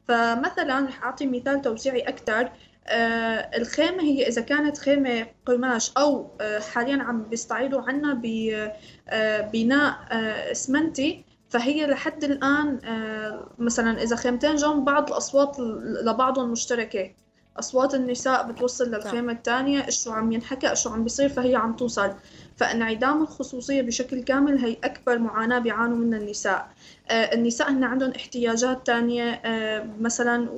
فمثلا 0.08 0.80
رح 0.86 1.03
أعطي 1.03 1.26
مثال 1.26 1.62
توسيعي 1.62 2.01
أكثر 2.01 2.51
آه 2.88 3.58
الخيمة 3.58 4.03
هي 4.03 4.28
إذا 4.28 4.41
كانت 4.41 4.78
خيمة 4.78 5.28
قماش 5.45 5.91
أو 5.97 6.30
آه 6.41 6.60
حاليا 6.60 7.03
عم 7.03 7.24
بيستعيدوا 7.24 7.82
عنا 7.82 8.14
ببناء 8.14 9.89
آه, 10.12 10.16
آه، 10.16 10.51
إسمنتي 10.51 11.26
فهي 11.49 11.88
لحد 11.88 12.24
الآن 12.24 12.80
آه، 12.86 13.49
مثلا 13.60 14.03
إذا 14.03 14.16
خيمتين 14.16 14.56
جنب 14.56 14.86
بعض 14.86 15.10
الأصوات 15.10 15.60
لبعضهم 16.06 16.51
مشتركة. 16.51 17.12
أصوات 17.60 17.95
النساء 17.95 18.51
بتوصل 18.51 18.91
للخيمة 18.91 19.34
الثانية 19.34 19.89
شو 19.89 20.12
عم 20.12 20.32
ينحكى 20.32 20.76
شو 20.76 20.89
عم 20.89 21.03
بيصير 21.03 21.30
فهي 21.30 21.56
عم 21.56 21.76
توصل. 21.76 22.14
فانعدام 22.58 23.22
الخصوصية 23.22 23.82
بشكل 23.82 24.24
كامل 24.24 24.58
هي 24.58 24.78
أكبر 24.84 25.20
معاناة 25.20 25.60
بيعانوا 25.60 25.97
منها 25.97 26.20
النساء. 26.20 26.70
آه، 27.10 27.34
النساء 27.34 27.72
هن 27.72 27.84
عندهم 27.84 28.12
احتياجات 28.12 28.88
تانية 28.88 29.24
آه، 29.45 29.88
مثلا 29.99 30.49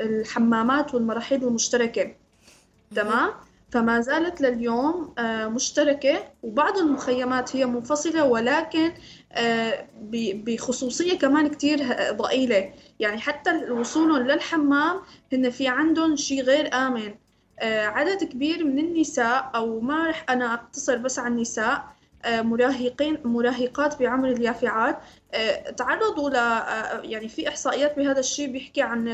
الحمامات 0.00 0.94
والمراحيض 0.94 1.44
المشتركة. 1.44 2.14
تمام؟ 2.96 3.30
فما 3.70 4.00
زالت 4.00 4.40
لليوم 4.40 5.14
آه، 5.18 5.48
مشتركة 5.48 6.24
وبعض 6.42 6.78
المخيمات 6.78 7.56
هي 7.56 7.66
منفصلة 7.66 8.24
ولكن 8.24 8.92
بخصوصية 10.12 11.18
كمان 11.18 11.48
كتير 11.48 11.78
ضئيلة. 12.12 12.72
يعني 13.00 13.18
حتى 13.18 13.70
وصولهم 13.70 14.22
للحمام 14.22 15.00
هن 15.32 15.50
في 15.50 15.68
عندهم 15.68 16.16
شيء 16.16 16.42
غير 16.42 16.74
آمن. 16.74 17.14
عدد 17.62 18.24
كبير 18.24 18.64
من 18.64 18.78
النساء 18.78 19.50
أو 19.54 19.80
ما 19.80 20.08
رح 20.08 20.24
أنا 20.28 20.54
أقتصر 20.54 20.96
بس 20.96 21.18
على 21.18 21.34
النساء 21.34 21.96
آه، 22.26 22.42
مراهقين 22.42 23.18
مراهقات 23.24 23.98
بعمر 23.98 24.28
اليافعات. 24.28 24.98
آه، 25.34 25.70
تعرضوا 25.70 26.30
ل 26.30 26.34
يعني 27.10 27.28
في 27.28 27.48
إحصائيات 27.48 27.96
بهذا 27.96 28.20
الشيء 28.20 28.52
بيحكي 28.52 28.82
عن 28.82 29.08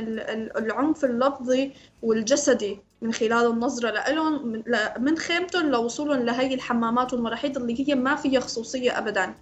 العنف 0.56 1.04
اللفظي 1.04 1.72
والجسدي 2.02 2.80
من 3.02 3.12
خلال 3.12 3.46
النظرة 3.46 4.10
لهم 4.10 4.62
من 4.98 5.18
خيمتهم 5.18 5.70
لوصولهم 5.70 6.22
لهي 6.22 6.54
الحمامات 6.54 7.12
والمراحيض 7.12 7.56
اللي 7.56 7.88
هي 7.88 7.94
ما 7.94 8.16
فيها 8.16 8.40
خصوصية 8.40 8.98
ابدا. 8.98 9.34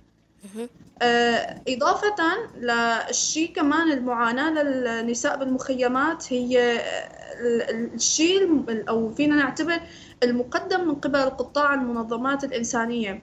إضافة 1.69 2.17
للشيء 2.57 3.53
كمان 3.53 3.93
المعاناة 3.93 4.63
للنساء 4.63 5.37
بالمخيمات 5.39 6.33
هي 6.33 6.81
الشيء 7.41 8.65
أو 8.89 9.15
فينا 9.15 9.37
نعتبر 9.37 9.81
المقدم 10.23 10.89
من 10.89 10.95
قبل 10.95 11.31
قطاع 11.31 11.75
المنظمات 11.75 12.45
الإنسانية. 12.45 13.23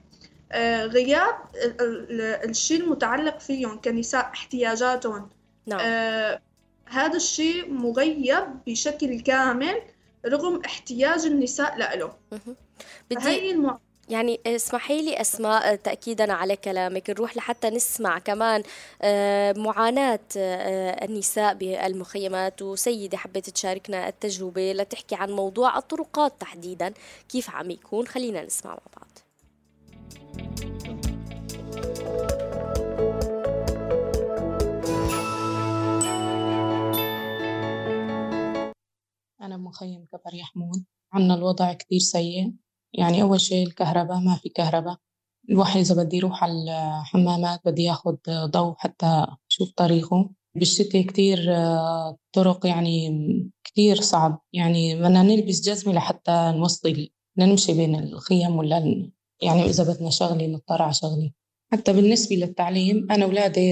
آه، 0.52 0.86
غياب 0.86 1.34
الشيء 2.44 2.80
المتعلق 2.80 3.38
فيهم 3.40 3.80
كنساء 3.80 4.24
احتياجاتهم. 4.24 5.28
نعم. 5.66 5.80
آه 5.82 6.40
هذا 6.86 7.16
الشيء 7.16 7.72
مغيب 7.72 8.44
بشكل 8.66 9.20
كامل 9.20 9.82
رغم 10.26 10.60
احتياج 10.64 11.26
النساء 11.26 11.76
له. 11.76 12.12
بدي 13.10 13.50
المع... 13.50 13.78
يعني 14.08 14.40
اسمحي 14.46 15.02
لي 15.02 15.20
أسماء 15.20 15.74
تاكيدا 15.76 16.32
على 16.32 16.56
كلامك. 16.56 17.10
نروح 17.10 17.36
لحتى 17.36 17.70
نسمع 17.70 18.18
كمان 18.18 18.62
آه، 19.02 19.52
معاناة 19.52 20.20
آه، 20.36 21.04
النساء 21.04 21.54
بالمخيمات. 21.54 22.62
وسيدة 22.62 23.18
حبيت 23.18 23.50
تشاركنا 23.50 24.08
التجربة 24.08 24.72
لتحكي 24.72 25.14
عن 25.14 25.30
موضوع 25.30 25.78
الطرقات 25.78 26.40
تحديدا. 26.40 26.94
كيف 27.28 27.50
عم 27.50 27.70
يكون؟ 27.70 28.06
خلينا 28.06 28.44
نسمع 28.44 28.70
مع 28.70 28.80
بعض. 28.96 29.08
أنا 39.42 39.56
مخيم 39.56 40.06
كبر 40.12 40.34
يحمود 40.34 40.84
عنا 41.12 41.34
الوضع 41.34 41.72
كتير 41.72 41.98
سيء. 41.98 42.52
يعني 42.92 43.22
أول 43.22 43.40
شيء 43.40 43.66
الكهرباء 43.66 44.18
ما 44.18 44.34
في 44.34 44.48
كهرباء. 44.48 44.96
الواحد 45.50 45.80
إذا 45.80 46.02
بدي 46.02 46.16
يروح 46.16 46.44
على 46.44 46.52
الحمامات 47.00 47.60
بدي 47.64 47.82
ياخد 47.82 48.18
ضوء 48.28 48.74
حتى 48.78 49.26
يشوف 49.50 49.70
طريقه. 49.76 50.30
بالشتاء 50.54 51.02
كتير 51.02 51.54
آه، 51.56 52.16
طرق 52.32 52.66
يعني 52.66 53.10
كتير 53.64 54.00
صعب. 54.00 54.40
يعني 54.52 54.94
بدنا 54.94 55.22
نلبس 55.22 55.60
جزمة 55.60 55.92
لحتى 55.92 56.52
نوصل 56.56 57.08
نمشي 57.38 57.74
بين 57.74 57.94
الخيم 57.94 58.56
ولا 58.56 59.10
يعني 59.42 59.64
إذا 59.64 59.84
بدنا 59.94 60.10
شغلة 60.10 60.46
نضطر 60.46 60.82
على 60.82 60.94
شغلة. 60.94 61.30
حتى 61.72 61.92
بالنسبة 61.92 62.36
للتعليم 62.36 63.06
أنا 63.10 63.24
أولادي 63.24 63.68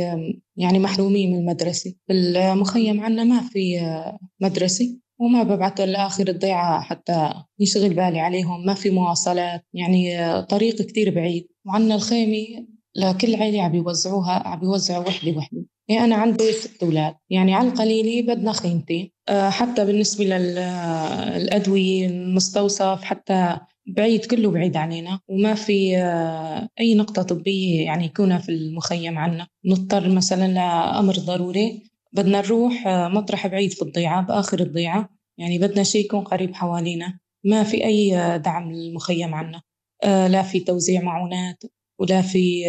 يعني 0.57 0.79
محرومين 0.79 1.33
من 1.33 1.39
المدرسة. 1.39 1.95
بالمخيم 2.09 3.01
عنا 3.01 3.25
ما 3.25 3.41
في 3.41 3.81
آه، 3.81 4.19
مدرسة. 4.41 4.99
وما 5.19 5.43
ببعث 5.43 5.81
لآخر 5.81 6.29
الضيعة 6.29 6.81
حتى 6.81 7.33
يشغل 7.59 7.89
بالي 7.89 8.21
عليهم. 8.21 8.67
ما 8.67 8.75
في 8.75 8.91
مواصلات 8.91 9.65
يعني 9.75 10.43
طريق 10.43 10.83
كتير 10.83 11.15
بعيد. 11.15 11.47
وعنا 11.67 11.95
الخيمة 11.95 12.67
لكل 12.97 13.35
عيلة 13.35 13.63
عم 13.63 13.75
يوزعوها 13.75 14.49
عم 14.49 14.65
يوزعوا 14.65 15.05
وحدة 15.09 15.31
وحدة. 15.33 15.65
يعني 15.89 16.05
أنا 16.05 16.17
عندي 16.17 16.53
ست 16.53 16.83
أولاد. 16.83 17.15
يعني 17.31 17.55
على 17.55 17.69
القليلة 17.69 18.35
بدنا 18.35 18.53
خيمتين. 18.53 19.11
آه، 19.29 19.51
حتى 19.51 19.85
بالنسبة 19.85 20.25
للأدوية 20.25 22.07
المستوصف 22.07 23.03
حتى 23.03 23.59
بعيد 23.87 24.25
كله 24.25 24.51
بعيد 24.51 24.77
علينا. 24.77 25.21
وما 25.29 25.55
في 25.55 25.97
آه، 25.97 26.69
أي 26.81 26.95
نقطة 26.95 27.23
طبية 27.23 27.85
يعني 27.85 28.05
يكونها 28.05 28.39
في 28.39 28.49
المخيم 28.49 29.19
عنا. 29.19 29.47
نضطر 29.65 30.09
مثلا 30.09 30.49
لأمر 30.53 31.15
ضروري. 31.15 31.83
بدنا 32.17 32.41
نروح 32.41 32.87
آه، 32.87 33.09
مطرح 33.09 33.47
بعيد 33.47 33.73
في 33.73 33.83
الضيعة 33.83 34.23
بآخر 34.23 34.61
الضيعة. 34.61 35.09
يعني 35.39 35.59
بدنا 35.59 35.83
شيء 35.83 36.05
يكون 36.05 36.21
قريب 36.21 36.55
حوالينا. 36.55 37.19
ما 37.45 37.63
في 37.63 37.85
أي 37.85 38.39
دعم 38.39 38.73
للمخيم 38.73 39.35
عنا. 39.35 39.63
لا 40.05 40.43
في 40.43 40.61
توزيع 40.61 41.03
معونات 41.03 41.63
ولا 41.99 42.23
في 42.23 42.65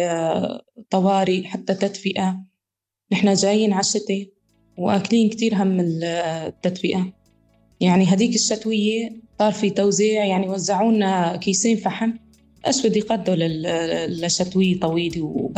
طوارئ 0.90 1.44
حتى 1.44 1.74
تدفئة. 1.74 2.44
نحن 3.12 3.34
جايين 3.34 3.72
على 3.72 3.80
الشتاء 3.80 4.28
وأكلين 4.78 5.30
كثير 5.30 5.54
هم 5.54 5.80
التدفئة. 5.80 7.12
يعني 7.80 8.04
هذيك 8.04 8.34
الشتوية 8.34 9.22
صار 9.38 9.52
في 9.52 9.70
توزيع 9.70 10.24
يعني 10.24 10.48
وزعوا 10.48 10.92
لنا 10.92 11.36
كيسين 11.36 11.76
فحم 11.76 12.12
إيش 12.66 12.86
بدي 12.86 13.00
قدوا 13.00 13.36
لشتوية 14.06 14.80
طويلة 14.80 15.50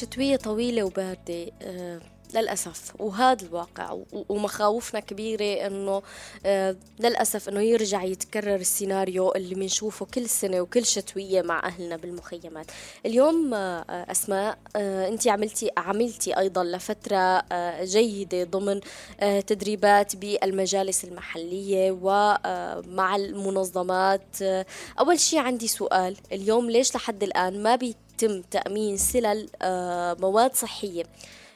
شتوية 0.00 0.36
طويلة 0.36 0.82
وباردة 0.82 1.50
آه، 1.62 2.00
للأسف. 2.34 2.92
وهذا 3.00 3.46
الواقع 3.46 3.98
ومخاوفنا 4.28 5.00
كبيرة 5.00 5.66
إنه 5.66 6.02
آه 6.46 6.76
للأسف 7.00 7.48
إنه 7.48 7.60
يرجع 7.60 8.02
يتكرر 8.02 8.54
السيناريو 8.54 9.32
اللي 9.32 9.54
بنشوفه 9.54 10.06
كل 10.06 10.28
سنة 10.28 10.60
وكل 10.60 10.84
شتوية 10.84 11.42
مع 11.42 11.66
أهلنا 11.66 11.96
بالمخيمات. 11.96 12.66
اليوم 13.06 13.54
آه 13.54 13.84
أسماء 13.90 14.58
أنت 14.76 15.28
عملتي 15.28 15.70
عملتي 15.76 16.38
أيضا 16.38 16.64
لفترة 16.64 17.44
جيدة 17.84 18.44
ضمن 18.44 18.80
تدريبات 19.46 20.16
بالمجالس 20.16 21.04
المحلية 21.04 21.90
ومع 22.02 23.16
المنظمات. 23.16 24.42
أول 25.00 25.20
شيء 25.20 25.38
عندي 25.38 25.68
سؤال. 25.68 26.16
اليوم 26.32 26.70
ليش 26.70 26.94
لحد 26.94 27.22
الآن 27.22 27.62
ما 27.62 27.76
بيتم 28.20 28.42
تأمين 28.42 28.96
سلل 28.96 29.48
آه 29.62 30.16
مواد 30.20 30.54
صحية 30.54 31.04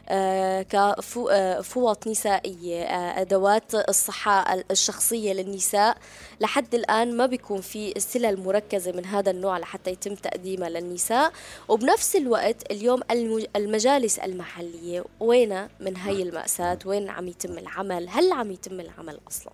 آه، 0.09 0.63
كفوط 0.63 2.07
آه، 2.07 2.11
نسائية 2.11 2.85
أدوات 3.21 3.75
الصحة 3.75 4.55
الشخصية 4.71 5.33
للنساء. 5.33 5.97
لحد 6.41 6.75
الآن 6.75 7.17
ما 7.17 7.27
بيكون 7.27 7.61
في 7.61 7.95
سلل 8.01 8.41
مركزة 8.41 8.93
من 8.93 9.07
هذا 9.07 9.31
النوع 9.31 9.59
لحتى 9.59 9.91
يتم 9.91 10.15
تقديمها 10.15 10.69
للنساء. 10.69 11.33
وبنفس 11.69 12.17
الوقت 12.17 12.71
اليوم 12.71 13.01
المجالس 13.57 14.19
المحلية 14.19 15.05
وين 15.21 15.69
من 15.81 15.97
هاي 15.97 16.23
المأساة؟ 16.23 16.79
وين 16.87 17.09
عم 17.11 17.29
يتم 17.29 17.59
العمل؟ 17.59 18.09
هل 18.09 18.33
عم 18.33 18.51
يتم 18.51 18.81
العمل 18.81 19.21
أصلاً؟ 19.29 19.53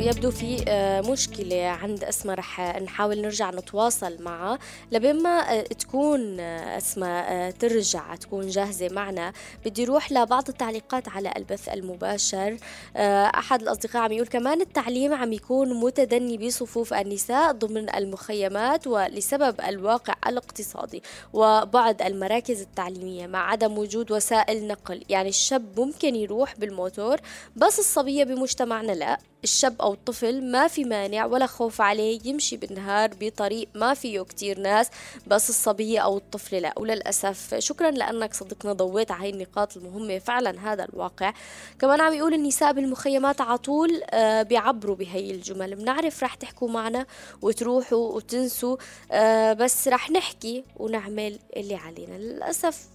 يبدو 0.00 0.30
في 0.30 0.64
آه، 0.68 1.00
مشكلة 1.00 1.66
عند 1.66 2.04
أسماء. 2.04 2.36
رح 2.38 2.60
نحاول 2.82 3.20
نرجع 3.20 3.50
نتواصل 3.50 4.22
معها. 4.22 4.58
لبين 4.92 5.22
ما 5.22 5.58
آه، 5.58 5.62
تكون 5.62 6.40
آه، 6.40 6.78
أسماء 6.78 7.50
ترجع 7.50 8.14
تكون 8.14 8.48
جاهزة 8.48 8.88
معنا 8.88 9.32
بدي 9.64 9.84
روح 9.84 10.12
لبعض 10.12 10.48
التعليقات 10.48 11.08
على 11.08 11.32
البث 11.36 11.68
المباشر. 11.68 12.56
أحد 12.96 13.62
الأصدقاء 13.62 14.02
عم 14.02 14.12
يقول 14.12 14.26
كمان 14.26 14.60
التعليم 14.60 15.14
عم 15.14 15.32
يكون 15.32 15.80
متدني 15.80 16.38
بصفوف 16.38 16.94
النساء 16.94 17.52
ضمن 17.52 17.94
المخيمات 17.94 18.86
ولسبب 18.86 19.60
الواقع 19.60 20.14
الاقتصادي 20.26 21.02
وبعض 21.32 22.02
المراكز 22.02 22.60
التعليمية 22.60 23.26
مع 23.26 23.50
عدم 23.50 23.78
وجود 23.78 24.12
وسائل 24.12 24.66
نقل. 24.66 25.04
يعني 25.08 25.28
الشاب 25.28 25.80
ممكن 25.80 26.14
يروح 26.14 26.58
بالموتور 26.58 27.16
بس 27.56 27.78
الصبية 27.78 28.24
بمجتمعنا 28.24 28.92
لا. 28.92 29.29
الشاب 29.44 29.82
أو 29.82 29.92
الطفل 29.92 30.50
ما 30.50 30.68
في 30.68 30.84
مانع 30.84 31.24
ولا 31.26 31.46
خوف 31.46 31.80
عليه 31.80 32.20
يمشي 32.24 32.56
بالنهار 32.56 33.10
بطريق 33.20 33.68
ما 33.74 33.94
فيه 33.94 34.20
كتير 34.22 34.58
ناس 34.58 34.90
بس 35.26 35.50
الصبية 35.50 36.00
أو 36.00 36.16
الطفل 36.16 36.56
لا. 36.56 36.74
وللأسف 36.76 37.54
شكرا 37.58 37.90
لأنك 37.90 38.34
صدقنا 38.34 38.72
ضويت 38.72 39.10
على 39.10 39.22
هاي 39.22 39.30
النقاط 39.30 39.76
المهمة. 39.76 40.18
فعلا 40.18 40.72
هذا 40.72 40.84
الواقع. 40.84 41.32
كمان 41.78 42.00
عم 42.00 42.12
يقول 42.12 42.34
النساء 42.34 42.72
بالمخيمات 42.72 43.40
على 43.40 43.58
طول 43.58 44.02
آه 44.10 44.42
بيعبروا 44.42 44.96
بهي 44.96 45.30
الجمل. 45.30 45.74
بنعرف 45.74 46.22
رح 46.22 46.34
تحكوا 46.34 46.68
معنا 46.70 47.06
وتروحوا 47.42 48.12
وتنسوا 48.12 48.76
آه 49.12 49.52
بس 49.52 49.88
رح 49.88 50.10
نحكي 50.10 50.64
ونعمل 50.76 51.38
اللي 51.56 51.74
علينا. 51.74 52.14
للأسف 52.14 52.86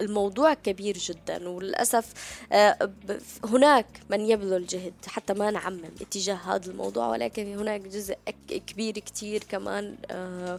الموضوع 0.00 0.54
كبير 0.54 0.98
جدا 0.98 1.48
وللأسف 1.48 2.12
آه، 2.52 2.90
هناك 3.44 3.86
من 4.10 4.20
يبذل 4.20 4.66
جهد 4.66 4.94
حتى 5.06 5.34
ما 5.34 5.50
نعمم 5.50 5.90
اتجاه 6.00 6.34
هذا 6.34 6.70
الموضوع 6.70 7.08
ولكن 7.08 7.58
هناك 7.58 7.80
جزء 7.80 8.16
كبير 8.66 8.94
كتير 8.94 9.44
كمان 9.48 9.96
آه، 10.10 10.56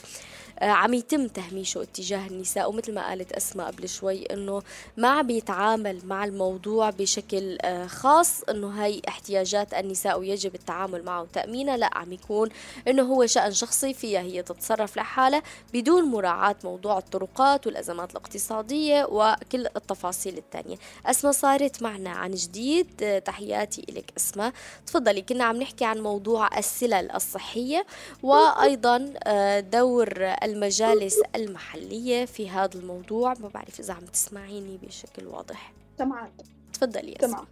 عم 0.61 0.93
يتم 0.93 1.27
تهميشه 1.27 1.81
اتجاه 1.81 2.27
النساء 2.27 2.69
ومثل 2.69 2.93
ما 2.93 3.07
قالت 3.07 3.31
أسماء 3.31 3.67
قبل 3.67 3.89
شوي 3.89 4.25
إنه 4.25 4.61
ما 4.97 5.07
عم 5.07 5.29
يتعامل 5.29 5.99
مع 6.05 6.25
الموضوع 6.25 6.89
بشكل 6.89 7.57
آه، 7.61 7.87
خاص 7.87 8.43
إنه 8.43 8.67
هاي 8.83 9.01
احتياجات 9.07 9.73
النساء 9.73 10.19
ويجب 10.19 10.55
التعامل 10.55 11.03
معه. 11.03 11.21
وتأمينها 11.21 11.77
لا 11.77 11.89
عم 11.97 12.13
يكون 12.13 12.49
إنه 12.87 13.03
هو 13.03 13.25
شأن 13.25 13.51
شخصي 13.51 13.93
فيها 13.93 14.21
هي 14.21 14.43
تتصرف 14.43 14.97
لحالها 14.97 15.43
بدون 15.73 16.03
مراعاة 16.03 16.55
موضوع 16.63 16.97
الطرقات 16.97 17.67
والأزمات 17.67 18.11
الاقتصادية 18.11 19.07
وكل 19.11 19.67
التفاصيل 19.75 20.37
الثانية 20.37 20.75
أسماء 21.05 21.33
صارت 21.33 21.83
معنا 21.83 22.09
عن 22.09 22.31
جديد. 22.31 23.03
آه، 23.03 23.19
تحياتي 23.19 23.85
إلك 23.89 24.13
أسماء. 24.17 24.53
تفضلي 24.87 25.21
كنا 25.21 25.43
عم 25.43 25.57
نحكي 25.57 25.85
عن 25.85 25.99
موضوع 25.99 26.57
السلل 26.57 27.11
الصحية 27.11 27.85
وأيضا 28.23 29.13
دور 29.59 30.33
المجالس 30.43 31.21
المحلية 31.35 32.25
في 32.25 32.49
هذا 32.49 32.79
الموضوع. 32.79 33.33
ما 33.33 33.47
بعرف 33.47 33.79
إذا 33.79 33.93
عم 33.93 34.05
تسمعيني 34.05 34.77
بشكل 34.77 35.25
واضح. 35.25 35.73
تمام. 35.97 36.31
تفضلي 36.73 37.13
تمام. 37.13 37.45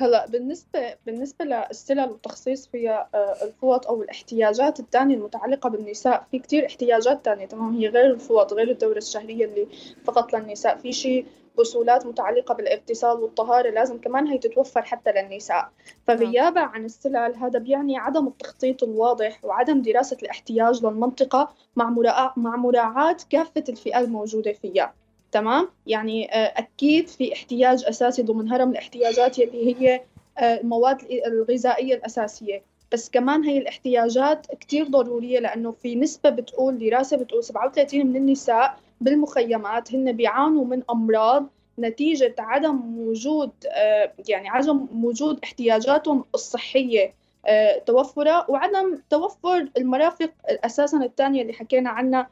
هلا 0.00 0.26
بالنسبة 0.26 0.94
بالنسبة 1.06 1.44
للسلل 1.44 2.10
والتخصيص 2.10 2.66
فيها 2.66 3.08
آه، 3.14 3.44
الفوط 3.44 3.86
أو 3.86 4.02
الاحتياجات 4.02 4.80
الثانية 4.80 5.14
المتعلقة 5.14 5.70
بالنساء 5.70 6.26
في 6.30 6.38
كتير 6.38 6.66
احتياجات 6.66 7.24
ثانية 7.24 7.46
تمام؟ 7.46 7.76
هي 7.76 7.88
غير 7.88 8.10
الفوط 8.10 8.52
غير 8.52 8.70
الدورة 8.70 8.98
الشهرية 8.98 9.44
اللي 9.44 9.66
فقط 10.04 10.34
للنساء 10.34 10.78
في 10.78 10.92
شيء 10.92 11.26
بصولات 11.58 12.06
متعلقة 12.06 12.54
بالاغتسال 12.54 13.10
والطهارة 13.10 13.70
لازم 13.70 13.98
كمان 14.00 14.26
هي 14.26 14.38
تتوفر 14.38 14.82
حتى 14.82 15.12
للنساء. 15.12 15.68
فغيابها 16.06 16.62
عن 16.62 16.84
السلال 16.84 17.36
هذا 17.36 17.58
بيعني 17.58 17.98
عدم 17.98 18.26
التخطيط 18.26 18.82
الواضح 18.82 19.44
وعدم 19.44 19.82
دراسة 19.82 20.16
الاحتياج 20.22 20.84
للمنطقة 20.84 21.52
مع 21.76 21.90
مراعاة 21.90 22.32
مع 22.36 22.56
مراعاة 22.56 23.16
كافة 23.30 23.64
الفئات 23.68 24.04
الموجودة 24.04 24.52
فيها. 24.52 24.94
تمام؟ 25.32 25.68
يعني 25.86 26.34
آه، 26.34 26.54
أكيد 26.58 27.08
في 27.08 27.32
احتياج 27.32 27.84
أساسي 27.84 28.22
ضمن 28.22 28.52
هرم 28.52 28.70
الاحتياجات 28.70 29.38
اللي 29.38 29.76
هي 29.76 30.00
آه، 30.38 30.60
المواد 30.60 30.98
الغذائية 31.26 31.94
الأساسية. 31.94 32.62
بس 32.92 33.10
كمان 33.10 33.44
هي 33.44 33.58
الاحتياجات 33.58 34.46
كتير 34.46 34.88
ضرورية 34.88 35.38
لأنه 35.38 35.70
في 35.70 35.94
نسبة 35.94 36.30
بتقول 36.30 36.78
دراسة 36.78 37.16
بتقول 37.16 37.44
37 37.44 38.06
من 38.06 38.16
النساء 38.16 38.78
بالمخيمات 39.00 39.94
هن 39.94 40.12
بيعانوا 40.12 40.64
من 40.64 40.82
أمراض 40.90 41.46
نتيجة 41.78 42.34
عدم 42.38 42.98
وجود 42.98 43.50
آه، 43.70 44.12
يعني 44.28 44.48
عدم 44.48 45.04
وجود 45.04 45.38
احتياجاتهم 45.44 46.24
الصحية 46.34 47.14
آه، 47.46 47.78
توفرها 47.78 48.46
وعدم 48.50 49.02
توفر 49.10 49.68
المرافق 49.76 50.30
أساسا 50.48 50.98
الثانية 51.04 51.42
اللي 51.42 51.52
حكينا 51.52 51.90
عنها 51.90 52.30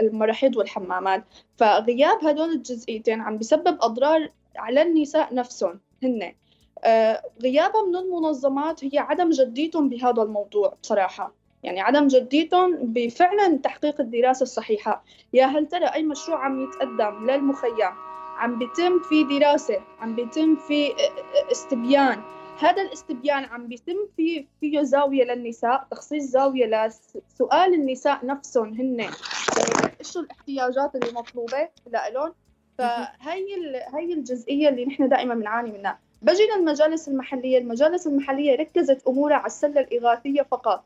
المراحيض 0.00 0.56
والحمامات. 0.56 1.24
فغياب 1.56 2.24
هدول 2.24 2.50
الجزئيتين 2.52 3.20
عم 3.20 3.38
بسبب 3.38 3.78
أضرار 3.80 4.30
على 4.56 4.82
النساء 4.82 5.34
نفسهم 5.34 5.80
هن. 6.02 6.34
آه، 6.84 7.22
غيابها 7.42 7.86
من 7.86 7.96
المنظمات 7.96 8.84
هي 8.84 8.98
عدم 8.98 9.30
جديتهم 9.30 9.88
بهذا 9.88 10.22
الموضوع 10.22 10.74
بصراحة. 10.82 11.37
يعني 11.62 11.80
عدم 11.80 12.06
جديتهم 12.06 12.78
بفعلا 12.82 13.56
تحقيق 13.56 14.00
الدراسة 14.00 14.42
الصحيحة. 14.42 15.04
يا 15.32 15.46
هل 15.46 15.66
ترى 15.66 15.84
أي 15.86 16.02
مشروع 16.02 16.44
عم 16.44 16.64
يتقدم 16.64 17.30
للمخيم 17.30 17.92
عم 18.36 18.58
بيتم 18.58 19.00
في 19.08 19.38
دراسة 19.38 19.80
عم 20.00 20.14
بيتم 20.14 20.56
في 20.56 20.92
استبيان؟ 21.52 22.22
هذا 22.58 22.82
الاستبيان 22.82 23.44
عم 23.44 23.66
بيتم 23.66 23.96
في 24.16 24.46
فيه 24.60 24.82
زاوية 24.82 25.24
للنساء 25.24 25.86
تخصيص 25.90 26.24
زاوية 26.24 26.66
لسؤال 26.66 27.74
النساء 27.74 28.26
نفسهم 28.26 28.74
هن. 28.74 29.00
إيش 30.00 30.16
الاحتياجات 30.16 30.94
اللي 30.94 31.12
مطلوبة 31.12 31.68
لهم 31.86 32.32
فهي 32.78 33.44
هي 33.94 34.12
الجزئية 34.12 34.68
اللي 34.68 34.84
نحن 34.84 35.08
دائما 35.08 35.34
بنعاني 35.34 35.72
منها. 35.72 35.98
بجي 36.22 36.42
للمجالس 36.56 37.08
المحلية. 37.08 37.58
المجالس 37.58 38.06
المحلية 38.06 38.56
ركزت 38.56 39.08
أمورها 39.08 39.36
على 39.36 39.46
السلة 39.46 39.80
الإغاثية 39.80 40.42
فقط. 40.42 40.84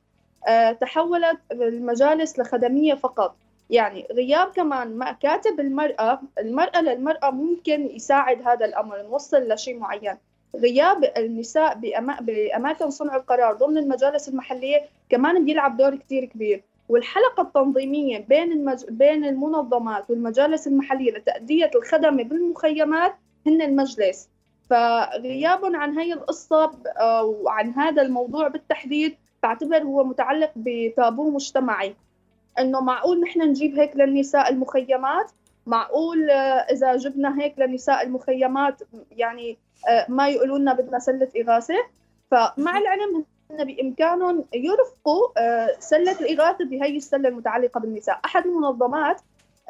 تحولت 0.80 1.38
المجالس 1.53 2.38
لخدمية 2.38 2.95
فقط. 2.95 3.36
يعني 3.70 4.07
غياب 4.12 4.49
كمان 4.49 4.99
مكاتب 4.99 5.61
المرأة 5.61 6.20
المرأة 6.38 6.80
للمرأة 6.80 7.30
ممكن 7.30 7.86
يساعد 7.86 8.43
هذا 8.49 8.66
الأمر 8.66 9.03
نوصل 9.03 9.53
لشيء 9.53 9.78
معين. 9.78 10.14
غياب 10.57 11.12
النساء 11.16 11.74
بأماكن 12.20 12.90
صنع 12.90 13.16
القرار 13.16 13.55
ضمن 13.55 13.78
المجالس 13.78 14.28
المحلية 14.28 14.82
كمان 15.11 15.45
بيلعب 15.45 15.76
دور 15.76 15.97
كتير 15.97 16.24
كبير. 16.24 16.62
والحلقة 16.88 17.43
التنظيمية 17.43 18.18
بين 18.18 18.53
المج... 18.53 18.84
بين 18.88 19.24
المنظمات 19.24 20.11
والمجالس 20.11 20.66
المحلية 20.66 21.12
لتأدية 21.12 21.70
الخدمة 21.74 22.24
بالمخيمات 22.24 23.14
هن 23.47 23.62
المجلس. 23.62 24.28
فغيابهم 24.70 25.76
عن 25.76 25.99
هي 25.99 26.12
القصة 26.12 26.70
وعن 27.24 27.70
هذا 27.70 28.03
الموضوع 28.03 28.49
بالتحديد 28.49 29.16
بعتبر 29.43 29.82
هو 29.82 30.05
متعلق 30.05 30.51
بتابو 30.57 31.30
مجتمعي. 31.30 31.95
إنه 32.59 32.80
معقول 32.80 33.20
نحن 33.20 33.43
نجيب 33.43 33.78
هيك 33.78 33.97
للنساء 33.97 34.51
المخيمات؟ 34.51 35.30
معقول 35.66 36.30
آه، 36.30 36.66
إذا 36.72 36.97
جبنا 36.97 37.40
هيك 37.40 37.59
لنساء 37.59 38.03
المخيمات 38.03 38.82
يعني 39.11 39.59
آه، 39.88 40.07
ما 40.09 40.28
يقولوا 40.28 40.59
لنا 40.59 40.72
بدنا 40.72 40.99
سلة 40.99 41.28
إغاثة؟ 41.36 41.74
فمع 42.30 42.78
العلم 42.78 43.24
إن 43.51 43.64
بإمكانهم 43.64 44.45
يرفقوا 44.55 45.28
آه، 45.36 45.76
سلة 45.78 46.20
الإغاثة 46.20 46.64
بهي 46.64 46.97
السلة 46.97 47.28
المتعلقة 47.28 47.80
بالنساء. 47.80 48.20
أحد 48.24 48.47
المنظمات 48.47 49.20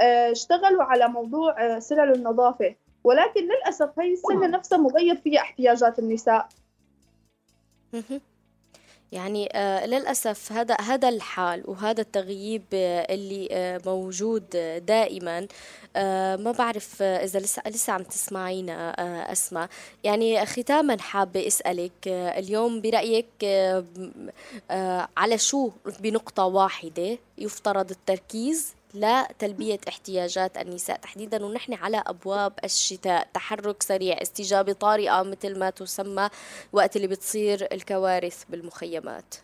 اشتغلوا 0.01 0.83
على 0.83 1.09
موضوع 1.09 1.79
سلل 1.79 2.15
النظافة. 2.15 2.75
ولكن 3.05 3.41
للأسف 3.41 3.99
هي 3.99 4.13
السلة 4.13 4.47
نفسها 4.47 4.79
مغيب 4.79 5.19
فيها 5.19 5.41
احتياجات 5.41 5.99
النساء. 5.99 6.49
يعني 9.13 9.49
آه 9.53 9.87
للأسف 9.87 10.53
هذا 10.53 10.77
هذا 10.81 11.09
الحال 11.09 11.63
وهذا 11.67 12.01
التغييب 12.01 12.65
آه 12.75 13.15
اللي 13.15 13.49
آه 13.53 13.81
موجود 13.87 14.45
دائما 14.87 15.47
ما 16.37 16.55
بعرف 16.59 17.03
إذا 17.03 17.39
لسه 17.39 17.63
لسه 17.67 17.93
عم 17.93 18.03
تسمعينا 18.03 18.91
أسماء 19.33 19.69
يعني 20.05 20.47
ختاما 20.47 20.99
حابة 21.01 21.47
أسألك 21.47 21.93
اليوم 22.09 22.81
برأيك 22.81 23.27
على 25.17 25.39
شو 25.39 25.71
بنقطة 26.01 26.45
واحدة 26.45 27.19
يفترض 27.39 27.91
التركيز؟ 27.91 28.75
لتلبية 28.95 29.79
احتياجات 29.89 30.59
النساء. 30.59 30.97
تحديدا 30.97 31.45
ونحن 31.45 31.75
على 31.75 32.03
أبواب 32.07 32.53
الشتاء. 32.65 33.29
تحرك 33.35 33.83
سريع 33.83 34.23
استجابة 34.23 34.73
طارئة 34.73 35.23
مثل 35.23 35.59
ما 35.59 35.71
تسمى 35.71 36.29
وقت 36.73 36.97
اللي 36.97 37.07
بتصير 37.07 37.69
الكوارث 37.73 38.45
بالمخيمات. 38.49 39.35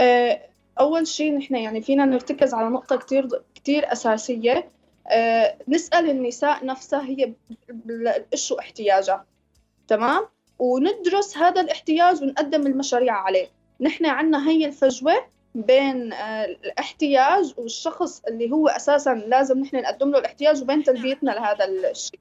آه، 0.00 0.40
أول 0.80 1.06
شيء 1.06 1.38
نحن 1.38 1.54
يعني 1.54 1.82
فينا 1.82 2.04
نرتكز 2.04 2.54
على 2.54 2.68
نقطة 2.68 2.96
كتير 2.96 3.28
كتير 3.54 3.92
أساسية. 3.92 4.70
أه 5.08 5.56
نسأل 5.68 6.10
النساء 6.10 6.66
نفسها 6.66 7.02
هي 7.02 7.32
شو 8.34 8.58
احتياجها. 8.58 9.26
تمام؟ 9.88 10.28
وندرس 10.58 11.36
هذا 11.36 11.60
الاحتياج 11.60 12.22
ونقدم 12.22 12.66
المشاريع 12.66 13.14
عليه. 13.14 13.48
نحن 13.80 14.06
عنا 14.06 14.48
هي 14.48 14.66
الفجوة 14.66 15.26
بين 15.54 16.12
آه، 16.12 16.44
الاحتياج 16.44 17.54
والشخص 17.56 18.22
اللي 18.24 18.52
هو 18.52 18.68
أساسا 18.68 19.14
لازم 19.14 19.58
نحن 19.58 19.76
نقدم 19.76 20.10
له 20.10 20.18
الاحتياج 20.18 20.62
وبين 20.62 20.82
تلبيتنا 20.82 21.30
لهذا 21.30 21.64
الشيء. 21.64 22.20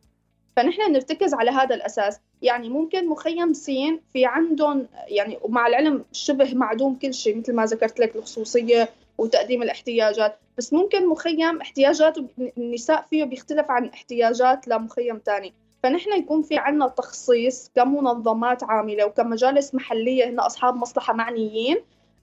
فنحن 0.56 0.92
نرتكز 0.92 1.34
على 1.34 1.52
هذا 1.52 1.76
الأساس. 1.76 2.20
يعني 2.42 2.70
ممكن 2.70 3.08
مخيم 3.08 3.54
سين 3.54 4.02
في 4.14 4.26
عندهم 4.26 4.88
يعني 5.08 5.40
ومع 5.42 5.68
العلم 5.68 6.06
شبه 6.12 6.54
معدوم 6.54 6.96
كل 6.96 7.14
شيء 7.14 7.38
مثل 7.38 7.54
ما 7.54 7.66
ذكرت 7.66 8.00
لك 8.00 8.16
الخصوصية 8.16 8.90
وتقديم 9.18 9.64
الاحتياجات. 9.64 10.40
بس 10.58 10.74
ممكن 10.74 11.08
مخيم 11.08 11.62
احتياجات 11.62 12.18
النساء 12.58 13.06
فيه 13.10 13.24
بيختلف 13.24 13.72
عن 13.72 13.86
احتياجات 13.86 14.68
لمخيم 14.68 15.22
ثاني 15.26 15.54
فنحن 15.84 16.12
يكون 16.12 16.42
في 16.42 16.58
عنا 16.58 16.88
تخصيص 16.88 17.72
كمنظمات 17.76 18.64
عاملة 18.64 19.06
وكمجالس 19.06 19.76
محلية 19.76 20.30
هن 20.30 20.40
أصحاب 20.40 20.76
مصلحة 20.76 21.14
معنيين 21.14 21.78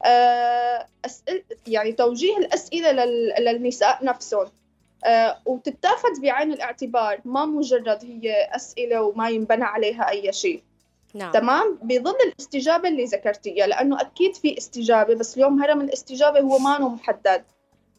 آه، 0.05 0.87
أسئل 1.05 1.43
يعني 1.67 1.93
توجيه 1.93 2.37
الأسئلة 2.37 3.05
للنساء 3.41 4.05
نفسهم. 4.05 4.47
آه، 5.05 5.39
وتتاخذ 5.47 6.21
بعين 6.23 6.53
الاعتبار. 6.53 7.21
ما 7.25 7.47
مجرد 7.47 8.05
هي 8.05 8.49
أسئلة 8.57 9.03
وما 9.03 9.29
ينبنى 9.29 9.65
عليها 9.65 10.11
أي 10.11 10.33
شيء. 10.33 10.63
نعم. 11.15 11.33
تمام؟ 11.33 11.79
بظل 11.83 12.15
الاستجابة 12.27 12.89
اللي 12.89 13.05
ذكرتيها 13.05 13.67
لأنه 13.67 14.01
أكيد 14.01 14.37
في 14.37 14.59
استجابة 14.59 15.15
بس 15.15 15.37
اليوم 15.37 15.63
هرم 15.63 15.81
الاستجابة 15.81 16.41
هو 16.41 16.59
ما 16.59 16.79
محدد. 16.79 17.45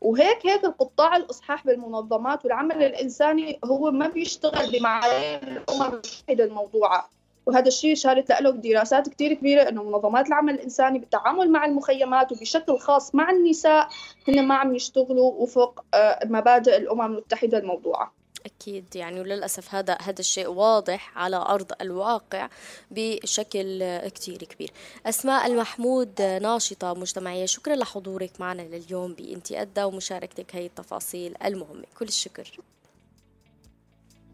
وهيك 0.01 0.45
هيك 0.45 0.63
القطاع 0.63 1.15
الإصحاح 1.15 1.65
بالمنظمات 1.65 2.45
والعمل 2.45 2.83
الإنساني 2.83 3.59
هو 3.65 3.91
ما 3.91 4.07
بيشتغل 4.07 4.71
بمعايير 4.71 5.43
الأمم 5.43 5.81
المتحدة 5.81 6.43
الموضوعة. 6.43 7.09
وهذا 7.47 7.67
الشيء 7.67 7.95
شارت 7.95 8.31
له 8.31 8.51
دراسات 8.51 9.09
كثير 9.09 9.33
كبيرة 9.33 9.69
إنه 9.69 9.83
منظمات 9.83 10.27
العمل 10.27 10.53
الإنساني 10.53 10.99
بالتعامل 10.99 11.51
مع 11.51 11.65
المخيمات 11.65 12.31
وبشكل 12.31 12.79
خاص 12.79 13.15
مع 13.15 13.29
النساء 13.29 13.89
هن 14.27 14.47
ما 14.47 14.55
عم 14.55 14.75
يشتغلوا 14.75 15.31
وفق 15.31 15.83
آه، 15.93 16.19
مبادئ 16.25 16.77
الأمم 16.77 17.01
المتحدة 17.01 17.57
الموضوعة. 17.57 18.13
أكيد 18.45 18.95
يعني 18.95 19.19
وللأسف 19.19 19.75
هذا 19.75 19.97
هذا 20.01 20.19
الشيء 20.19 20.47
واضح 20.47 21.17
على 21.17 21.35
أرض 21.35 21.71
الواقع 21.81 22.49
بشكل 22.91 23.97
كتير 24.07 24.37
كبير. 24.37 24.71
أسماء 25.05 25.47
المحمود 25.47 26.21
ناشطة 26.21 26.93
مجتمعية 26.93 27.45
شكرا 27.45 27.75
لحضورك 27.75 28.31
معنا 28.39 28.61
لليوم 28.61 29.13
بإنتي 29.13 29.61
أدى 29.61 29.83
ومشاركتك 29.83 30.55
هي 30.55 30.65
التفاصيل 30.65 31.35
المهمة. 31.45 31.83
كل 31.99 32.05
الشكر. 32.05 32.59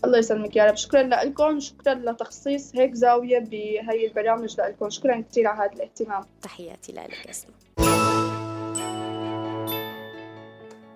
الله 0.05 0.17
يسلمك 0.17 0.55
يا 0.55 0.65
رب. 0.65 0.75
شكرا 0.75 1.03
لكم 1.03 1.59
شكرا 1.59 1.93
لتخصيص 1.93 2.75
هيك 2.75 2.93
زاوية 2.93 3.39
بهي 3.39 4.07
البرامج 4.07 4.61
لكم. 4.61 4.89
شكرا 4.89 5.21
كثير 5.21 5.47
على 5.47 5.69
هذا 5.69 5.75
الاهتمام. 5.75 6.23
تحياتي 6.41 6.91
لك 6.91 7.27
اسماء 7.29 7.55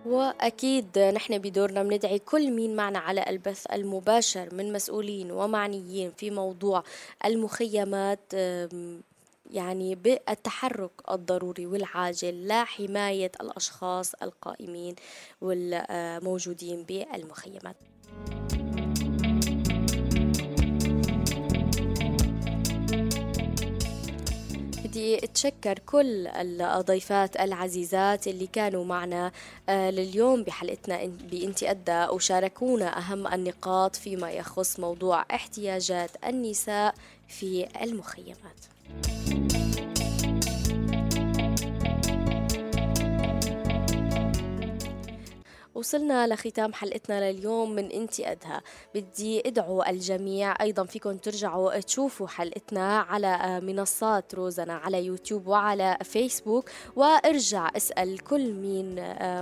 وأكيد 0.06 1.00
نحن 1.00 1.38
بدورنا 1.38 1.84
بندعي 1.84 2.20
كل 2.20 2.52
مين 2.52 2.76
معنا 2.76 3.00
على 3.00 3.26
البث 3.30 3.66
المباشر 3.74 4.56
من 4.56 4.74
مسؤولين 4.74 5.32
ومعنيين 5.32 6.12
في 6.18 6.32
موضوع 6.32 6.84
المخيمات 7.26 8.34
يعني 9.52 9.96
بالتحرك 9.96 10.92
الضروري 11.12 11.66
والعاجل 11.66 12.48
لحماية 12.48 13.32
الأشخاص 13.42 14.14
القائمين 14.14 14.96
والموجودين 15.42 16.84
بالمخيمات. 16.84 17.76
بدي 24.98 25.18
أتشكر 25.18 25.80
كل 25.80 26.28
الضيفات 26.28 27.40
العزيزات 27.40 28.28
اللي 28.28 28.48
كانوا 28.48 28.86
معنا 28.86 29.32
آه، 29.70 29.90
لليوم 29.92 30.44
بحلقتنا 30.44 31.06
بإنتي 31.06 31.72
أدى 31.72 32.06
وشاركونا 32.12 32.98
أهم 32.98 33.28
النقاط 33.28 33.96
فيما 33.96 34.32
يخص 34.32 34.80
موضوع 34.80 35.26
احتياجات 35.32 36.12
النساء 36.26 36.96
في 37.28 37.68
المخيمات. 37.84 38.60
وصلنا 45.78 46.28
لختام 46.28 46.74
حلقتنا 46.74 47.32
لليوم 47.32 47.72
من 47.72 47.92
انتي 47.92 48.32
ادها 48.32 48.62
بدي 48.96 49.48
ادعو 49.48 49.84
الجميع 49.84 50.62
أيضا 50.62 50.84
فيكم 50.84 51.18
ترجعوا 51.18 51.80
تشوفوا 51.80 52.28
حلقتنا 52.28 53.00
على 53.00 53.60
منصات 53.64 54.36
روزنا 54.36 54.74
على 54.74 55.06
يوتيوب 55.06 55.48
وعلى 55.48 55.98
فيسبوك 56.04 56.70
وارجع 56.96 57.70
اسأل 57.78 58.20
كل 58.20 58.54
مين 58.54 58.96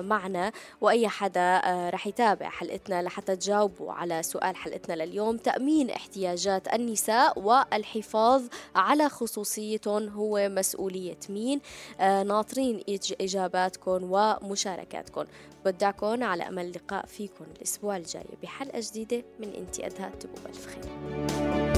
معنا 0.08 0.52
وأي 0.82 1.08
حدا 1.08 1.62
رح 1.90 2.08
يتابع 2.08 2.50
حلقتنا 2.50 3.02
لحتى 3.02 3.36
تجاوبوا 3.36 3.94
على 3.94 4.24
سؤال 4.24 4.56
حلقتنا 4.56 5.06
لليوم. 5.06 5.38
تأمين 5.38 5.90
احتياجات 5.90 6.74
النساء 6.74 7.40
والحفاظ 7.40 8.44
على 8.76 9.10
خصوصيتهم 9.10 10.10
هو 10.10 10.50
مسؤولية 10.50 11.20
مين. 11.30 11.62
آه، 12.00 12.24
ناطرين 12.24 12.84
إجاباتكم 13.22 14.00
ومشاركاتكم. 14.12 15.26
بدعكم 15.66 16.24
على 16.24 16.48
أمل 16.48 16.72
لقاء 16.72 17.06
فيكم 17.06 17.46
الأسبوع 17.58 17.98
الجاي 17.98 18.26
بحلقة 18.44 18.80
جديدة 18.80 19.24
من 19.40 19.54
إنتي 19.54 19.86
أدهى 19.86 20.10
تبو 20.20 20.34
بالف 20.46 20.68
خير 20.68 21.75